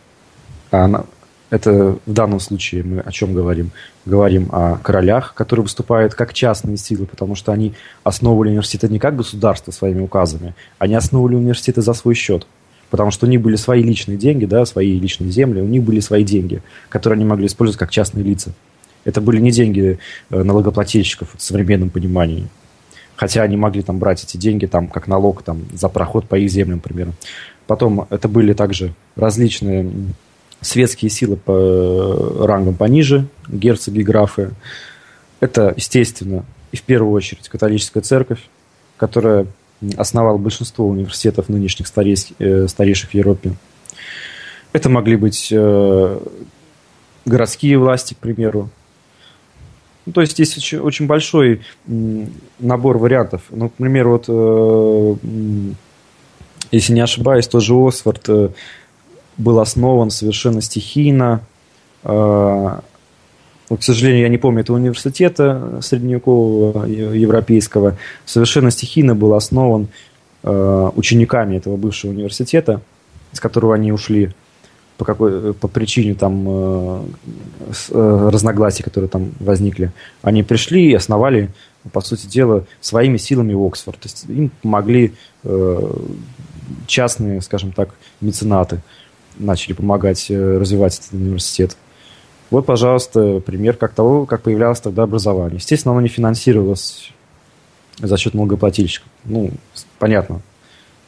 она- 0.71 1.05
это 1.51 1.99
в 2.05 2.13
данном 2.13 2.41
случае 2.41 2.83
мы 2.83 3.01
о 3.01 3.11
чем 3.11 3.33
говорим? 3.33 3.71
Говорим 4.05 4.49
о 4.53 4.77
королях, 4.77 5.35
которые 5.35 5.65
выступают 5.65 6.15
как 6.15 6.35
частные 6.35 6.77
силы, 6.77 7.07
потому 7.07 7.35
что 7.35 7.53
они 7.53 7.75
основывали 8.05 8.51
университеты 8.51 8.93
не 8.93 8.99
как 8.99 9.17
государство 9.17 9.71
своими 9.71 10.01
указами, 10.01 10.55
они 10.79 10.95
основывали 10.95 11.37
университеты 11.37 11.83
за 11.83 11.95
свой 11.95 12.15
счет. 12.15 12.47
Потому 12.91 13.11
что 13.11 13.27
у 13.27 13.29
них 13.29 13.43
были 13.43 13.57
свои 13.57 13.83
личные 13.83 14.17
деньги, 14.17 14.47
да, 14.47 14.65
свои 14.65 14.99
личные 14.99 15.31
земли, 15.31 15.61
у 15.61 15.67
них 15.67 15.83
были 15.83 16.01
свои 16.01 16.25
деньги, 16.25 16.63
которые 16.89 17.17
они 17.17 17.27
могли 17.27 17.47
использовать 17.47 17.79
как 17.79 17.91
частные 17.91 18.25
лица. 18.25 18.53
Это 19.05 19.21
были 19.21 19.41
не 19.41 19.51
деньги 19.51 19.99
э, 20.31 20.43
налогоплательщиков 20.43 21.35
в 21.37 21.43
современном 21.43 21.91
понимании. 21.91 22.49
Хотя 23.17 23.43
они 23.43 23.57
могли 23.57 23.83
там 23.83 23.99
брать 23.99 24.25
эти 24.25 24.37
деньги 24.37 24.67
там, 24.67 24.89
как 24.89 25.07
налог 25.07 25.43
там, 25.43 25.65
за 25.73 25.89
проход 25.89 26.27
по 26.27 26.37
их 26.37 26.51
землям, 26.51 26.77
например. 26.77 27.13
Потом 27.67 28.07
это 28.11 28.29
были 28.29 28.53
также 28.55 28.95
различные 29.17 29.91
светские 30.61 31.11
силы 31.11 31.37
по 31.37 31.53
э, 31.53 32.47
рангам 32.47 32.75
пониже, 32.75 33.27
герцоги, 33.49 34.03
графы. 34.03 34.51
Это, 35.41 35.73
естественно, 35.77 36.45
и 36.73 36.77
в 36.77 36.83
первую 36.83 37.13
очередь 37.13 37.49
католическая 37.49 38.03
церковь, 38.03 38.41
которая 38.97 39.47
основала 39.97 40.39
большинство 40.39 40.89
университетов 40.89 41.49
нынешних 41.49 41.87
э, 41.97 42.67
старейших 42.69 43.11
в 43.11 43.15
Европе. 43.15 43.55
Это 44.73 44.89
могли 44.89 45.17
быть 45.17 45.49
э, 45.53 46.21
городские 47.25 47.79
власти, 47.79 48.15
к 48.15 48.19
примеру. 48.19 48.71
Ну, 50.07 50.13
то 50.13 50.21
есть 50.23 50.39
есть 50.39 50.57
очень, 50.57 50.79
очень 50.79 51.07
большой 51.07 51.63
набор 51.87 52.99
вариантов. 52.99 53.43
Ну, 53.51 53.69
к 53.69 53.75
примеру, 53.75 54.23
вот, 54.27 55.21
если 56.73 56.95
не 56.95 57.01
ошибаюсь, 57.01 57.47
тоже 57.47 57.75
Осфорд 57.75 58.29
был 59.39 59.61
основан 59.61 60.11
совершенно 60.11 60.61
стихийно. 60.61 61.41
Э, 62.05 62.81
ну, 63.71 63.77
к 63.77 63.83
сожалению, 63.83 64.23
я 64.23 64.29
не 64.29 64.39
помню 64.39 64.61
этого 64.61 64.77
университета 64.77 65.81
средневекового 65.83 66.87
э, 66.87 67.17
европейского. 67.17 67.97
Совершенно 68.27 68.71
стихийно 68.71 69.15
был 69.15 69.35
основан 69.35 69.89
э, 70.43 70.91
учениками 70.97 71.57
этого 71.57 71.77
бывшего 71.77 72.11
университета, 72.11 72.81
из 73.33 73.41
которого 73.41 73.75
они 73.75 73.93
ушли 73.93 74.33
по 74.97 75.05
какой 75.05 75.55
по 75.55 75.69
причине 75.69 76.15
там 76.15 76.45
э, 76.49 77.03
э, 77.91 78.29
разногласий, 78.33 78.83
которые 78.83 79.09
там 79.09 79.33
возникли. 79.39 79.93
Они 80.23 80.43
пришли 80.43 80.91
и 80.91 80.95
основали, 80.95 81.51
по 81.93 82.01
сути 82.01 82.27
дела, 82.27 82.65
своими 82.81 83.17
силами 83.17 83.55
Оксфорд. 83.55 84.01
То 84.01 84.09
есть 84.09 84.25
им 84.29 84.51
помогли 84.61 85.15
э, 85.45 85.93
частные, 86.89 87.41
скажем 87.43 87.71
так, 87.71 87.91
меценаты 88.21 88.81
начали 89.39 89.73
помогать 89.73 90.31
э, 90.31 90.59
развивать 90.59 90.99
этот 90.99 91.13
университет. 91.13 91.77
Вот, 92.51 92.65
пожалуйста, 92.67 93.41
пример 93.41 93.77
как 93.77 93.93
того, 93.93 94.25
как 94.27 94.43
появлялось 94.43 94.81
тогда 94.81 95.03
образование. 95.03 95.59
Естественно, 95.59 95.93
оно 95.93 96.01
не 96.01 96.09
финансировалось 96.09 97.13
за 97.99 98.17
счет 98.17 98.35
налогоплательщиков. 98.35 99.09
Ну, 99.25 99.51
понятно. 99.99 100.41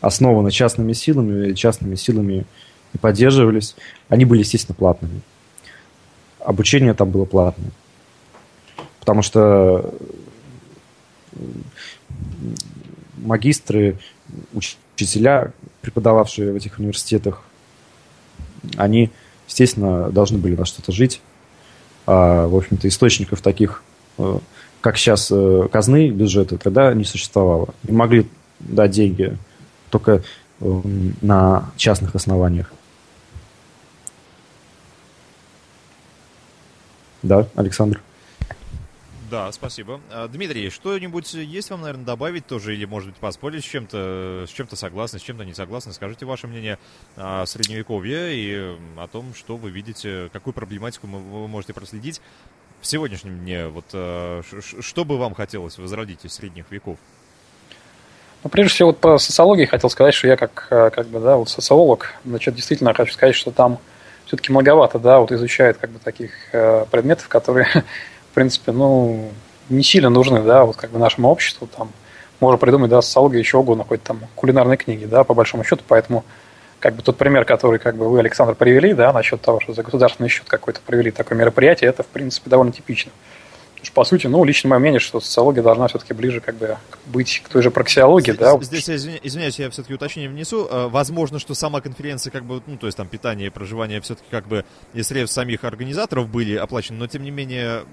Основано 0.00 0.50
частными 0.50 0.92
силами, 0.92 1.54
частными 1.54 1.94
силами 1.94 2.44
и 2.92 2.98
поддерживались. 2.98 3.74
Они 4.08 4.24
были, 4.24 4.40
естественно, 4.40 4.74
платными. 4.74 5.22
Обучение 6.40 6.94
там 6.94 7.10
было 7.10 7.24
платное. 7.24 7.70
Потому 8.98 9.22
что 9.22 9.94
магистры, 13.16 13.98
учителя, 14.52 15.52
преподававшие 15.80 16.52
в 16.52 16.56
этих 16.56 16.78
университетах, 16.78 17.42
они, 18.76 19.10
естественно, 19.48 20.10
должны 20.10 20.38
были 20.38 20.56
на 20.56 20.64
что-то 20.64 20.92
жить. 20.92 21.20
А, 22.06 22.46
в 22.46 22.56
общем-то, 22.56 22.88
источников 22.88 23.40
таких, 23.40 23.82
э, 24.18 24.38
как 24.80 24.96
сейчас 24.96 25.28
э, 25.30 25.68
казны 25.70 26.10
бюджета, 26.10 26.58
тогда 26.58 26.92
не 26.94 27.04
существовало. 27.04 27.74
И 27.86 27.92
могли 27.92 28.26
дать 28.58 28.90
деньги 28.90 29.36
только 29.90 30.22
э, 30.60 30.80
на 31.20 31.70
частных 31.76 32.14
основаниях. 32.14 32.72
Да, 37.22 37.46
Александр? 37.54 38.00
Да, 39.30 39.52
спасибо. 39.52 40.00
А, 40.10 40.26
Дмитрий, 40.26 40.70
что-нибудь 40.70 41.34
есть 41.34 41.70
вам, 41.70 41.82
наверное, 41.82 42.04
добавить 42.04 42.46
тоже, 42.46 42.74
или, 42.74 42.84
может 42.84 43.10
быть, 43.10 43.18
поспорить 43.18 43.64
с 43.64 43.68
чем-то, 43.68 44.46
с 44.48 44.50
чем-то 44.50 44.74
согласны, 44.74 45.20
с 45.20 45.22
чем-то 45.22 45.44
не 45.44 45.54
согласны? 45.54 45.92
Скажите 45.92 46.26
ваше 46.26 46.48
мнение 46.48 46.78
о 47.16 47.46
Средневековье 47.46 48.34
и 48.34 48.76
о 48.96 49.06
том, 49.06 49.32
что 49.34 49.56
вы 49.56 49.70
видите, 49.70 50.30
какую 50.32 50.52
проблематику 50.52 51.06
вы 51.06 51.46
можете 51.46 51.72
проследить 51.72 52.20
в 52.80 52.86
сегодняшнем 52.86 53.38
дне. 53.38 53.68
Вот 53.68 53.84
ш- 53.92 54.42
что 54.80 55.04
бы 55.04 55.16
вам 55.16 55.34
хотелось 55.34 55.78
возродить 55.78 56.24
из 56.24 56.32
средних 56.32 56.64
веков? 56.70 56.98
Ну, 58.42 58.50
прежде 58.50 58.72
всего, 58.74 58.88
вот 58.88 58.98
по 58.98 59.18
социологии 59.18 59.66
хотел 59.66 59.90
сказать, 59.90 60.14
что 60.14 60.26
я 60.26 60.36
как, 60.36 60.66
как 60.68 61.06
бы, 61.06 61.20
да, 61.20 61.36
вот 61.36 61.48
социолог, 61.48 62.14
значит, 62.24 62.54
действительно 62.54 62.94
хочу 62.94 63.12
сказать, 63.12 63.36
что 63.36 63.52
там 63.52 63.78
все-таки 64.24 64.50
многовато, 64.50 64.98
да, 64.98 65.20
вот 65.20 65.30
изучают 65.30 65.76
как 65.76 65.90
бы 65.90 65.98
таких 65.98 66.32
э, 66.52 66.86
предметов, 66.90 67.28
которые, 67.28 67.84
в 68.30 68.34
принципе, 68.34 68.72
ну, 68.72 69.30
не 69.68 69.82
сильно 69.82 70.10
нужны, 70.10 70.42
да, 70.42 70.64
вот 70.64 70.76
как 70.76 70.90
бы 70.90 70.98
нашему 70.98 71.28
обществу, 71.28 71.66
там, 71.66 71.90
можно 72.40 72.58
придумать, 72.58 72.90
да, 72.90 73.02
социология 73.02 73.38
еще 73.40 73.58
угодно, 73.58 73.84
хоть 73.84 74.02
там 74.02 74.20
кулинарные 74.34 74.76
книги, 74.76 75.04
да, 75.04 75.24
по 75.24 75.34
большому 75.34 75.64
счету, 75.64 75.82
поэтому 75.86 76.24
как 76.78 76.94
бы 76.94 77.02
тот 77.02 77.18
пример, 77.18 77.44
который 77.44 77.78
как 77.78 77.96
бы 77.96 78.08
вы, 78.08 78.20
Александр, 78.20 78.54
привели, 78.54 78.94
да, 78.94 79.12
насчет 79.12 79.40
того, 79.40 79.60
что 79.60 79.72
за 79.74 79.82
государственный 79.82 80.28
счет 80.28 80.44
какой-то 80.46 80.80
провели 80.86 81.10
такое 81.10 81.36
мероприятие, 81.36 81.90
это, 81.90 82.02
в 82.02 82.06
принципе, 82.06 82.48
довольно 82.48 82.72
типично. 82.72 83.12
Что, 83.82 83.92
по 83.94 84.04
сути, 84.04 84.26
ну, 84.26 84.44
лично 84.44 84.68
мое 84.68 84.78
мнение, 84.78 85.00
что 85.00 85.20
социология 85.20 85.62
должна 85.62 85.88
все-таки 85.88 86.12
ближе 86.12 86.40
как 86.40 86.54
бы 86.56 86.76
быть 87.06 87.42
к 87.42 87.48
той 87.48 87.62
же 87.62 87.70
проксиологии, 87.70 88.32
да. 88.32 88.52
вот 88.52 88.64
Здесь, 88.64 88.88
извиня- 88.88 89.20
извиняюсь, 89.22 89.58
я 89.58 89.70
все-таки 89.70 89.94
уточнение 89.94 90.30
внесу. 90.30 90.66
Э, 90.70 90.88
Возможно, 90.88 91.38
что 91.38 91.54
сама 91.54 91.80
конференция, 91.80 92.30
как 92.30 92.44
бы, 92.44 92.62
ну, 92.66 92.76
то 92.76 92.86
есть 92.86 92.98
там 92.98 93.08
питание 93.08 93.46
и 93.46 93.50
проживание 93.50 94.00
все-таки 94.02 94.28
как 94.30 94.46
бы 94.48 94.66
из 94.92 95.06
средств 95.06 95.34
самих 95.34 95.64
организаторов 95.64 96.28
были 96.28 96.56
оплачены, 96.56 96.98
но 96.98 97.06
тем 97.06 97.22
не 97.22 97.30
менее 97.30 97.84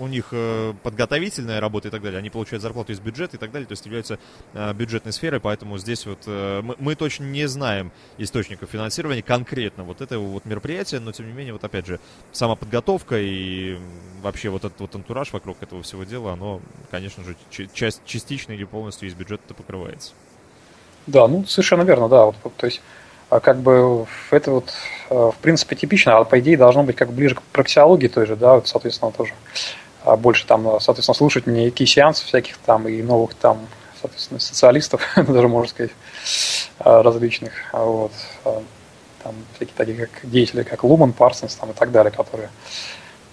у 0.00 0.06
них 0.06 0.28
э, 0.32 0.74
подготовительная 0.82 1.60
работа 1.60 1.88
и 1.88 1.90
так 1.90 2.02
далее, 2.02 2.18
они 2.18 2.30
получают 2.30 2.62
зарплату 2.62 2.92
из 2.92 3.00
бюджета 3.00 3.36
и 3.36 3.38
так 3.38 3.50
далее, 3.50 3.66
то 3.66 3.72
есть 3.72 3.84
являются 3.84 4.18
э, 4.54 4.72
бюджетной 4.72 5.12
сферой, 5.12 5.40
поэтому 5.40 5.78
здесь 5.78 6.06
вот 6.06 6.20
э, 6.26 6.60
мы, 6.62 6.76
мы 6.78 6.94
точно 6.94 7.24
не 7.24 7.46
знаем 7.46 7.92
источников 8.18 8.70
финансирования 8.70 9.22
конкретно 9.22 9.84
вот 9.84 10.00
этого 10.00 10.24
вот 10.24 10.44
мероприятия, 10.44 11.00
но 11.00 11.12
тем 11.12 11.26
не 11.26 11.32
менее, 11.32 11.52
вот 11.52 11.64
опять 11.64 11.86
же, 11.86 12.00
сама 12.32 12.56
подготовка 12.56 13.18
и 13.18 13.78
вообще 14.22 14.48
вот 14.48 14.64
этот 14.64 14.80
вот 14.80 14.94
антураж 14.94 15.32
вокруг 15.32 15.62
этого 15.62 15.82
всего 15.82 16.04
дела, 16.04 16.32
оно, 16.32 16.60
конечно 16.90 17.24
же, 17.24 17.36
часть, 17.72 18.02
частично 18.04 18.52
или 18.52 18.64
полностью 18.64 19.08
из 19.08 19.14
бюджета 19.14 19.54
покрывается. 19.54 20.12
Да, 21.06 21.28
ну 21.28 21.44
совершенно 21.44 21.82
верно, 21.82 22.08
да. 22.08 22.26
Вот, 22.26 22.36
то 22.56 22.66
есть 22.66 22.80
а 23.28 23.40
как 23.40 23.58
бы 23.58 24.06
это 24.30 24.50
вот 24.52 24.72
в 25.10 25.34
принципе 25.42 25.74
типично, 25.74 26.18
а 26.18 26.24
по 26.24 26.38
идее 26.38 26.56
должно 26.56 26.84
быть 26.84 26.96
как 26.96 27.12
ближе 27.12 27.34
к 27.34 27.42
практиологии 27.42 28.06
той 28.08 28.26
же, 28.26 28.36
да, 28.36 28.54
вот, 28.54 28.68
соответственно, 28.68 29.10
тоже 29.10 29.32
больше 30.14 30.46
там, 30.46 30.80
соответственно, 30.80 31.16
слушать 31.16 31.46
некие 31.46 31.86
сеансы 31.86 32.24
всяких 32.24 32.58
там 32.58 32.86
и 32.86 33.02
новых 33.02 33.34
там, 33.34 33.66
соответственно, 34.00 34.38
социалистов, 34.38 35.02
даже 35.16 35.48
можно 35.48 35.68
сказать, 35.68 35.92
а, 36.78 37.02
различных, 37.02 37.52
вот, 37.72 38.12
там 38.44 39.34
всякие 39.56 39.74
такие 39.76 40.06
как 40.06 40.30
деятели, 40.30 40.62
как 40.62 40.84
Луман, 40.84 41.12
Парсонс 41.12 41.54
там 41.56 41.70
и 41.70 41.74
так 41.74 41.90
далее, 41.90 42.12
которые 42.12 42.50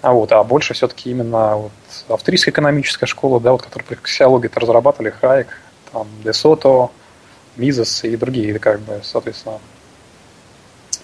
а 0.03 0.11
вот, 0.11 0.33
а 0.33 0.43
больше 0.43 0.73
все-таки 0.73 1.11
именно 1.11 1.55
вот 1.55 1.71
австрийская 2.09 2.51
экономическая 2.51 3.05
школа, 3.05 3.39
да, 3.39 3.53
вот, 3.53 3.61
которая 3.61 3.87
практиологию 3.87 4.51
это 4.51 4.59
разрабатывали 4.59 5.11
Хайек, 5.11 5.47
там, 5.93 6.07
Десото, 6.25 6.89
Мизес 7.55 8.03
и 8.03 8.17
другие, 8.17 8.59
как 8.59 8.81
бы, 8.81 8.99
соответственно, 9.01 9.59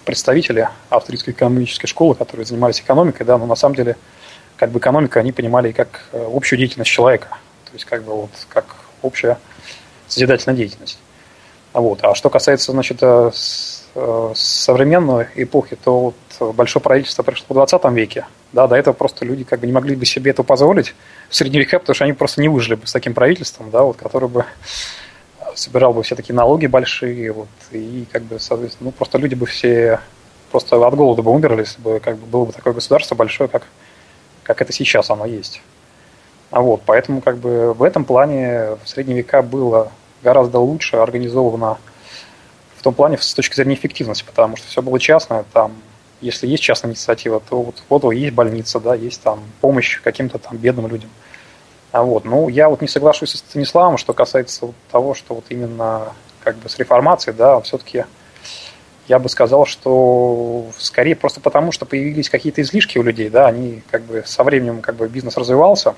представители 0.04 0.68
австрийской 0.90 1.32
экономической 1.32 1.86
школы, 1.86 2.14
которые 2.14 2.44
занимались 2.44 2.80
экономикой, 2.80 3.24
да, 3.24 3.38
но 3.38 3.46
на 3.46 3.54
самом 3.54 3.74
деле 3.74 3.96
как 4.60 4.70
бы 4.70 4.78
экономика 4.78 5.20
они 5.20 5.32
понимали 5.32 5.72
как 5.72 6.02
э, 6.12 6.22
общую 6.30 6.58
деятельность 6.58 6.90
человека, 6.90 7.28
то 7.64 7.72
есть 7.72 7.86
как 7.86 8.04
бы 8.04 8.14
вот 8.14 8.30
как 8.50 8.76
общая 9.00 9.38
созидательная 10.06 10.54
деятельность. 10.54 10.98
Вот. 11.72 12.00
А 12.02 12.14
что 12.14 12.28
касается 12.28 12.72
значит, 12.72 12.98
э, 13.00 13.30
э, 13.94 14.32
современной 14.34 15.28
эпохи, 15.36 15.76
то 15.82 16.14
вот 16.38 16.54
большое 16.54 16.82
правительство 16.82 17.22
пришло 17.22 17.46
в 17.48 17.54
20 17.54 17.82
веке. 17.92 18.26
Да, 18.52 18.68
до 18.68 18.76
этого 18.76 18.92
просто 18.92 19.24
люди 19.24 19.44
как 19.44 19.60
бы 19.60 19.66
не 19.66 19.72
могли 19.72 19.96
бы 19.96 20.04
себе 20.04 20.32
это 20.32 20.42
позволить 20.42 20.94
в 21.30 21.34
средние 21.34 21.62
века, 21.62 21.78
потому 21.78 21.94
что 21.94 22.04
они 22.04 22.12
просто 22.12 22.42
не 22.42 22.50
выжили 22.50 22.74
бы 22.74 22.86
с 22.86 22.92
таким 22.92 23.14
правительством, 23.14 23.70
да, 23.70 23.82
вот, 23.82 23.96
которое 23.96 24.28
бы 24.28 24.44
собирал 25.54 25.94
бы 25.94 26.02
все 26.02 26.16
такие 26.16 26.34
налоги 26.34 26.66
большие, 26.66 27.32
вот, 27.32 27.48
и 27.70 28.04
как 28.12 28.24
бы, 28.24 28.38
соответственно, 28.38 28.90
ну, 28.90 28.92
просто 28.92 29.16
люди 29.16 29.34
бы 29.34 29.46
все 29.46 30.00
просто 30.50 30.86
от 30.86 30.94
голода 30.94 31.22
бы 31.22 31.30
умерли, 31.30 31.60
если 31.60 31.80
бы 31.80 31.98
как 32.00 32.18
бы 32.18 32.26
было 32.26 32.44
бы 32.44 32.52
такое 32.52 32.74
государство 32.74 33.14
большое, 33.14 33.48
как, 33.48 33.62
как 34.42 34.62
это 34.62 34.72
сейчас 34.72 35.10
оно 35.10 35.26
есть. 35.26 35.62
А 36.50 36.60
вот, 36.60 36.82
поэтому 36.84 37.20
как 37.20 37.38
бы 37.38 37.72
в 37.74 37.82
этом 37.82 38.04
плане 38.04 38.76
в 38.82 38.88
средние 38.88 39.18
века 39.18 39.42
было 39.42 39.92
гораздо 40.22 40.58
лучше 40.58 40.96
организовано 40.96 41.78
в 42.76 42.82
том 42.82 42.94
плане 42.94 43.18
с 43.18 43.34
точки 43.34 43.54
зрения 43.54 43.74
эффективности, 43.74 44.24
потому 44.24 44.56
что 44.56 44.66
все 44.66 44.82
было 44.82 44.98
частное, 44.98 45.44
там, 45.52 45.74
если 46.20 46.46
есть 46.46 46.62
частная 46.62 46.90
инициатива, 46.90 47.40
то 47.40 47.62
вот, 47.62 47.82
вот 47.88 48.12
есть 48.12 48.34
больница, 48.34 48.80
да, 48.80 48.94
есть 48.94 49.22
там 49.22 49.40
помощь 49.60 50.00
каким-то 50.00 50.38
там 50.38 50.56
бедным 50.56 50.86
людям. 50.86 51.10
А 51.92 52.02
вот, 52.02 52.24
ну, 52.24 52.48
я 52.48 52.68
вот 52.68 52.80
не 52.80 52.88
соглашусь 52.88 53.32
с 53.32 53.38
Станиславом, 53.38 53.96
что 53.96 54.12
касается 54.12 54.72
того, 54.90 55.14
что 55.14 55.34
вот 55.34 55.44
именно 55.48 56.12
как 56.42 56.56
бы 56.56 56.68
с 56.68 56.78
реформацией, 56.78 57.34
да, 57.36 57.60
все-таки 57.60 58.04
я 59.08 59.18
бы 59.18 59.28
сказал, 59.28 59.66
что 59.66 60.66
скорее 60.78 61.16
просто 61.16 61.40
потому, 61.40 61.72
что 61.72 61.84
появились 61.86 62.30
какие-то 62.30 62.62
излишки 62.62 62.98
у 62.98 63.02
людей, 63.02 63.28
да, 63.28 63.46
они 63.46 63.82
как 63.90 64.02
бы 64.02 64.22
со 64.26 64.44
временем 64.44 64.80
как 64.80 64.96
бы 64.96 65.08
бизнес 65.08 65.36
развивался. 65.36 65.94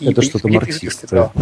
Это 0.00 0.22
что-то 0.22 0.48
марксист. 0.48 1.06
Да. 1.10 1.32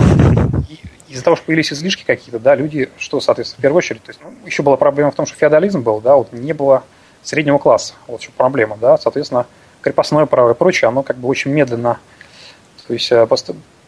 Из-за 1.08 1.24
того, 1.24 1.36
что 1.36 1.46
появились 1.46 1.72
излишки 1.72 2.04
какие-то, 2.04 2.38
да, 2.38 2.54
люди, 2.54 2.88
что, 2.98 3.20
соответственно, 3.20 3.58
в 3.58 3.62
первую 3.62 3.78
очередь, 3.78 4.02
то 4.02 4.10
есть, 4.10 4.20
ну, 4.22 4.32
еще 4.46 4.62
была 4.62 4.76
проблема 4.76 5.10
в 5.10 5.14
том, 5.14 5.26
что 5.26 5.36
феодализм 5.36 5.82
был, 5.82 6.00
да, 6.00 6.16
вот 6.16 6.32
не 6.32 6.52
было 6.52 6.82
среднего 7.22 7.58
класса, 7.58 7.94
вот 8.06 8.22
что 8.22 8.32
проблема, 8.32 8.76
да, 8.76 8.98
соответственно, 8.98 9.46
крепостное 9.80 10.26
право 10.26 10.52
и 10.52 10.54
прочее, 10.54 10.88
оно 10.88 11.02
как 11.02 11.18
бы 11.18 11.28
очень 11.28 11.50
медленно 11.50 11.98
то 12.86 12.92
есть 12.92 13.10
э, 13.12 13.26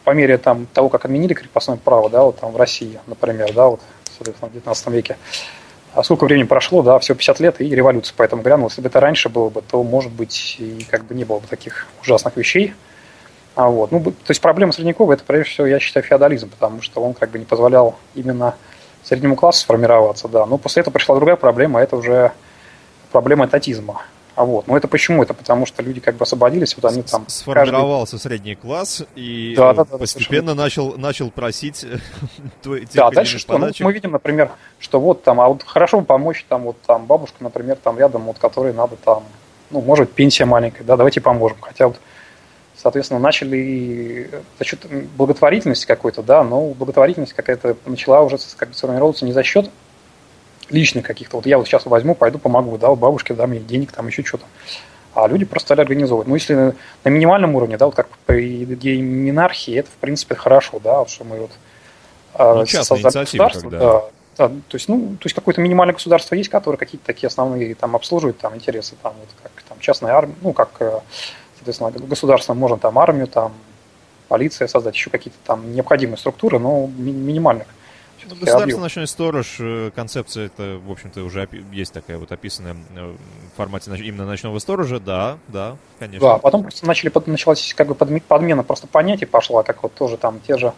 по 0.03 0.11
мере 0.11 0.37
там, 0.37 0.67
того, 0.67 0.89
как 0.89 1.05
отменили 1.05 1.33
крепостное 1.33 1.77
право, 1.77 2.09
да, 2.09 2.23
вот 2.23 2.39
там 2.39 2.51
в 2.51 2.57
России, 2.57 2.99
например, 3.07 3.53
да, 3.53 3.67
вот, 3.67 3.81
соответственно, 4.15 4.49
в 4.49 4.53
19 4.53 4.87
веке, 4.87 5.17
а 5.97 6.03
сколько 6.03 6.25
времени 6.25 6.43
прошло, 6.43 6.83
да, 6.83 6.99
всего 6.99 7.15
50 7.15 7.39
лет, 7.39 7.59
и 7.59 7.73
революция 7.73 8.13
поэтому 8.15 8.43
грянула. 8.43 8.69
Если 8.69 8.81
бы 8.81 8.87
это 8.87 8.99
раньше 8.99 9.29
было 9.29 9.49
бы, 9.49 9.63
то, 9.63 9.81
может 9.81 10.11
быть, 10.11 10.57
и 10.59 10.85
как 10.91 11.05
бы 11.05 11.15
не 11.15 11.23
было 11.23 11.39
бы 11.39 11.47
таких 11.47 11.87
ужасных 12.03 12.37
вещей. 12.37 12.75
А 13.55 13.67
вот, 13.67 13.91
ну, 13.91 14.03
то 14.03 14.13
есть 14.29 14.39
проблема 14.39 14.73
Среднякова– 14.73 15.13
это, 15.13 15.23
прежде 15.25 15.49
всего, 15.49 15.65
я 15.65 15.79
считаю, 15.79 16.05
феодализм, 16.05 16.51
потому 16.51 16.83
что 16.83 17.01
он 17.01 17.15
как 17.15 17.31
бы 17.31 17.39
не 17.39 17.45
позволял 17.45 17.95
именно 18.13 18.53
среднему 19.03 19.35
классу 19.35 19.61
сформироваться, 19.61 20.27
да. 20.27 20.45
Но 20.45 20.59
после 20.59 20.81
этого 20.81 20.93
пришла 20.93 21.15
другая 21.15 21.35
проблема, 21.35 21.79
это 21.81 21.95
уже 21.95 22.31
проблема 23.11 23.47
татизма. 23.47 24.03
А 24.37 24.45
вот. 24.45 24.67
Но 24.67 24.77
это 24.77 24.87
почему? 24.87 25.23
Это 25.23 25.33
потому 25.33 25.65
что 25.65 25.81
люди 25.81 25.99
как 25.99 26.15
бы 26.15 26.21
освободились, 26.21 26.77
вот 26.77 26.85
они 26.91 27.01
там... 27.01 27.27
Сформировался 27.27 28.17
каждый... 28.17 28.29
средний 28.29 28.53
класс 28.53 29.03
и 29.15 29.55
да, 29.57 29.73
да, 29.73 29.83
да, 29.83 29.97
постепенно 29.97 30.53
да, 30.53 30.61
начал, 30.61 30.95
начал 30.95 31.31
просить 31.31 31.83
э, 31.83 31.97
Да, 32.93 33.09
дальше 33.09 33.39
что? 33.39 33.57
Ну, 33.57 33.71
мы 33.79 33.93
видим, 33.93 34.11
например, 34.11 34.51
что 34.77 34.99
вот 34.99 35.23
там, 35.23 35.41
а 35.41 35.47
вот 35.47 35.63
хорошо 35.63 36.01
бы 36.01 36.05
помочь 36.05 36.45
там 36.47 36.65
вот 36.65 36.79
там 36.85 37.07
бабушка, 37.07 37.37
например, 37.39 37.77
там 37.81 37.97
рядом, 37.97 38.25
вот 38.25 38.37
которой 38.37 38.73
надо 38.73 38.95
там, 38.97 39.23
ну, 39.71 39.81
может 39.81 40.05
быть, 40.05 40.13
пенсия 40.13 40.45
маленькая, 40.45 40.83
да, 40.83 40.97
давайте 40.97 41.19
поможем. 41.19 41.57
Хотя 41.59 41.87
вот 41.87 41.97
соответственно, 42.75 43.19
начали 43.19 44.29
за 44.59 44.65
счет 44.65 44.85
благотворительности 45.17 45.87
какой-то, 45.87 46.21
да, 46.21 46.43
но 46.43 46.75
благотворительность 46.75 47.33
какая-то 47.33 47.75
начала 47.87 48.21
уже 48.21 48.37
как 48.55 48.69
бы 48.69 48.75
сформироваться 48.75 49.25
не 49.25 49.31
за 49.31 49.41
счет 49.41 49.71
личных 50.69 51.05
каких-то. 51.05 51.37
Вот 51.37 51.45
я 51.45 51.57
вот 51.57 51.67
сейчас 51.67 51.85
возьму, 51.85 52.15
пойду 52.15 52.39
помогу, 52.39 52.77
да, 52.77 52.93
бабушке 52.95 53.33
дам 53.33 53.51
ей 53.51 53.61
денег, 53.61 53.91
там 53.91 54.07
еще 54.07 54.23
что-то. 54.23 54.45
А 55.13 55.27
люди 55.27 55.45
просто 55.45 55.67
стали 55.67 55.81
организовывать. 55.81 56.27
Ну, 56.27 56.35
если 56.35 56.53
на, 56.53 56.75
на 57.03 57.09
минимальном 57.09 57.55
уровне, 57.55 57.77
да, 57.77 57.85
вот 57.85 57.95
как 57.95 58.07
при 58.25 58.63
идее 58.63 59.01
минархии, 59.01 59.75
это, 59.75 59.89
в 59.89 59.95
принципе, 59.95 60.35
хорошо, 60.35 60.79
да, 60.83 60.99
вот 60.99 61.09
что 61.09 61.23
мы 61.23 61.39
вот 61.39 61.51
ну, 62.37 62.65
создали 62.65 63.23
государство, 63.23 63.71
да. 63.71 63.79
да. 63.79 64.01
Да, 64.37 64.49
то 64.49 64.75
есть, 64.75 64.87
ну, 64.87 65.15
то 65.19 65.25
есть 65.25 65.33
какое-то 65.33 65.61
минимальное 65.61 65.95
государство 65.95 66.35
есть, 66.35 66.49
которое 66.49 66.77
какие-то 66.77 67.07
такие 67.07 67.25
основные 67.25 67.73
там 67.73 67.95
обслуживает 67.95 68.37
там 68.37 68.55
интересы, 68.55 68.93
там, 69.01 69.13
вот 69.19 69.29
как 69.41 69.63
там 69.67 69.79
частная 69.79 70.13
армия, 70.13 70.35
ну, 70.43 70.53
как, 70.53 70.69
э, 70.79 70.99
соответственно, 71.55 71.89
государство 71.89 72.53
можно 72.53 72.77
там 72.77 72.99
армию, 72.99 73.25
там, 73.25 73.53
полиция 74.27 74.67
создать, 74.67 74.93
еще 74.93 75.09
какие-то 75.09 75.39
там 75.43 75.73
необходимые 75.73 76.17
структуры, 76.17 76.59
но 76.59 76.85
ми- 76.85 77.11
минимальных. 77.11 77.65
Ну, 78.25 78.35
государственный 78.35 78.81
ночной 78.81 79.07
сторож, 79.07 79.57
э, 79.59 79.91
концепция 79.95 80.47
это, 80.47 80.79
в 80.83 80.91
общем-то, 80.91 81.23
уже 81.23 81.47
есть 81.71 81.93
такая 81.93 82.17
вот 82.17 82.31
описанная 82.31 82.75
э, 82.95 83.15
в 83.53 83.57
формате 83.57 83.91
именно 83.97 84.25
ночного 84.25 84.57
сторожа, 84.59 84.99
да, 84.99 85.37
да, 85.47 85.77
конечно. 85.99 86.27
Да, 86.27 86.37
потом 86.37 86.63
просто 86.63 86.85
начали, 86.85 87.11
началась 87.27 87.73
как 87.75 87.87
бы 87.87 87.95
подмена 87.95 88.63
просто 88.63 88.87
понятий 88.87 89.25
пошла, 89.25 89.63
как 89.63 89.83
вот 89.83 89.93
тоже 89.93 90.17
там 90.17 90.39
те 90.45 90.57
же, 90.57 90.73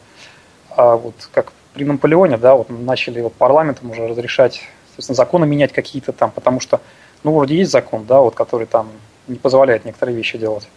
а, 0.75 0.95
вот 0.95 1.15
как 1.31 1.53
при 1.73 1.85
Наполеоне, 1.85 2.37
да, 2.37 2.55
вот 2.55 2.69
начали 2.69 3.21
вот 3.21 3.33
парламентом 3.33 3.91
уже 3.91 4.07
разрешать, 4.07 4.61
соответственно, 4.87 5.15
законы 5.15 5.45
менять 5.45 5.71
какие-то 5.71 6.11
там, 6.11 6.31
потому 6.31 6.59
что, 6.59 6.81
ну, 7.23 7.33
вроде 7.33 7.55
есть 7.55 7.71
закон, 7.71 8.05
да, 8.05 8.19
вот, 8.19 8.35
который 8.35 8.65
там 8.65 8.89
не 9.27 9.37
позволяет 9.37 9.85
некоторые 9.85 10.15
вещи 10.15 10.37
делать. 10.37 10.67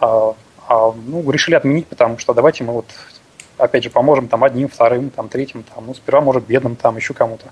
А, 0.00 0.34
а, 0.68 0.92
ну, 0.92 1.28
решили 1.30 1.54
отменить, 1.54 1.86
потому 1.86 2.18
что 2.18 2.34
давайте 2.34 2.64
мы 2.64 2.72
вот 2.72 2.86
опять 3.58 3.84
же, 3.84 3.90
поможем 3.90 4.28
там 4.28 4.44
одним, 4.44 4.68
вторым, 4.68 5.10
там, 5.10 5.28
третьим, 5.28 5.62
там, 5.62 5.86
ну, 5.86 5.94
сперва, 5.94 6.20
может, 6.20 6.46
бедным, 6.46 6.76
там, 6.76 6.96
еще 6.96 7.14
кому-то. 7.14 7.46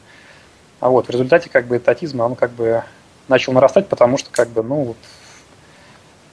А 0.80 0.88
вот, 0.88 1.06
в 1.06 1.10
результате, 1.10 1.48
как 1.48 1.66
бы, 1.66 1.78
татизм, 1.78 2.20
он, 2.20 2.34
как 2.34 2.50
бы, 2.50 2.82
начал 3.28 3.52
нарастать, 3.52 3.88
потому 3.88 4.18
что, 4.18 4.30
как 4.30 4.48
бы, 4.48 4.62
ну, 4.62 4.82
вот, 4.82 4.96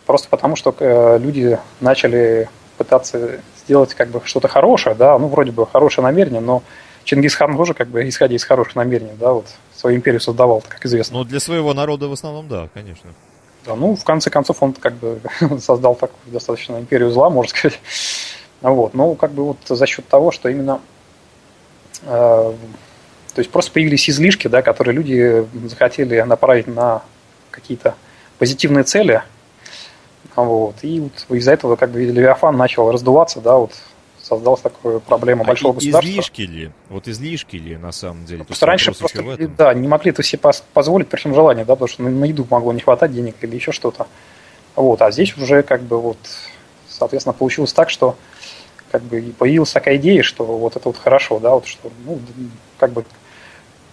просто 0.06 0.28
потому 0.30 0.56
что 0.56 0.76
э, 0.80 1.20
люди 1.20 1.60
начали 1.82 2.50
пытаться 2.78 3.42
сделать, 3.64 3.94
как 3.94 4.10
бы, 4.10 4.22
что-то 4.24 4.48
хорошее, 4.48 4.96
да, 4.96 5.18
ну, 5.20 5.28
вроде 5.28 5.52
бы, 5.52 5.68
хорошее 5.68 6.04
намерение, 6.04 6.42
но 6.42 6.64
Чингисхан 7.04 7.56
тоже, 7.56 7.74
как 7.74 7.90
бы, 7.90 8.08
исходя 8.08 8.36
из 8.36 8.44
хороших 8.44 8.76
намерений, 8.76 9.14
да, 9.20 9.34
вот, 9.34 9.46
свою 9.76 9.98
империю 9.98 10.20
создавал, 10.20 10.64
как 10.68 10.86
известно. 10.86 11.20
Ну, 11.20 11.24
для 11.24 11.40
своего 11.40 11.74
народа 11.74 12.08
в 12.08 12.14
основном, 12.14 12.48
да, 12.48 12.70
конечно. 12.74 13.12
Да, 13.66 13.76
ну, 13.76 13.96
в 13.96 14.04
конце 14.04 14.30
концов, 14.30 14.64
он, 14.64 14.74
как 14.74 14.96
бы, 14.96 15.22
создал 15.60 15.96
такую 15.96 16.34
достаточно 16.34 16.78
империю 16.78 17.12
зла, 17.12 17.30
можно 17.30 17.50
сказать. 17.50 17.80
Вот. 18.62 18.94
Но 18.94 19.16
как 19.16 19.32
бы 19.32 19.44
вот 19.46 19.58
за 19.68 19.86
счет 19.86 20.08
того, 20.08 20.32
что 20.32 20.50
именно 20.50 20.82
э, 22.04 22.54
то 23.34 23.40
есть 23.40 23.52
просто 23.52 23.72
появились 23.72 24.10
излишки, 24.10 24.48
да, 24.48 24.62
которые 24.62 24.96
люди 24.96 25.46
захотели 25.68 26.20
направить 26.22 26.68
на 26.68 27.04
какие-то 27.52 27.96
позитивные 28.38 28.84
цели. 28.84 29.24
Вот. 30.36 30.76
И 30.82 31.00
вот 31.00 31.38
из-за 31.38 31.54
этого 31.54 31.76
как 31.76 31.92
бы 31.92 32.02
Левиафан 32.04 32.56
начал 32.56 32.92
раздуваться, 32.92 33.42
да, 33.42 33.58
вот 33.58 33.74
создалась 34.22 34.62
такая 34.62 35.00
проблема 35.00 35.44
а 35.44 35.48
большого 35.48 35.74
государства. 35.74 36.10
Излишки 36.10 36.42
ли? 36.42 36.72
Вот 36.90 37.08
излишки 37.08 37.56
ли 37.56 37.78
на 37.78 37.92
самом 37.92 38.26
деле? 38.26 38.44
Просто 38.44 38.66
раньше 38.66 38.92
просто 38.94 39.24
да, 39.58 39.74
не 39.74 39.88
могли 39.88 40.12
это 40.12 40.22
себе 40.22 40.42
позволить 40.74 41.08
при 41.08 41.18
всем 41.18 41.34
желании, 41.34 41.64
да, 41.64 41.76
потому 41.76 41.88
что 41.88 42.04
на 42.04 42.26
еду 42.26 42.46
могло 42.50 42.74
не 42.74 42.82
хватать 42.82 43.14
денег 43.14 43.36
или 43.42 43.56
еще 43.56 43.72
что-то. 43.72 44.08
Вот, 44.76 45.02
а 45.02 45.12
здесь 45.12 45.36
уже 45.36 45.64
как 45.64 45.82
бы 45.82 46.00
вот 46.00 46.18
соответственно, 47.00 47.34
получилось 47.34 47.74
так, 47.74 47.90
что 47.90 48.16
как 48.92 49.02
бы 49.04 49.34
появилась 49.38 49.72
такая 49.72 49.98
идея, 49.98 50.24
что 50.24 50.44
вот 50.44 50.76
это 50.76 50.90
вот 50.90 50.98
хорошо, 50.98 51.40
да, 51.40 51.52
вот 51.52 51.68
что, 51.68 51.92
ну, 52.06 52.20
как 52.78 52.92
бы 52.92 53.06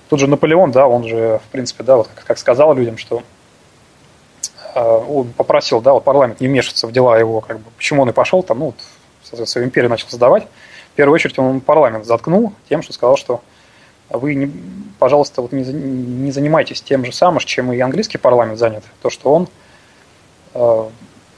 Тут 0.08 0.20
же 0.20 0.28
Наполеон, 0.28 0.70
да, 0.70 0.86
он 0.86 1.06
же, 1.06 1.40
в 1.44 1.50
принципе, 1.50 1.82
да, 1.82 1.96
вот 1.96 2.08
как, 2.14 2.24
как 2.24 2.38
сказал 2.38 2.74
людям, 2.74 2.96
что 2.96 3.22
э, 4.74 4.80
он 4.80 5.32
попросил, 5.32 5.80
да, 5.80 5.92
вот 5.92 6.04
парламент 6.04 6.40
не 6.40 6.46
вмешиваться 6.46 6.86
в 6.86 6.92
дела 6.92 7.18
его, 7.18 7.40
как 7.40 7.58
бы, 7.58 7.70
почему 7.76 8.02
он 8.02 8.10
и 8.10 8.12
пошел 8.12 8.42
там, 8.42 8.60
ну, 8.60 8.66
вот, 8.66 8.76
соответственно, 9.24 9.64
империю 9.64 9.90
начал 9.90 10.08
создавать. 10.08 10.46
В 10.92 10.96
первую 10.96 11.14
очередь 11.14 11.38
он 11.38 11.60
парламент 11.60 12.06
заткнул 12.06 12.52
тем, 12.68 12.82
что 12.82 12.92
сказал, 12.92 13.16
что 13.16 13.42
вы, 14.08 14.36
не, 14.36 14.52
пожалуйста, 15.00 15.42
вот 15.42 15.50
не, 15.50 15.64
не 15.64 16.30
занимайтесь 16.30 16.80
тем 16.82 17.04
же 17.04 17.10
самым, 17.10 17.40
чем 17.40 17.72
и 17.72 17.80
английский 17.80 18.18
парламент 18.18 18.60
занят, 18.60 18.84
то, 19.02 19.10
что 19.10 19.34
он 19.34 19.48
э, 20.54 20.84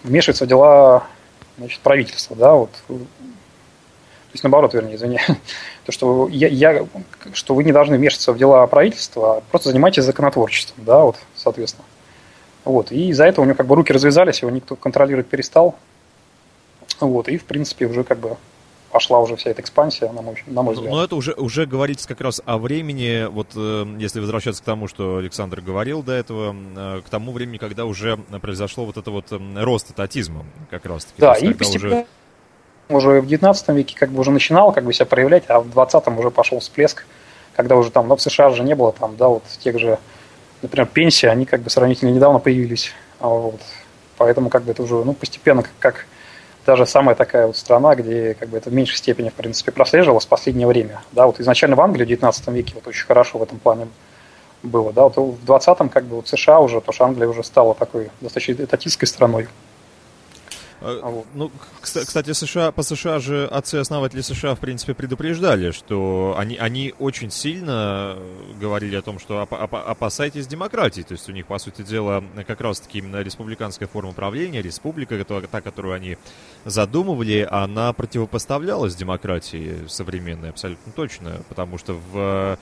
вмешивается 0.05 0.45
в 0.45 0.49
дела 0.49 1.05
значит, 1.57 1.81
правительства, 1.81 2.37
да, 2.37 2.53
вот 2.53 2.71
то 4.29 4.35
есть 4.35 4.45
наоборот, 4.45 4.75
вернее, 4.75 4.97
извини, 4.97 5.19
то, 5.87 5.93
что, 5.93 6.29
я, 6.29 6.49
я, 6.49 6.87
что 7.33 7.55
вы 7.55 7.65
не 7.65 7.73
должны 7.73 7.97
вмешиваться 7.97 8.33
в 8.33 8.39
дела 8.39 8.67
правительства, 8.67 9.39
а 9.39 9.41
просто 9.41 9.71
занимайтесь 9.71 10.05
законотворчеством, 10.05 10.85
да, 10.85 11.01
вот, 11.01 11.17
соответственно. 11.35 11.87
Вот, 12.65 12.93
и 12.93 13.09
из-за 13.09 13.25
этого 13.25 13.45
у 13.45 13.47
него 13.47 13.57
как 13.57 13.67
бы 13.67 13.75
руки 13.75 13.91
развязались, 13.91 14.43
его 14.43 14.51
никто 14.51 14.77
контролировать 14.77 15.29
перестал. 15.29 15.77
Вот, 17.01 17.29
и, 17.29 17.39
в 17.39 17.45
принципе, 17.45 17.87
уже 17.87 18.05
как 18.05 18.19
бы 18.19 18.37
пошла 18.91 19.21
уже 19.21 19.37
вся 19.37 19.51
эта 19.51 19.63
экспансия, 19.63 20.13
на 20.13 20.21
мой, 20.21 20.43
на 20.47 20.63
мой 20.63 20.75
взгляд. 20.75 20.91
Но 20.91 21.05
это 21.05 21.17
уже, 21.17 21.33
уже 21.33 21.65
говорится 21.65 22.07
как 22.07 22.21
раз 22.21 22.43
о 22.45 22.59
времени, 22.59 23.27
вот 23.31 23.49
э, 23.55 23.87
если 23.99 24.21
возвращаться 24.21 24.63
к 24.63 24.65
тому, 24.65 24.89
что 24.89 25.17
Александр 25.17 25.61
говорил 25.63 26.03
до 26.03 26.13
этого, 26.13 26.55
э, 26.77 27.01
к 27.07 27.09
тому 27.09 27.33
времени, 27.33 27.57
когда 27.59 27.87
уже 27.87 28.19
произошло 28.43 28.85
вот 28.85 28.97
это 28.97 29.11
вот 29.11 29.27
э, 29.31 29.39
рост 29.63 29.95
татизма, 29.95 30.45
как 30.71 30.85
раз 30.87 31.07
таки. 31.07 31.21
Да, 31.21 31.35
и 31.35 31.53
постепенно, 31.55 31.97
уже 31.97 32.07
уже 32.89 33.21
в 33.21 33.27
19 33.27 33.69
веке 33.69 33.97
как 33.97 34.11
бы 34.11 34.21
уже 34.21 34.31
начинал 34.31 34.73
как 34.73 34.85
бы 34.85 34.93
себя 34.93 35.07
проявлять, 35.07 35.45
а 35.49 35.61
в 35.61 35.69
20-м 35.69 36.19
уже 36.19 36.31
пошел 36.31 36.61
всплеск, 36.61 37.05
когда 37.55 37.77
уже 37.77 37.91
там, 37.91 38.09
но 38.09 38.17
в 38.17 38.23
США 38.23 38.51
же 38.51 38.63
не 38.63 38.75
было 38.75 38.93
там, 38.93 39.17
да, 39.17 39.29
вот 39.29 39.43
тех 39.61 39.79
же, 39.79 39.99
например, 40.63 40.87
пенсии, 40.87 41.27
они 41.27 41.45
как 41.45 41.61
бы 41.61 41.71
сравнительно 41.71 42.11
недавно 42.11 42.39
появились, 42.39 42.93
а 43.21 43.29
вот. 43.29 43.61
Поэтому 44.17 44.49
как 44.49 44.65
бы 44.65 44.73
это 44.73 44.83
уже, 44.83 44.95
ну, 44.95 45.13
постепенно 45.13 45.63
как, 45.63 45.73
как 45.79 46.07
даже 46.67 46.87
самая 46.87 47.15
такая 47.15 47.47
вот 47.47 47.57
страна, 47.57 47.95
где 47.95 48.35
как 48.35 48.49
бы 48.49 48.59
это 48.59 48.69
в 48.69 48.75
меньшей 48.75 48.97
степени, 48.97 49.31
в 49.31 49.35
принципе, 49.35 49.73
прослеживалось 49.73 50.27
в 50.27 50.29
последнее 50.29 50.67
время. 50.67 51.01
Да, 51.13 51.27
вот 51.27 51.41
изначально 51.41 51.77
в 51.77 51.81
Англии 51.81 52.05
в 52.05 52.09
19 52.09 52.49
веке 52.49 52.75
вот 52.75 52.87
очень 52.87 53.07
хорошо 53.07 53.39
в 53.39 53.43
этом 53.43 53.59
плане 53.59 53.89
было, 54.63 54.93
да, 54.93 55.05
вот 55.05 55.17
в 55.17 55.45
20-м 55.45 55.89
как 55.89 56.05
бы 56.05 56.17
вот 56.17 56.29
США 56.29 56.59
уже, 56.61 56.81
то 56.81 56.93
что 56.93 57.05
Англия 57.05 57.29
уже 57.29 57.45
стала 57.45 57.75
такой 57.75 58.11
достаточно 58.21 58.65
этатистской 58.65 59.07
страной. 59.07 59.49
А, 60.81 61.11
вот. 61.11 61.27
Ну, 61.35 61.51
кстати, 61.81 62.33
США, 62.33 62.71
по 62.71 62.83
США 62.83 63.19
же 63.19 63.47
отцы-основатели 63.47 64.21
США, 64.21 64.55
в 64.55 64.61
принципе, 64.61 64.95
предупреждали, 64.95 65.73
что 65.73 66.35
они, 66.39 66.57
они 66.57 66.95
очень 66.99 67.31
сильно 67.31 68.17
говорили 68.61 68.97
о 68.97 69.03
том, 69.03 69.19
что 69.19 69.43
оп 69.43 69.53
оп 69.53 69.75
опасайтесь 69.75 70.47
демократии. 70.47 71.03
То 71.03 71.13
есть 71.13 71.29
у 71.29 71.33
них, 71.33 71.47
по 71.47 71.59
сути 71.59 71.83
дела, 71.83 72.23
как 72.47 72.61
раз-таки 72.61 72.99
именно 72.99 73.23
республиканская 73.23 73.89
форма 73.89 74.13
правления, 74.13 74.63
республика, 74.63 75.23
та, 75.25 75.61
которую 75.61 75.95
они 75.95 76.17
задумывали, 76.65 77.47
она 77.51 77.93
противопоставлялась 77.93 78.95
демократии 78.95 79.87
современной, 79.89 80.51
абсолютно 80.51 80.93
точно. 80.93 81.43
Потому 81.49 81.79
что 81.79 81.95
в... 81.95 82.59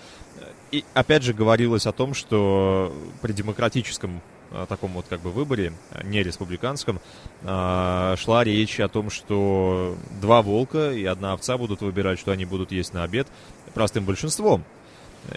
И 0.72 0.84
опять 0.94 1.22
же 1.22 1.32
говорилось 1.32 1.86
о 1.86 1.92
том, 1.92 2.12
что 2.12 2.92
при 3.22 3.32
демократическом 3.32 4.20
таком 4.64 4.92
вот 4.92 5.06
как 5.08 5.20
бы 5.20 5.30
выборе, 5.30 5.74
не 6.04 6.22
республиканском, 6.22 7.00
а, 7.42 8.16
шла 8.16 8.44
речь 8.44 8.80
о 8.80 8.88
том, 8.88 9.10
что 9.10 9.96
два 10.20 10.40
волка 10.40 10.92
и 10.92 11.04
одна 11.04 11.34
овца 11.34 11.58
будут 11.58 11.82
выбирать, 11.82 12.18
что 12.18 12.32
они 12.32 12.46
будут 12.46 12.72
есть 12.72 12.94
на 12.94 13.02
обед 13.02 13.26
простым 13.74 14.06
большинством. 14.06 14.64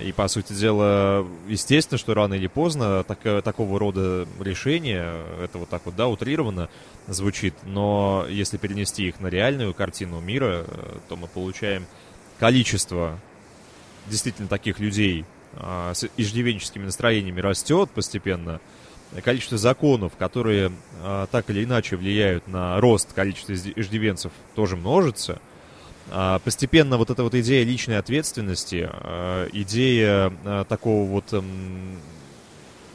И, 0.02 0.12
по 0.12 0.28
сути 0.28 0.54
дела, 0.54 1.26
естественно, 1.48 1.98
что 1.98 2.14
рано 2.14 2.36
или 2.36 2.46
поздно 2.48 3.04
так, 3.04 3.44
такого 3.44 3.80
рода 3.80 4.28
решения, 4.40 5.24
это 5.44 5.58
вот 5.58 5.70
так 5.70 5.82
вот, 5.86 5.96
да, 5.96 6.08
утрированно 6.08 6.70
звучит, 7.08 7.56
но 7.64 8.26
если 8.30 8.58
перенести 8.58 9.08
их 9.08 9.20
на 9.20 9.28
реальную 9.28 9.74
картину 9.74 10.20
мира, 10.20 10.66
то 11.08 11.16
мы 11.16 11.28
получаем 11.28 11.88
количество 12.38 13.20
действительно 14.08 14.48
таких 14.48 14.80
людей 14.80 15.26
с 15.58 16.06
иждивенческими 16.18 16.86
настроениями 16.86 17.42
растет 17.42 17.90
постепенно, 17.90 18.62
количество 19.24 19.58
законов, 19.58 20.14
которые 20.18 20.72
а, 21.02 21.28
так 21.28 21.50
или 21.50 21.64
иначе 21.64 21.96
влияют 21.96 22.48
на 22.48 22.80
рост 22.80 23.14
количества 23.14 23.54
иждивенцев, 23.54 24.32
тоже 24.56 24.76
множится. 24.76 25.40
А, 26.12 26.40
постепенно 26.40 26.98
вот 26.98 27.10
эта 27.10 27.24
вот 27.24 27.36
идея 27.36 27.64
личной 27.64 27.98
ответственности, 27.98 28.90
а, 28.92 29.48
идея 29.52 30.34
а, 30.44 30.64
такого 30.66 31.08
вот 31.08 31.34
м, 31.34 31.98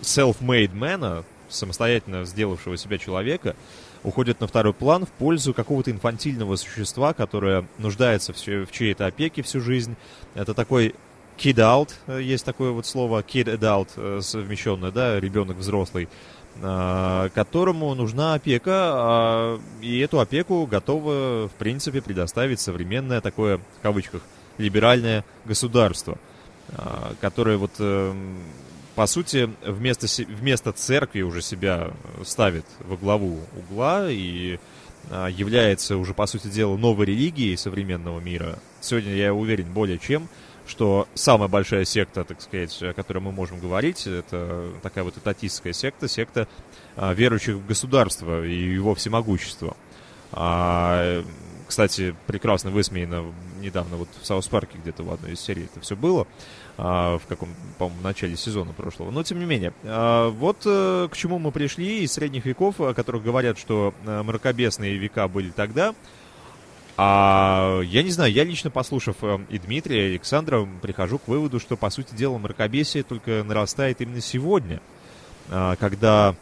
self-made 0.02 0.72
man, 0.72 1.24
самостоятельно 1.48 2.24
сделавшего 2.24 2.76
себя 2.76 2.98
человека, 2.98 3.54
уходит 4.02 4.40
на 4.40 4.46
второй 4.46 4.74
план 4.74 5.06
в 5.06 5.10
пользу 5.10 5.54
какого-то 5.54 5.90
инфантильного 5.90 6.56
существа, 6.56 7.14
которое 7.14 7.66
нуждается 7.78 8.32
в, 8.32 8.36
в 8.36 8.70
чьей-то 8.70 9.06
опеке 9.06 9.42
всю 9.42 9.60
жизнь. 9.60 9.96
Это 10.34 10.54
такой 10.54 10.94
kid 11.36 11.56
out, 11.56 11.90
э, 12.06 12.22
есть 12.22 12.44
такое 12.44 12.70
вот 12.70 12.86
слово, 12.86 13.20
kid 13.20 13.44
adult 13.44 13.88
э, 13.96 14.20
совмещенное, 14.22 14.90
да, 14.90 15.18
ребенок 15.20 15.56
взрослый, 15.56 16.08
а, 16.62 17.30
которому 17.30 17.94
нужна 17.94 18.34
опека, 18.34 18.70
а, 18.72 19.60
и 19.80 19.98
эту 19.98 20.20
опеку 20.20 20.66
готово, 20.66 21.48
в 21.48 21.52
принципе, 21.58 22.00
предоставить 22.00 22.60
современное 22.60 23.20
такое, 23.20 23.58
в 23.58 23.82
кавычках, 23.82 24.22
либеральное 24.56 25.24
государство, 25.44 26.16
которое 27.20 27.56
вот, 27.56 27.72
э, 27.80 28.14
по 28.94 29.06
сути, 29.06 29.50
вместо, 29.66 30.06
вместо 30.28 30.70
церкви 30.70 31.22
уже 31.22 31.42
себя 31.42 31.90
ставит 32.24 32.64
во 32.78 32.96
главу 32.96 33.40
угла 33.58 34.08
и 34.08 34.60
является 35.10 35.96
уже, 35.96 36.14
по 36.14 36.26
сути 36.26 36.46
дела, 36.46 36.76
новой 36.76 37.06
религией 37.06 37.56
современного 37.56 38.20
мира. 38.20 38.60
Сегодня, 38.80 39.12
я 39.16 39.34
уверен, 39.34 39.72
более 39.72 39.98
чем– 39.98 40.28
что 40.66 41.08
самая 41.14 41.48
большая 41.48 41.84
секта, 41.84 42.24
так 42.24 42.40
сказать, 42.40 42.82
о 42.82 42.92
которой 42.92 43.18
мы 43.18 43.32
можем 43.32 43.60
говорить, 43.60 44.06
это 44.06 44.70
такая 44.82 45.04
вот 45.04 45.16
этатистская 45.16 45.72
секта, 45.72 46.08
секта 46.08 46.48
а, 46.96 47.12
верующих 47.12 47.56
в 47.56 47.66
государство 47.66 48.44
и 48.44 48.54
его 48.54 48.94
всемогущество. 48.94 49.76
А, 50.32 51.22
кстати, 51.66 52.14
прекрасно 52.26 52.70
высмеяно 52.70 53.32
недавно 53.60 53.96
вот 53.96 54.08
в 54.20 54.26
Саус 54.26 54.46
Парке 54.48 54.78
где-то 54.78 55.02
в 55.02 55.12
одной 55.12 55.32
из 55.32 55.40
серий 55.40 55.64
это 55.64 55.80
все 55.80 55.96
было, 55.96 56.26
а, 56.76 57.18
в 57.18 57.26
каком, 57.26 57.48
по-моему, 57.78 58.02
начале 58.02 58.36
сезона 58.36 58.72
прошлого. 58.72 59.10
Но, 59.10 59.22
тем 59.22 59.38
не 59.38 59.44
менее, 59.44 59.72
а, 59.82 60.30
вот 60.30 60.62
а, 60.66 61.08
к 61.08 61.16
чему 61.16 61.38
мы 61.38 61.52
пришли 61.52 62.02
из 62.02 62.12
средних 62.12 62.44
веков, 62.44 62.80
о 62.80 62.94
которых 62.94 63.22
говорят, 63.22 63.58
что 63.58 63.94
а, 64.06 64.22
мракобесные 64.22 64.96
века 64.96 65.26
были 65.28 65.50
тогда, 65.50 65.94
а 66.96 67.80
я 67.82 68.02
не 68.02 68.10
знаю, 68.10 68.32
я 68.32 68.44
лично, 68.44 68.70
послушав 68.70 69.16
э, 69.22 69.38
и 69.50 69.58
Дмитрия, 69.58 70.06
и 70.06 70.10
Александра, 70.10 70.66
прихожу 70.80 71.18
к 71.18 71.26
выводу, 71.26 71.58
что, 71.58 71.76
по 71.76 71.90
сути 71.90 72.14
дела, 72.14 72.38
мракобесие 72.38 73.02
только 73.02 73.42
нарастает 73.42 74.00
именно 74.00 74.20
сегодня, 74.20 74.80
а, 75.50 75.76
когда 75.76 76.36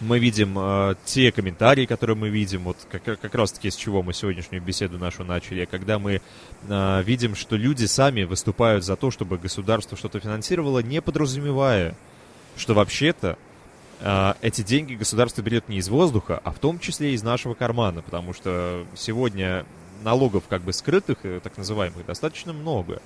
мы 0.00 0.18
видим 0.18 0.56
э, 0.58 0.94
те 1.04 1.30
комментарии, 1.30 1.86
которые 1.86 2.16
мы 2.16 2.30
видим, 2.30 2.64
вот 2.64 2.76
как, 2.90 3.02
как 3.04 3.34
раз-таки 3.34 3.70
с 3.70 3.76
чего 3.76 4.02
мы 4.02 4.12
сегодняшнюю 4.12 4.62
беседу 4.62 4.98
нашу 4.98 5.24
начали, 5.24 5.66
когда 5.66 5.98
мы 5.98 6.20
э, 6.68 7.02
видим, 7.02 7.34
что 7.34 7.56
люди 7.56 7.84
сами 7.84 8.24
выступают 8.24 8.84
за 8.84 8.96
то, 8.96 9.10
чтобы 9.10 9.38
государство 9.38 9.96
что-то 9.96 10.20
финансировало, 10.20 10.80
не 10.80 11.02
подразумевая, 11.02 11.94
что 12.56 12.74
вообще-то 12.74 13.38
эти 14.40 14.62
деньги 14.62 14.94
государство 14.94 15.42
берет 15.42 15.68
не 15.68 15.76
из 15.76 15.88
воздуха, 15.88 16.40
а 16.42 16.52
в 16.52 16.58
том 16.58 16.78
числе 16.78 17.12
из 17.12 17.22
нашего 17.22 17.54
кармана, 17.54 18.00
потому 18.02 18.32
что 18.32 18.86
сегодня 18.94 19.66
налогов 20.02 20.44
как 20.48 20.62
бы 20.62 20.72
скрытых, 20.72 21.18
э, 21.22 21.40
так 21.42 21.56
называемых, 21.56 22.04
достаточно 22.06 22.52
много. 22.52 23.00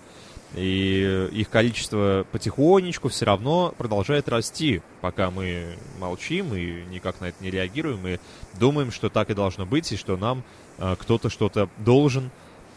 И 0.54 1.28
их 1.32 1.50
количество 1.50 2.24
потихонечку 2.30 3.08
все 3.08 3.24
равно 3.24 3.74
продолжает 3.76 4.28
расти, 4.28 4.82
пока 5.00 5.30
мы 5.30 5.76
молчим 5.98 6.54
и 6.54 6.84
никак 6.90 7.20
на 7.20 7.26
это 7.26 7.42
не 7.42 7.50
реагируем, 7.50 8.06
и 8.06 8.18
думаем, 8.58 8.92
что 8.92 9.08
так 9.08 9.30
и 9.30 9.34
должно 9.34 9.66
быть, 9.66 9.90
и 9.90 9.96
что 9.96 10.16
нам 10.16 10.44
э, 10.78 10.96
кто-то 10.98 11.28
что-то 11.28 11.68
должен, 11.78 12.30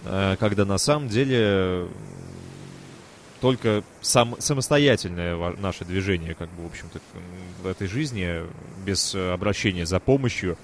э, 0.05 0.37
когда 0.39 0.65
на 0.65 0.79
самом 0.79 1.07
деле 1.07 1.87
только 3.41 3.83
сам, 4.01 4.35
самостоятельное 4.39 5.55
наше 5.57 5.85
движение, 5.85 6.33
как 6.33 6.49
бы, 6.49 6.63
в 6.63 6.67
общем-то, 6.67 6.99
в 7.61 7.67
этой 7.67 7.87
жизни, 7.87 8.43
без 8.85 9.15
обращения 9.15 9.85
за 9.85 9.99
помощью, 9.99 10.57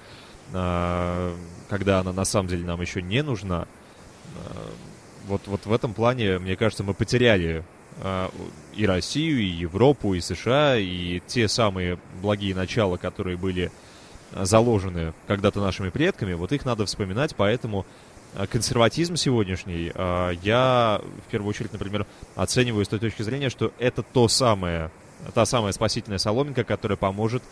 а, 0.54 1.36
когда 1.70 2.00
она 2.00 2.14
на 2.14 2.26
самом 2.26 2.50
деле 2.50 2.66
нам 2.66 2.82
еще 2.82 3.02
не 3.02 3.24
нужна, 3.24 3.68
а, 4.36 4.72
вот, 5.28 5.42
вот 5.48 5.66
в 5.66 5.74
этом 5.74 5.94
плане, 5.94 6.40
мне 6.40 6.56
кажется, 6.56 6.84
мы 6.84 6.94
потеряли 6.94 7.64
а, 8.02 8.30
и 8.76 8.86
Россию, 8.86 9.40
и 9.40 9.46
Европу, 9.46 10.14
и 10.14 10.22
США, 10.22 10.78
и 10.78 11.22
те 11.26 11.48
самые 11.48 12.00
благие 12.22 12.56
начала, 12.56 12.98
которые 12.98 13.38
были 13.38 13.72
заложены 14.36 15.14
когда-то 15.28 15.62
нашими 15.62 15.90
предками, 15.90 16.34
вот 16.34 16.52
их 16.52 16.66
надо 16.66 16.86
вспоминать, 16.86 17.36
поэтому 17.36 17.86
э, 18.34 18.48
консерватизм 18.48 19.16
сегодняшний 19.16 19.92
э, 19.94 20.32
я 20.42 21.02
в 21.28 21.32
первую 21.32 21.50
очередь, 21.50 21.72
например, 21.72 22.08
оцениваю 22.36 22.84
с 22.86 22.88
той 22.88 23.00
точки 23.00 23.22
зрения, 23.22 23.50
что 23.50 23.72
это 23.78 24.02
то 24.02 24.28
самое, 24.28 24.92
та 25.34 25.46
самая 25.46 25.72
спасительная 25.72 26.18
соломинка, 26.18 26.64
которая 26.64 26.98
поможет 26.98 27.44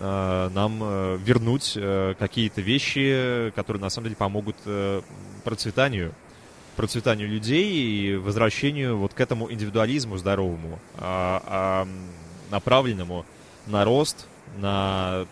э, 0.00 0.50
нам 0.52 0.78
вернуть 1.22 1.78
какие-то 2.18 2.60
вещи, 2.60 3.52
которые 3.54 3.80
на 3.80 3.90
самом 3.90 4.04
деле 4.04 4.16
помогут 4.16 4.56
процветанию 5.44 6.14
процветанию 6.76 7.28
людей 7.28 7.72
и 7.72 8.16
возвращению 8.16 8.98
вот 8.98 9.14
к 9.14 9.20
этому 9.20 9.50
индивидуализму 9.52 10.16
здоровому, 10.16 10.78
а, 10.96 11.42
а, 11.46 11.88
направленному 12.50 13.24
на 13.66 13.84
рост, 13.84 14.26
на 14.58 15.26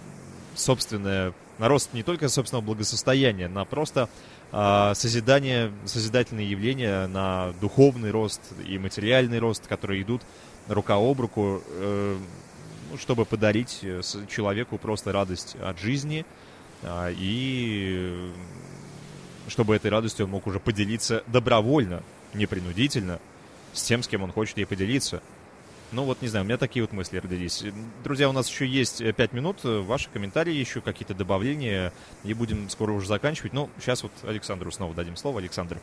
собственное, 0.55 1.33
на 1.59 1.69
рост 1.69 1.93
не 1.93 2.03
только 2.03 2.29
собственного 2.29 2.65
благосостояния, 2.65 3.49
на 3.49 3.65
просто 3.65 4.09
а, 4.53 4.95
созидание, 4.95 5.73
созидательные 5.85 6.51
явления, 6.51 7.07
на 7.07 7.53
духовный 7.61 8.11
рост 8.11 8.41
и 8.67 8.79
материальный 8.79 9.39
рост, 9.39 9.67
которые 9.67 10.03
идут 10.03 10.23
рука 10.71 10.95
об 10.97 11.21
руку, 11.21 11.63
э, 11.67 12.19
ну, 12.91 12.97
чтобы 12.97 13.25
подарить 13.25 13.81
э, 13.83 14.01
человеку 14.29 14.79
просто 14.79 15.13
радость 15.13 15.57
от 15.61 15.79
жизни 15.79 16.25
а, 16.83 17.11
и 17.11 18.33
чтобы 19.49 19.75
этой 19.75 19.91
радостью 19.91 20.27
он 20.27 20.33
мог 20.33 20.47
уже 20.47 20.61
поделиться 20.61 21.25
добровольно, 21.27 22.03
непринудительно, 22.35 23.19
с 23.73 23.83
тем, 23.83 24.03
с 24.03 24.09
кем 24.09 24.23
он 24.23 24.33
хочет 24.33 24.57
ей 24.59 24.65
поделиться. 24.65 25.23
Ну 25.93 26.05
вот, 26.05 26.23
не 26.23 26.29
знаю, 26.29 26.45
у 26.45 26.47
меня 26.47 26.57
такие 26.57 26.85
вот 26.85 26.93
мысли 26.93 27.19
родились. 27.19 27.65
Друзья, 28.05 28.29
у 28.29 28.33
нас 28.33 28.49
еще 28.49 28.65
есть 28.65 29.03
5 29.05 29.33
минут, 29.33 29.59
ваши 29.65 30.09
комментарии, 30.09 30.55
еще 30.55 30.81
какие-то 30.81 31.15
добавления, 31.15 31.93
и 32.23 32.33
будем 32.33 32.71
скоро 32.71 32.93
уже 32.93 33.09
заканчивать. 33.09 33.53
Ну, 33.53 33.69
сейчас 33.81 34.05
вот 34.05 34.13
Александру 34.23 34.71
снова 34.71 34.95
дадим 34.95 35.17
слово. 35.17 35.41
Александр. 35.41 35.79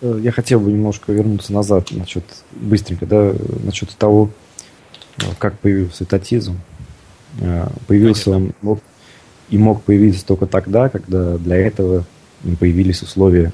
Э, 0.00 0.18
я 0.22 0.32
хотел 0.32 0.60
бы 0.60 0.72
немножко 0.72 1.12
вернуться 1.12 1.52
назад, 1.52 1.90
насчет, 1.90 2.24
быстренько, 2.52 3.06
да, 3.06 3.34
насчет 3.62 3.90
того, 3.96 4.30
э, 5.18 5.22
как 5.38 5.58
появился 5.58 6.04
татизм. 6.04 6.58
Э, 7.40 7.68
появился 7.86 8.32
Конечно. 8.32 8.46
он 8.46 8.52
мог, 8.62 8.80
и 9.50 9.58
мог 9.58 9.82
появиться 9.82 10.24
только 10.24 10.46
тогда, 10.46 10.88
когда 10.88 11.36
для 11.38 11.56
этого 11.56 12.04
появились 12.58 13.02
условия. 13.02 13.52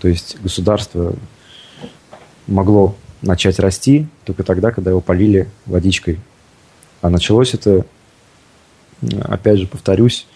То 0.00 0.08
есть 0.08 0.36
государство 0.42 1.14
могло 2.46 2.94
начать 3.22 3.58
расти 3.58 4.06
только 4.24 4.44
тогда, 4.44 4.70
когда 4.70 4.90
его 4.90 5.00
полили 5.00 5.48
водичкой. 5.66 6.20
А 7.00 7.10
началось 7.10 7.54
это, 7.54 7.84
опять 9.22 9.58
же, 9.58 9.66
повторюсь, 9.66 10.26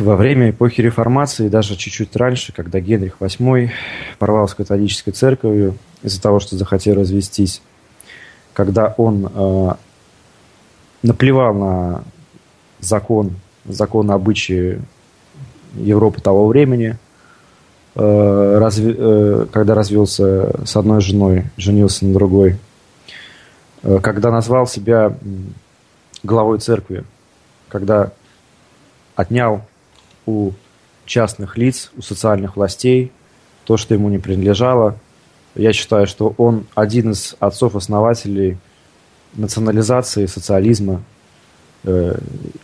во 0.00 0.16
время 0.16 0.50
эпохи 0.50 0.80
реформации, 0.80 1.48
даже 1.48 1.76
чуть-чуть 1.76 2.14
раньше, 2.16 2.52
когда 2.52 2.80
Генрих 2.80 3.16
VIII 3.20 3.70
порвал 4.18 4.48
с 4.48 4.54
католической 4.54 5.12
церковью 5.12 5.76
из-за 6.02 6.20
того, 6.20 6.40
что 6.40 6.56
захотел 6.56 6.94
развестись, 6.96 7.62
когда 8.52 8.94
он 8.96 9.30
э, 9.34 9.74
наплевал 11.02 11.54
на 11.54 12.04
закон, 12.80 13.36
закон 13.64 14.10
обычаи 14.10 14.80
Европы 15.74 16.20
того 16.20 16.46
времени, 16.46 16.98
Э, 17.96 18.58
разви, 18.58 18.92
э, 18.96 19.46
когда 19.52 19.74
развелся 19.76 20.66
с 20.66 20.76
одной 20.76 21.00
женой, 21.00 21.44
женился 21.56 22.04
на 22.04 22.12
другой, 22.12 22.58
э, 23.84 24.00
когда 24.02 24.32
назвал 24.32 24.66
себя 24.66 25.16
главой 26.24 26.58
церкви, 26.58 27.04
когда 27.68 28.10
отнял 29.14 29.62
у 30.26 30.52
частных 31.06 31.56
лиц, 31.58 31.90
у 31.96 32.02
социальных 32.02 32.56
властей 32.56 33.12
то, 33.64 33.76
что 33.76 33.94
ему 33.94 34.08
не 34.08 34.18
принадлежало. 34.18 34.96
Я 35.54 35.72
считаю, 35.72 36.06
что 36.06 36.34
он 36.38 36.66
один 36.74 37.12
из 37.12 37.36
отцов-основателей 37.40 38.58
национализации, 39.34 40.26
социализма, 40.26 41.02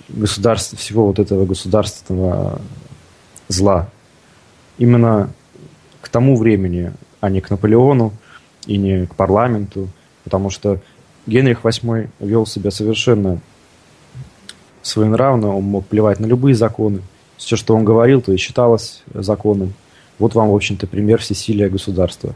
государства, 0.08 0.78
всего 0.78 1.06
вот 1.06 1.18
этого 1.18 1.44
государственного 1.44 2.60
зла 3.48 3.88
именно 4.78 5.30
к 6.00 6.08
тому 6.08 6.36
времени, 6.36 6.92
а 7.20 7.28
не 7.28 7.40
к 7.40 7.50
Наполеону 7.50 8.12
и 8.66 8.78
не 8.78 9.06
к 9.06 9.14
парламенту, 9.14 9.88
потому 10.24 10.48
что 10.48 10.80
Генрих 11.26 11.60
VIII 11.62 12.08
вел 12.20 12.46
себя 12.46 12.70
совершенно 12.70 13.40
своенравно, 14.82 15.54
он 15.54 15.64
мог 15.64 15.86
плевать 15.86 16.18
на 16.18 16.26
любые 16.26 16.54
законы. 16.54 17.02
Все, 17.40 17.56
что 17.56 17.74
он 17.74 17.84
говорил, 17.84 18.20
то 18.20 18.32
и 18.32 18.36
считалось 18.36 19.02
законом. 19.12 19.74
Вот 20.18 20.34
вам, 20.34 20.50
в 20.50 20.54
общем-то, 20.54 20.86
пример 20.86 21.20
всесилия 21.20 21.68
государства. 21.68 22.34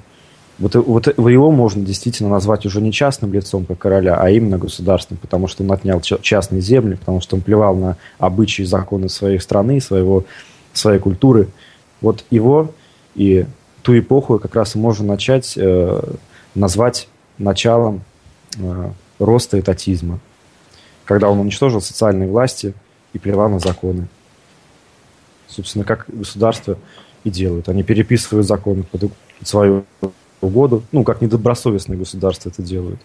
Вот, 0.58 0.74
вот 0.74 1.06
его 1.18 1.50
можно 1.50 1.84
действительно 1.84 2.30
назвать 2.30 2.64
уже 2.64 2.80
не 2.80 2.92
частным 2.92 3.32
лицом, 3.32 3.64
как 3.64 3.78
короля, 3.78 4.16
а 4.16 4.30
именно 4.30 4.56
государственным, 4.56 5.18
потому 5.20 5.48
что 5.48 5.64
он 5.64 5.72
отнял 5.72 6.00
частные 6.00 6.60
земли, 6.60 6.94
потому 6.94 7.20
что 7.20 7.36
он 7.36 7.42
плевал 7.42 7.74
на 7.74 7.96
обычаи 8.18 8.62
и 8.62 8.66
законы 8.66 9.08
своей 9.08 9.40
страны, 9.40 9.80
своего, 9.80 10.24
своей 10.72 10.98
культуры– 10.98 11.48
вот 12.04 12.22
его 12.30 12.70
и 13.14 13.46
ту 13.80 13.98
эпоху 13.98 14.38
как 14.38 14.54
раз 14.54 14.74
и 14.74 14.78
можно 14.78 15.06
начать 15.06 15.54
э, 15.56 16.02
назвать 16.54 17.08
началом 17.38 18.02
э, 18.58 18.90
роста 19.18 19.58
этатизма, 19.58 20.20
когда 21.06 21.30
он 21.30 21.40
уничтожил 21.40 21.80
социальные 21.80 22.28
власти 22.28 22.74
и 23.14 23.18
плевал 23.18 23.48
на 23.48 23.58
законы. 23.58 24.06
Собственно, 25.54 25.84
как 25.84 26.06
государство 26.08 26.78
и 27.22 27.30
делают. 27.30 27.68
Они 27.68 27.82
переписывают 27.82 28.46
законы 28.46 28.82
под 28.82 29.12
свою 29.42 29.84
угоду, 30.40 30.82
ну, 30.92 31.04
как 31.04 31.20
недобросовестные 31.20 31.98
государства 31.98 32.50
это 32.50 32.62
делают. 32.62 33.00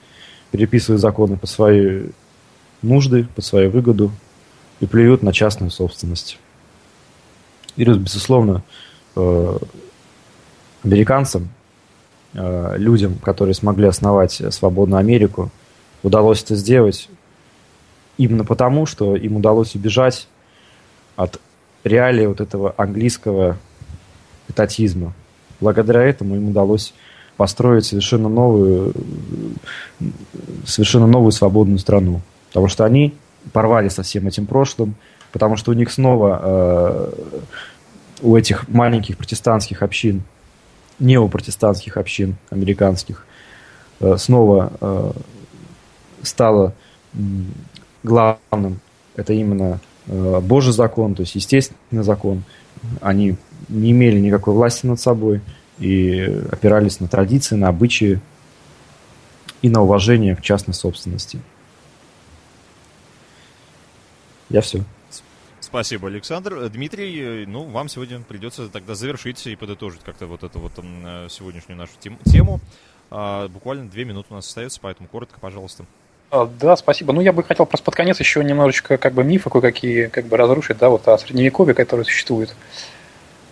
Переписывают 0.52 1.02
законы 1.02 1.38
по 1.38 1.48
своей 1.48 2.12
нужды, 2.82 3.28
по 3.36 3.42
своей 3.42 3.70
выгоду 3.70 4.12
и 4.80 4.86
плюют 4.86 5.24
на 5.24 5.32
частную 5.32 5.72
собственность. 5.72 6.40
И, 7.76 7.86
безусловно, 7.86 8.64
Э, 9.16 9.58
американцам, 10.84 11.50
э, 12.34 12.78
людям, 12.78 13.16
которые 13.16 13.54
смогли 13.54 13.88
основать 13.88 14.42
свободную 14.52 15.00
Америку, 15.00 15.52
удалось 16.04 16.42
это 16.42 16.56
сделать 16.56 17.10
именно 18.18 18.46
потому, 18.46 18.86
что 18.86 19.18
им 19.18 19.36
удалось 19.36 19.76
убежать 19.76 20.30
от 21.18 21.42
реалии 21.84 22.26
вот 22.26 22.42
этого 22.42 22.74
английского 22.78 23.58
этатизма. 24.48 25.14
Благодаря 25.60 26.04
этому 26.04 26.36
им 26.36 26.50
удалось 26.50 26.94
построить 27.38 27.86
совершенно 27.86 28.30
новую, 28.30 28.94
совершенно 30.66 31.08
новую 31.08 31.32
свободную 31.32 31.80
страну. 31.80 32.22
Потому 32.50 32.68
что 32.68 32.86
они 32.86 33.14
порвали 33.54 33.90
со 33.90 34.04
всем 34.04 34.28
этим 34.28 34.46
прошлым, 34.46 34.96
потому 35.32 35.56
что 35.56 35.72
у 35.72 35.74
них 35.74 35.92
снова 35.92 36.40
э, 36.42 37.12
у 38.22 38.36
этих 38.36 38.68
маленьких 38.68 39.18
протестантских 39.18 39.84
общин, 39.84 40.24
неопротестантских 41.00 41.98
общин 41.98 42.36
американских, 42.50 43.26
э, 44.02 44.18
снова 44.18 44.74
э, 44.82 45.12
стало 46.24 46.74
главным 48.04 48.80
это 49.16 49.34
именно 49.34 49.80
Божий 50.10 50.74
закон, 50.74 51.16
то 51.16 51.22
есть 51.22 51.36
естественный 51.36 52.04
закон. 52.04 52.44
Они 53.02 53.36
не 53.68 53.92
имели 53.92 54.20
никакой 54.20 54.54
власти 54.54 54.86
над 54.86 55.00
собой 55.00 55.42
и 55.78 56.22
опирались 56.52 57.00
на 57.00 57.08
традиции, 57.08 57.56
на 57.56 57.68
обычаи 57.68 58.20
и 59.62 59.70
на 59.70 59.82
уважение 59.82 60.36
к 60.36 60.42
частной 60.42 60.74
собственности. 60.74 61.40
Я 64.50 64.62
все. 64.62 64.84
Спасибо, 65.60 66.08
Александр. 66.08 66.56
Э, 66.56 66.70
Дмитрий, 66.70 67.44
э, 67.44 67.46
ну, 67.46 67.66
вам 67.66 67.90
сегодня 67.90 68.20
придется 68.22 68.70
тогда 68.70 68.96
завершить 68.96 69.46
и 69.46 69.56
подытожить 69.56 70.02
как-то 70.04 70.26
вот 70.26 70.44
эту 70.44 70.60
вот 70.60 70.72
э, 70.78 71.28
сегодняшнюю 71.30 71.78
нашу 71.78 71.92
тему. 72.26 72.60
А, 73.12 73.48
буквально 73.48 73.88
две 73.88 74.06
минуты 74.06 74.28
у 74.32 74.34
нас 74.34 74.48
остается, 74.48 74.80
поэтому 74.82 75.08
коротко, 75.08 75.40
пожалуйста. 75.40 75.86
А, 76.32 76.48
да, 76.60 76.76
спасибо. 76.76 77.12
Ну, 77.14 77.22
я 77.22 77.34
бы 77.34 77.44
хотел 77.44 77.66
просто 77.66 77.86
под 77.86 77.96
конец 77.96 78.20
еще 78.20 78.44
немножечко 78.44 78.98
как 78.98 79.14
бы 79.14 79.24
мифы 79.24 79.50
кое-какие 79.50 80.08
как 80.08 80.26
бы 80.26 80.38
разрушить, 80.38 80.78
да, 80.78 80.90
вот 80.90 81.08
о 81.08 81.18
средневековье, 81.18 81.74
которое 81.74 82.04
существует. 82.04 82.54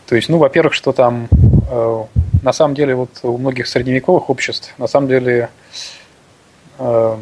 То 0.05 0.15
есть, 0.15 0.29
ну, 0.29 0.37
во-первых, 0.37 0.73
что 0.73 0.93
там 0.93 1.27
э, 1.69 2.03
на 2.43 2.53
самом 2.53 2.75
деле 2.75 2.95
вот 2.95 3.09
у 3.23 3.37
многих 3.37 3.67
средневековых 3.67 4.29
обществ 4.29 4.73
на 4.77 4.87
самом 4.87 5.07
деле 5.07 5.49
э, 6.77 7.17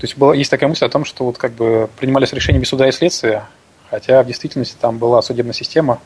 то 0.00 0.06
есть 0.06 0.16
была, 0.16 0.34
есть 0.34 0.50
такая 0.50 0.68
мысль 0.68 0.86
о 0.86 0.88
том, 0.88 1.04
что 1.04 1.26
вот 1.26 1.36
как 1.36 1.52
бы 1.52 1.90
принимались 1.98 2.32
решения 2.32 2.58
без 2.58 2.68
суда 2.68 2.88
и 2.88 2.92
следствия, 2.92 3.44
хотя 3.90 4.22
в 4.22 4.26
действительности 4.26 4.76
там 4.80 4.96
была 4.96 5.20
судебная 5.20 5.52
система. 5.52 6.00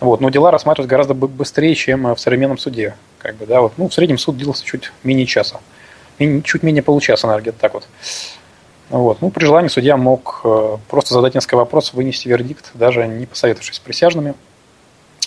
Вот, 0.00 0.20
но 0.20 0.28
дела 0.28 0.50
рассматривались 0.50 0.90
гораздо 0.90 1.14
быстрее, 1.14 1.74
чем 1.74 2.14
в 2.14 2.20
современном 2.20 2.58
суде. 2.58 2.96
Как 3.18 3.36
бы, 3.36 3.46
да, 3.46 3.62
вот, 3.62 3.74
ну, 3.78 3.88
в 3.88 3.94
среднем 3.94 4.18
суд 4.18 4.36
длился 4.36 4.64
чуть 4.64 4.92
менее 5.04 5.24
часа. 5.24 5.60
Чуть 6.18 6.62
менее 6.62 6.82
получаса, 6.82 7.26
наверное, 7.26 7.42
где-то 7.42 7.58
так 7.58 7.74
вот. 7.74 7.88
Вот. 8.90 9.20
Ну, 9.22 9.30
при 9.30 9.44
желании 9.44 9.68
судья 9.68 9.96
мог 9.96 10.42
э, 10.44 10.76
просто 10.88 11.14
задать 11.14 11.34
несколько 11.34 11.56
вопросов, 11.56 11.94
вынести 11.94 12.28
вердикт, 12.28 12.70
даже 12.74 13.06
не 13.06 13.26
посоветовавшись 13.26 13.76
с 13.76 13.80
присяжными. 13.80 14.34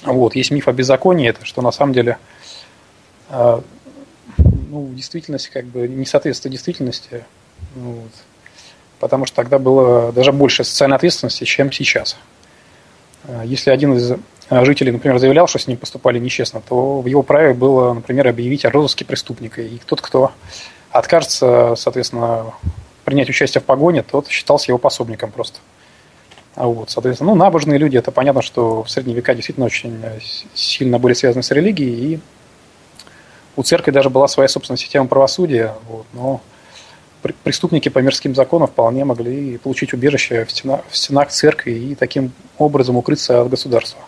Вот. 0.04 0.36
Есть 0.36 0.52
миф 0.52 0.68
о 0.68 0.74
беззаконии, 0.74 1.28
это 1.28 1.44
что 1.44 1.62
на 1.62 1.72
самом 1.72 1.94
деле 1.94 2.18
э, 3.30 3.62
ну, 4.38 4.86
в 4.86 4.96
действительности 4.96 5.50
как 5.52 5.66
бы 5.66 5.88
не 5.88 6.06
соответствует 6.06 6.52
действительности. 6.52 7.26
Вот. 7.76 8.12
Потому 9.00 9.26
что 9.26 9.36
тогда 9.36 9.60
было 9.60 10.12
даже 10.12 10.32
больше 10.32 10.64
социальной 10.64 10.98
ответственности, 10.98 11.44
чем 11.44 11.72
сейчас. 11.72 12.16
Э, 13.24 13.42
если 13.44 13.72
один 13.72 13.96
из 13.96 14.14
жителей, 14.50 14.92
например, 14.92 15.18
заявлял, 15.20 15.48
что 15.48 15.60
с 15.60 15.68
ним 15.68 15.78
поступали 15.78 16.20
нечестно, 16.20 16.62
то 16.62 17.02
в 17.02 17.06
его 17.08 17.24
праве 17.24 17.54
было, 17.54 17.94
например, 17.94 18.28
объявить 18.28 18.66
о 18.66 18.70
розыске 18.70 19.04
преступника. 19.04 19.62
И 19.62 19.80
тот, 19.80 20.02
кто 20.02 20.32
откажется, 20.92 21.76
соответственно, 21.76 22.54
принять 23.06 23.30
участие 23.30 23.62
в 23.62 23.66
погоне, 23.66 24.04
тот 24.04 24.28
считался 24.28 24.72
его 24.72 24.78
пособником 24.78 25.32
просто. 25.32 25.60
А 26.56 26.66
вот, 26.66 26.90
соответственно, 26.90 27.32
ну, 27.32 27.38
набожные 27.38 27.78
люди, 27.78 27.98
это 27.98 28.12
понятно, 28.12 28.42
что 28.42 28.84
в 28.84 28.90
средние 28.90 29.16
века 29.16 29.36
действительно 29.36 29.68
очень 29.68 30.02
сильно 30.56 30.98
были 30.98 31.14
связаны 31.14 31.44
с 31.44 31.52
религией, 31.52 32.14
и 32.14 32.20
у 33.56 33.64
церкви 33.64 33.92
даже 33.92 34.10
была 34.10 34.28
своя 34.28 34.50
собственная 34.50 34.78
система 34.78 35.08
правосудия, 35.08 35.74
вот, 35.88 36.06
но 36.14 36.42
преступники 37.44 37.90
по 37.90 38.00
мирским 38.00 38.36
законам 38.36 38.68
вполне 38.68 39.06
могли 39.06 39.58
получить 39.58 39.94
убежище 39.94 40.46
в 40.46 40.52
стенах, 40.52 40.82
в 40.90 40.98
стенах 40.98 41.30
церкви 41.30 41.72
и 41.72 41.96
таким 41.96 42.32
образом 42.58 42.98
укрыться 42.98 43.42
от 43.42 43.50
государства. 43.50 44.02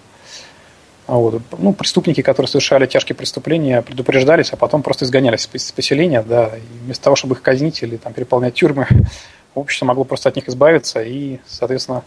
А 1.09 1.13
вот. 1.13 1.41
Ну, 1.57 1.73
преступники, 1.73 2.21
которые 2.21 2.47
совершали 2.47 2.85
тяжкие 2.85 3.15
преступления, 3.15 3.81
предупреждались, 3.81 4.53
а 4.53 4.57
потом 4.57 4.83
просто 4.83 5.05
изгонялись 5.05 5.49
из 5.53 5.71
поселения, 5.71 6.21
да, 6.21 6.51
и 6.55 6.83
вместо 6.83 7.05
того, 7.05 7.15
чтобы 7.15 7.33
их 7.33 7.41
казнить 7.41 7.81
или 7.81 7.97
там, 7.97 8.13
переполнять 8.13 8.53
тюрьмы, 8.53 8.85
общество 9.55 9.87
могло 9.87 10.03
просто 10.03 10.29
от 10.29 10.35
них 10.35 10.47
избавиться 10.47 11.01
и, 11.01 11.39
соответственно, 11.47 12.03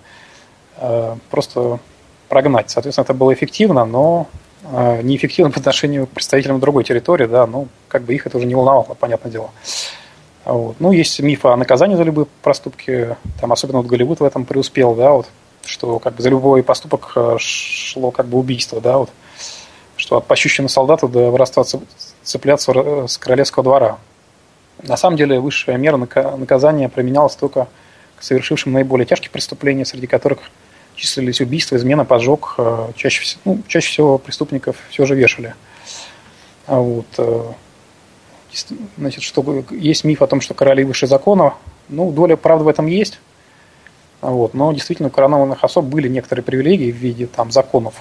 э, 0.76 1.16
просто 1.30 1.80
прогнать. 2.28 2.70
Соответственно, 2.70 3.02
это 3.02 3.12
было 3.12 3.34
эффективно, 3.34 3.84
но 3.84 4.28
э, 4.70 5.02
неэффективно 5.02 5.50
по 5.50 5.58
отношению 5.58 6.06
к 6.06 6.10
представителям 6.10 6.60
другой 6.60 6.84
территории, 6.84 7.26
да, 7.26 7.44
ну, 7.48 7.66
как 7.88 8.04
бы 8.04 8.14
их 8.14 8.28
это 8.28 8.36
уже 8.38 8.46
не 8.46 8.54
волновало, 8.54 8.94
понятное 8.94 9.32
дело. 9.32 9.50
Вот. 10.44 10.76
Ну, 10.78 10.92
есть 10.92 11.18
мифы 11.18 11.48
о 11.48 11.56
наказании 11.56 11.96
за 11.96 12.04
любые 12.04 12.28
проступки, 12.40 13.16
там 13.40 13.50
особенно 13.50 13.78
вот 13.78 13.88
Голливуд 13.88 14.20
в 14.20 14.24
этом 14.24 14.44
преуспел, 14.44 14.94
да, 14.94 15.10
вот 15.10 15.26
что 15.64 15.98
как 15.98 16.14
бы 16.14 16.22
за 16.22 16.30
любой 16.30 16.62
поступок 16.62 17.12
э, 17.16 17.36
шло 17.38 18.10
как 18.10 18.26
бы 18.26 18.38
убийство, 18.38 18.80
да, 18.80 18.98
вот, 18.98 19.10
что 19.96 20.16
от 20.16 20.26
пощущенного 20.26 20.68
солдата 20.68 21.08
до 21.08 21.30
воровства 21.30 21.64
цепляться 22.22 23.06
с 23.06 23.18
королевского 23.18 23.62
двора. 23.62 23.98
На 24.82 24.96
самом 24.96 25.16
деле 25.16 25.38
высшая 25.38 25.76
мера 25.76 25.96
наказания 25.96 26.88
применялась 26.88 27.36
только 27.36 27.68
к 28.16 28.22
совершившим 28.22 28.72
наиболее 28.72 29.06
тяжкие 29.06 29.30
преступления, 29.30 29.84
среди 29.84 30.06
которых 30.06 30.38
числились 30.96 31.40
убийства, 31.40 31.76
измена, 31.76 32.04
поджог. 32.04 32.54
Э, 32.58 32.92
чаще, 32.96 33.22
всего, 33.22 33.40
ну, 33.44 33.62
чаще 33.68 33.88
всего 33.88 34.18
преступников 34.18 34.76
все 34.90 35.06
же 35.06 35.14
вешали. 35.14 35.54
А 36.66 36.78
вот, 36.78 37.06
э, 37.18 37.52
значит, 38.98 39.22
что 39.22 39.64
есть 39.70 40.04
миф 40.04 40.22
о 40.22 40.26
том, 40.26 40.40
что 40.40 40.54
короли 40.54 40.84
выше 40.84 41.06
закона. 41.06 41.54
Ну, 41.88 42.10
доля 42.10 42.36
правды 42.36 42.64
в 42.64 42.68
этом 42.68 42.86
есть. 42.86 43.18
Вот. 44.22 44.54
Но 44.54 44.72
действительно 44.72 45.08
у 45.08 45.10
коронованных 45.10 45.62
особ 45.64 45.84
были 45.84 46.08
некоторые 46.08 46.44
привилегии 46.44 46.90
в 46.90 46.96
виде 46.96 47.26
там, 47.26 47.50
законов. 47.50 47.96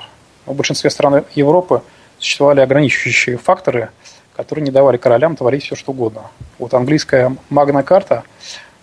В 0.46 0.54
большинстве 0.54 0.90
стран 0.90 1.26
Европы 1.34 1.82
существовали 2.20 2.62
ограничивающие 2.62 3.38
факторы, 3.38 3.90
которые 4.36 4.64
не 4.64 4.72
давали 4.72 4.98
королям 4.98 5.36
творить 5.36 5.64
все, 5.64 5.76
что 5.76 5.92
угодно. 5.92 6.24
Вот 6.60 6.74
английская 6.74 7.36
магна 7.50 7.84
карта, 7.84 8.24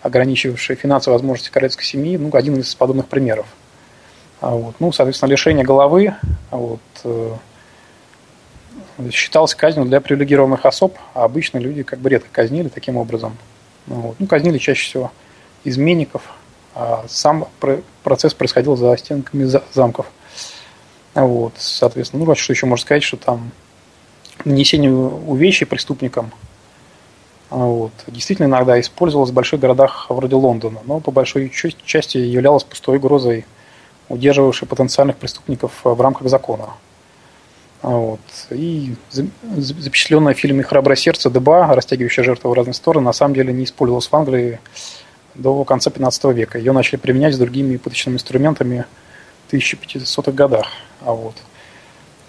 ограничивавшая 0.01 0.77
финансовые 0.77 1.15
возможности 1.15 1.49
королевской 1.49 1.85
семьи, 1.85 2.17
ну, 2.17 2.29
один 2.33 2.59
из 2.59 2.75
подобных 2.75 3.07
примеров. 3.07 3.47
А 4.41 4.51
вот. 4.51 4.75
Ну, 4.79 4.91
соответственно, 4.91 5.31
лишение 5.31 5.65
головы 5.65 6.15
вот, 6.51 6.79
э, 7.05 7.33
считалось 9.11 9.55
казнью 9.55 9.85
для 9.85 10.01
привилегированных 10.01 10.65
особ, 10.65 10.97
а 11.13 11.23
обычно 11.23 11.57
люди 11.57 11.83
как 11.83 11.99
бы 11.99 12.09
редко 12.09 12.29
казнили 12.31 12.67
таким 12.67 12.97
образом. 12.97 13.37
Вот. 13.87 14.15
Ну, 14.19 14.27
казнили 14.27 14.57
чаще 14.57 14.83
всего 14.83 15.11
изменников, 15.63 16.23
а 16.75 17.05
сам 17.07 17.47
процесс 18.03 18.33
происходил 18.33 18.75
за 18.75 18.95
стенками 18.97 19.49
замков. 19.73 20.07
Вот, 21.15 21.53
соответственно, 21.57 22.23
ну, 22.23 22.35
что 22.35 22.53
еще 22.53 22.65
можно 22.65 22.83
сказать, 22.83 23.03
что 23.03 23.17
там 23.17 23.51
нанесение 24.45 24.91
увечий 24.91 25.65
преступникам 25.65 26.31
вот, 27.49 27.91
действительно 28.07 28.45
иногда 28.45 28.79
использовалось 28.79 29.31
в 29.31 29.33
больших 29.33 29.59
городах 29.59 30.05
вроде 30.09 30.35
Лондона, 30.35 30.81
но 30.85 30.99
по 30.99 31.11
большой 31.11 31.49
части 31.49 32.17
являлось 32.17 32.63
пустой 32.63 32.97
угрозой, 32.97 33.45
удерживавшей 34.07 34.67
потенциальных 34.67 35.17
преступников 35.17 35.71
в 35.83 35.99
рамках 35.99 36.29
закона. 36.29 36.69
Вот. 37.81 38.19
И 38.51 38.95
запечатленное 39.11 40.33
в 40.33 40.37
фильме 40.37 40.63
«Храброе 40.63 40.95
сердце» 40.95 41.31
Деба, 41.31 41.65
растягивающая 41.73 42.23
жертву 42.23 42.49
в 42.49 42.53
разные 42.53 42.73
стороны, 42.73 43.05
на 43.05 43.13
самом 43.13 43.33
деле 43.33 43.53
не 43.53 43.63
использовалось 43.63 44.07
в 44.07 44.15
Англии 44.15 44.59
до 45.35 45.63
конца 45.63 45.89
15 45.89 46.23
века. 46.35 46.57
Ее 46.57 46.71
начали 46.71 46.97
применять 46.97 47.35
с 47.35 47.37
другими 47.37 47.77
пыточными 47.77 48.15
инструментами 48.15 48.85
в 49.47 49.53
1500-х 49.53 50.31
годах. 50.31 50.67
А 51.01 51.13
вот, 51.13 51.35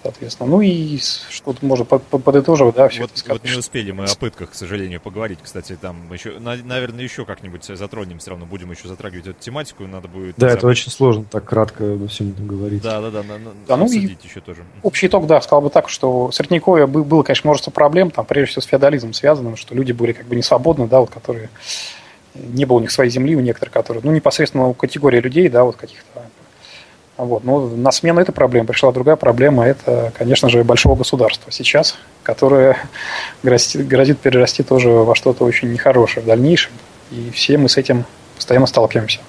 соответственно. 0.03 0.49
Ну 0.49 0.61
и 0.61 0.97
что 0.97 1.53
тут 1.53 1.61
можно 1.61 1.85
подытоживать, 1.85 2.75
да, 2.75 2.87
все 2.87 3.01
вот, 3.01 3.11
это 3.11 3.19
сказать. 3.19 3.41
Вот 3.41 3.51
не 3.51 3.57
успели 3.57 3.91
мы 3.91 4.05
о 4.05 4.15
пытках, 4.15 4.51
к 4.51 4.55
сожалению, 4.55 5.01
поговорить. 5.01 5.39
Кстати, 5.41 5.77
там 5.79 6.11
еще, 6.11 6.39
наверное, 6.39 7.03
еще 7.03 7.25
как-нибудь 7.25 7.63
затронем, 7.65 8.19
все 8.19 8.31
равно 8.31 8.45
будем 8.45 8.71
еще 8.71 8.87
затрагивать 8.87 9.27
эту 9.27 9.39
тематику, 9.39 9.85
надо 9.85 10.07
будет... 10.07 10.35
Да, 10.37 10.49
это 10.49 10.67
очень 10.67 10.91
сложно 10.91 11.25
так 11.29 11.45
кратко 11.45 11.93
обо 11.93 12.07
всем 12.07 12.31
этом 12.31 12.47
говорить. 12.47 12.81
Да, 12.81 13.01
да, 13.01 13.11
да, 13.11 13.23
на, 13.23 13.39
да 13.67 13.77
ну 13.77 13.91
и 13.91 14.17
еще 14.23 14.41
тоже. 14.41 14.63
Общий 14.83 15.07
итог, 15.07 15.27
да, 15.27 15.41
сказал 15.41 15.61
бы 15.61 15.69
так, 15.69 15.89
что 15.89 16.27
в 16.27 16.35
Средневековье 16.35 16.87
было, 16.87 17.23
конечно, 17.23 17.47
множество 17.47 17.71
проблем, 17.71 18.11
там, 18.11 18.25
прежде 18.25 18.51
всего, 18.51 18.61
с 18.61 18.65
феодализмом 18.65 19.13
связанным, 19.13 19.57
что 19.57 19.75
люди 19.75 19.91
были 19.91 20.13
как 20.13 20.25
бы 20.25 20.35
не 20.35 20.43
свободны, 20.43 20.87
да, 20.87 20.99
вот, 20.99 21.09
которые 21.09 21.49
не 22.33 22.65
было 22.65 22.77
у 22.77 22.79
них 22.79 22.91
своей 22.91 23.09
земли, 23.09 23.35
у 23.35 23.39
некоторых, 23.39 23.73
которые, 23.73 24.01
ну, 24.03 24.11
непосредственно 24.11 24.67
у 24.67 24.73
категории 24.73 25.19
людей, 25.19 25.49
да, 25.49 25.63
вот 25.63 25.75
каких-то. 25.75 26.21
Вот. 27.17 27.43
Но 27.43 27.67
на 27.67 27.91
смену 27.91 28.21
этой 28.21 28.31
проблемы 28.31 28.67
пришла 28.67 28.91
другая 28.91 29.15
проблема, 29.15 29.65
это, 29.65 30.11
конечно 30.17 30.49
же, 30.49 30.63
большого 30.63 30.95
государства 30.95 31.51
сейчас, 31.51 31.97
которое 32.23 32.77
грозит, 33.43 33.87
грозит 33.87 34.19
перерасти 34.19 34.63
тоже 34.63 34.89
во 34.89 35.13
что-то 35.15 35.43
очень 35.43 35.71
нехорошее 35.71 36.23
в 36.23 36.27
дальнейшем. 36.27 36.71
И 37.11 37.29
все 37.31 37.57
мы 37.57 37.69
с 37.69 37.77
этим 37.77 38.05
постоянно 38.35 38.65
сталкиваемся. 38.65 39.19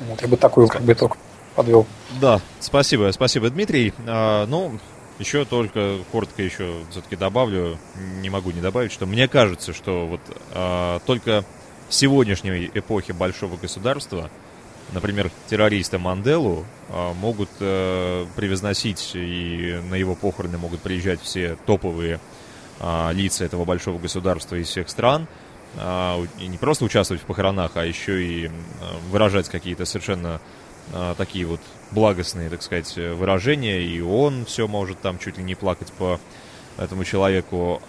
Вот, 0.00 0.22
я 0.22 0.28
бы 0.28 0.36
такой 0.36 0.68
как 0.68 0.82
бы 0.82 0.92
итог 0.92 1.16
подвел. 1.54 1.86
Да, 2.20 2.40
спасибо, 2.60 3.10
спасибо, 3.12 3.50
Дмитрий. 3.50 3.92
А, 4.06 4.46
ну, 4.46 4.78
еще 5.18 5.44
только 5.44 5.98
коротко 6.12 6.42
еще 6.42 6.72
все-таки 6.90 7.16
добавлю, 7.16 7.78
не 8.20 8.30
могу 8.30 8.50
не 8.50 8.60
добавить, 8.60 8.92
что 8.92 9.06
мне 9.06 9.28
кажется, 9.28 9.72
что 9.72 10.06
вот 10.06 10.20
а, 10.52 11.00
только 11.04 11.44
сегодняшней 11.90 12.70
эпохи 12.72 13.12
большого 13.12 13.56
государства, 13.56 14.30
например, 14.92 15.30
террориста 15.48 15.98
Манделу 15.98 16.64
а, 16.88 17.12
могут 17.14 17.50
э, 17.60 18.26
превозносить 18.36 19.12
и 19.14 19.80
на 19.90 19.94
его 19.94 20.14
похороны 20.14 20.58
могут 20.58 20.80
приезжать 20.80 21.20
все 21.20 21.56
топовые 21.66 22.20
а, 22.78 23.10
лица 23.12 23.44
этого 23.44 23.64
большого 23.64 23.98
государства 23.98 24.56
из 24.56 24.68
всех 24.68 24.88
стран, 24.88 25.26
а, 25.76 26.20
и 26.38 26.46
не 26.46 26.58
просто 26.58 26.84
участвовать 26.84 27.22
в 27.22 27.26
похоронах, 27.26 27.72
а 27.74 27.84
еще 27.84 28.22
и 28.22 28.50
выражать 29.10 29.48
какие-то 29.48 29.84
совершенно 29.84 30.40
такие 31.16 31.46
вот 31.46 31.60
благостные, 31.92 32.50
так 32.50 32.62
сказать, 32.62 32.96
выражения, 32.96 33.80
и 33.80 34.00
он 34.00 34.44
все 34.44 34.66
может 34.66 35.00
там 35.00 35.20
чуть 35.20 35.38
ли 35.38 35.44
не 35.44 35.54
плакать 35.54 35.92
по 35.92 36.18
этому 36.78 37.04
человеку. 37.04 37.80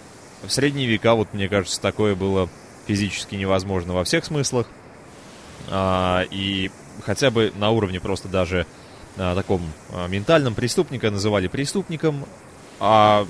В 0.44 0.50
средние 0.50 0.86
века, 0.86 1.16
вот 1.16 1.34
мне 1.34 1.48
кажется, 1.48 1.80
такое 1.80 2.14
было 2.14 2.48
физически 2.86 3.34
невозможно 3.34 3.94
во 3.94 4.04
всех 4.04 4.24
смыслах. 4.24 4.66
А, 5.68 6.24
и 6.30 6.70
хотя 7.02 7.30
бы 7.30 7.52
на 7.56 7.70
уровне 7.70 8.00
просто 8.00 8.28
даже 8.28 8.66
а, 9.16 9.34
таком 9.34 9.62
а, 9.90 10.08
ментальном 10.08 10.54
преступника 10.54 11.10
называли 11.10 11.48
преступником, 11.48 12.26
а 12.80 13.26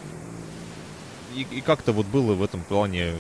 и, 1.34 1.60
как-то 1.60 1.92
вот 1.92 2.06
было 2.06 2.34
в 2.34 2.42
этом 2.42 2.62
плане 2.62 3.14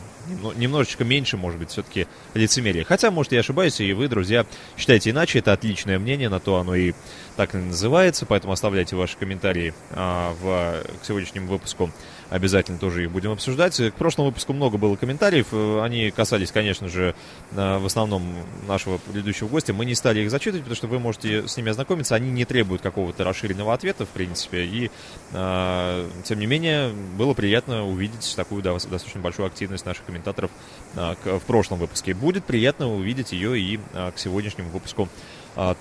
немножечко 0.56 1.04
меньше, 1.04 1.36
может 1.36 1.58
быть, 1.58 1.70
все-таки 1.70 2.06
лицемерие. 2.34 2.84
Хотя, 2.84 3.10
может, 3.10 3.32
я 3.32 3.40
ошибаюсь, 3.40 3.80
и 3.80 3.92
вы, 3.92 4.08
друзья, 4.08 4.46
считаете 4.76 5.10
иначе. 5.10 5.38
Это 5.38 5.52
отличное 5.52 5.98
мнение, 5.98 6.28
на 6.28 6.40
то 6.40 6.56
оно 6.56 6.74
и 6.74 6.92
так 7.36 7.54
называется. 7.54 8.26
Поэтому 8.26 8.52
оставляйте 8.52 8.96
ваши 8.96 9.16
комментарии 9.16 9.74
а, 9.90 10.34
в, 10.40 10.82
к 11.00 11.04
сегодняшнему 11.04 11.48
выпуску 11.48 11.90
обязательно 12.32 12.78
тоже 12.78 13.04
их 13.04 13.10
будем 13.10 13.30
обсуждать. 13.30 13.76
К 13.76 13.92
прошлому 13.92 14.30
выпуску 14.30 14.52
много 14.52 14.78
было 14.78 14.96
комментариев, 14.96 15.48
э, 15.52 15.80
они 15.82 16.10
касались, 16.10 16.50
конечно 16.50 16.88
же, 16.88 17.14
э, 17.52 17.78
в 17.78 17.84
основном 17.84 18.34
нашего 18.66 18.98
предыдущего 18.98 19.48
гостя. 19.48 19.74
Мы 19.74 19.84
не 19.84 19.94
стали 19.94 20.20
их 20.20 20.30
зачитывать, 20.30 20.62
потому 20.62 20.76
что 20.76 20.86
вы 20.86 20.98
можете 20.98 21.46
с 21.46 21.56
ними 21.56 21.70
ознакомиться, 21.70 22.14
они 22.14 22.30
не 22.30 22.44
требуют 22.44 22.80
какого-то 22.80 23.24
расширенного 23.24 23.74
ответа, 23.74 24.06
в 24.06 24.08
принципе, 24.08 24.64
и, 24.64 24.90
э, 25.32 26.08
тем 26.24 26.38
не 26.38 26.46
менее, 26.46 26.90
было 27.18 27.34
приятно 27.34 27.86
увидеть 27.86 28.32
такую 28.34 28.62
достаточно 28.62 29.20
большую 29.20 29.46
активность 29.46 29.84
наших 29.84 30.04
комментаторов 30.04 30.50
в 30.94 31.42
прошлом 31.46 31.78
выпуске. 31.78 32.14
Будет 32.14 32.44
приятно 32.44 32.92
увидеть 32.92 33.32
ее 33.32 33.58
и 33.58 33.78
к 33.92 34.14
сегодняшнему 34.16 34.70
выпуску 34.70 35.08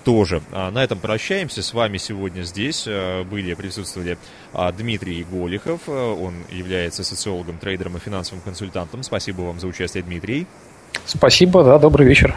тоже. 0.04 0.42
А, 0.52 0.70
На 0.70 0.84
этом 0.84 0.98
прощаемся. 0.98 1.62
С 1.62 1.72
вами 1.72 1.96
сегодня 1.96 2.42
здесь 2.42 2.84
а, 2.86 3.24
были, 3.24 3.54
присутствовали 3.54 4.18
а, 4.52 4.70
Дмитрий 4.72 5.24
Голихов. 5.24 5.80
А, 5.86 6.14
Он 6.14 6.34
является 6.50 7.04
социологом, 7.04 7.58
трейдером 7.58 7.96
и 7.96 8.00
финансовым 8.00 8.42
консультантом. 8.42 9.02
Спасибо 9.02 9.42
вам 9.42 9.60
за 9.60 9.66
участие, 9.66 10.02
Дмитрий. 10.02 10.46
Спасибо, 11.06 11.64
да, 11.64 11.78
добрый 11.78 12.06
вечер. 12.06 12.36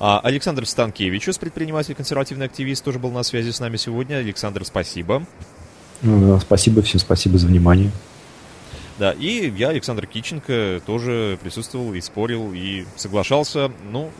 А, 0.00 0.18
Александр 0.20 0.66
Станкевичус, 0.66 1.38
предприниматель, 1.38 1.94
консервативный 1.94 2.46
активист, 2.46 2.84
тоже 2.84 2.98
был 2.98 3.10
на 3.10 3.22
связи 3.22 3.50
с 3.50 3.60
нами 3.60 3.76
сегодня. 3.76 4.16
Александр, 4.16 4.64
спасибо. 4.64 5.24
Ну, 6.00 6.40
Спасибо 6.40 6.82
всем, 6.82 6.98
спасибо 6.98 7.38
за 7.38 7.46
внимание. 7.46 7.92
Да, 8.98 9.12
и 9.12 9.52
я, 9.56 9.68
Александр 9.68 10.06
Киченко, 10.06 10.82
тоже 10.84 11.38
присутствовал 11.42 11.94
и 11.94 12.00
спорил, 12.00 12.52
и 12.52 12.84
соглашался. 12.96 13.70
Ну, 13.90 14.10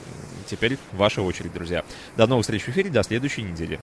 теперь 0.52 0.78
ваша 0.92 1.22
очередь, 1.22 1.52
друзья. 1.52 1.84
До 2.16 2.26
новых 2.26 2.44
встреч 2.44 2.62
в 2.62 2.68
эфире, 2.68 2.90
до 2.90 3.02
следующей 3.02 3.42
недели. 3.42 3.80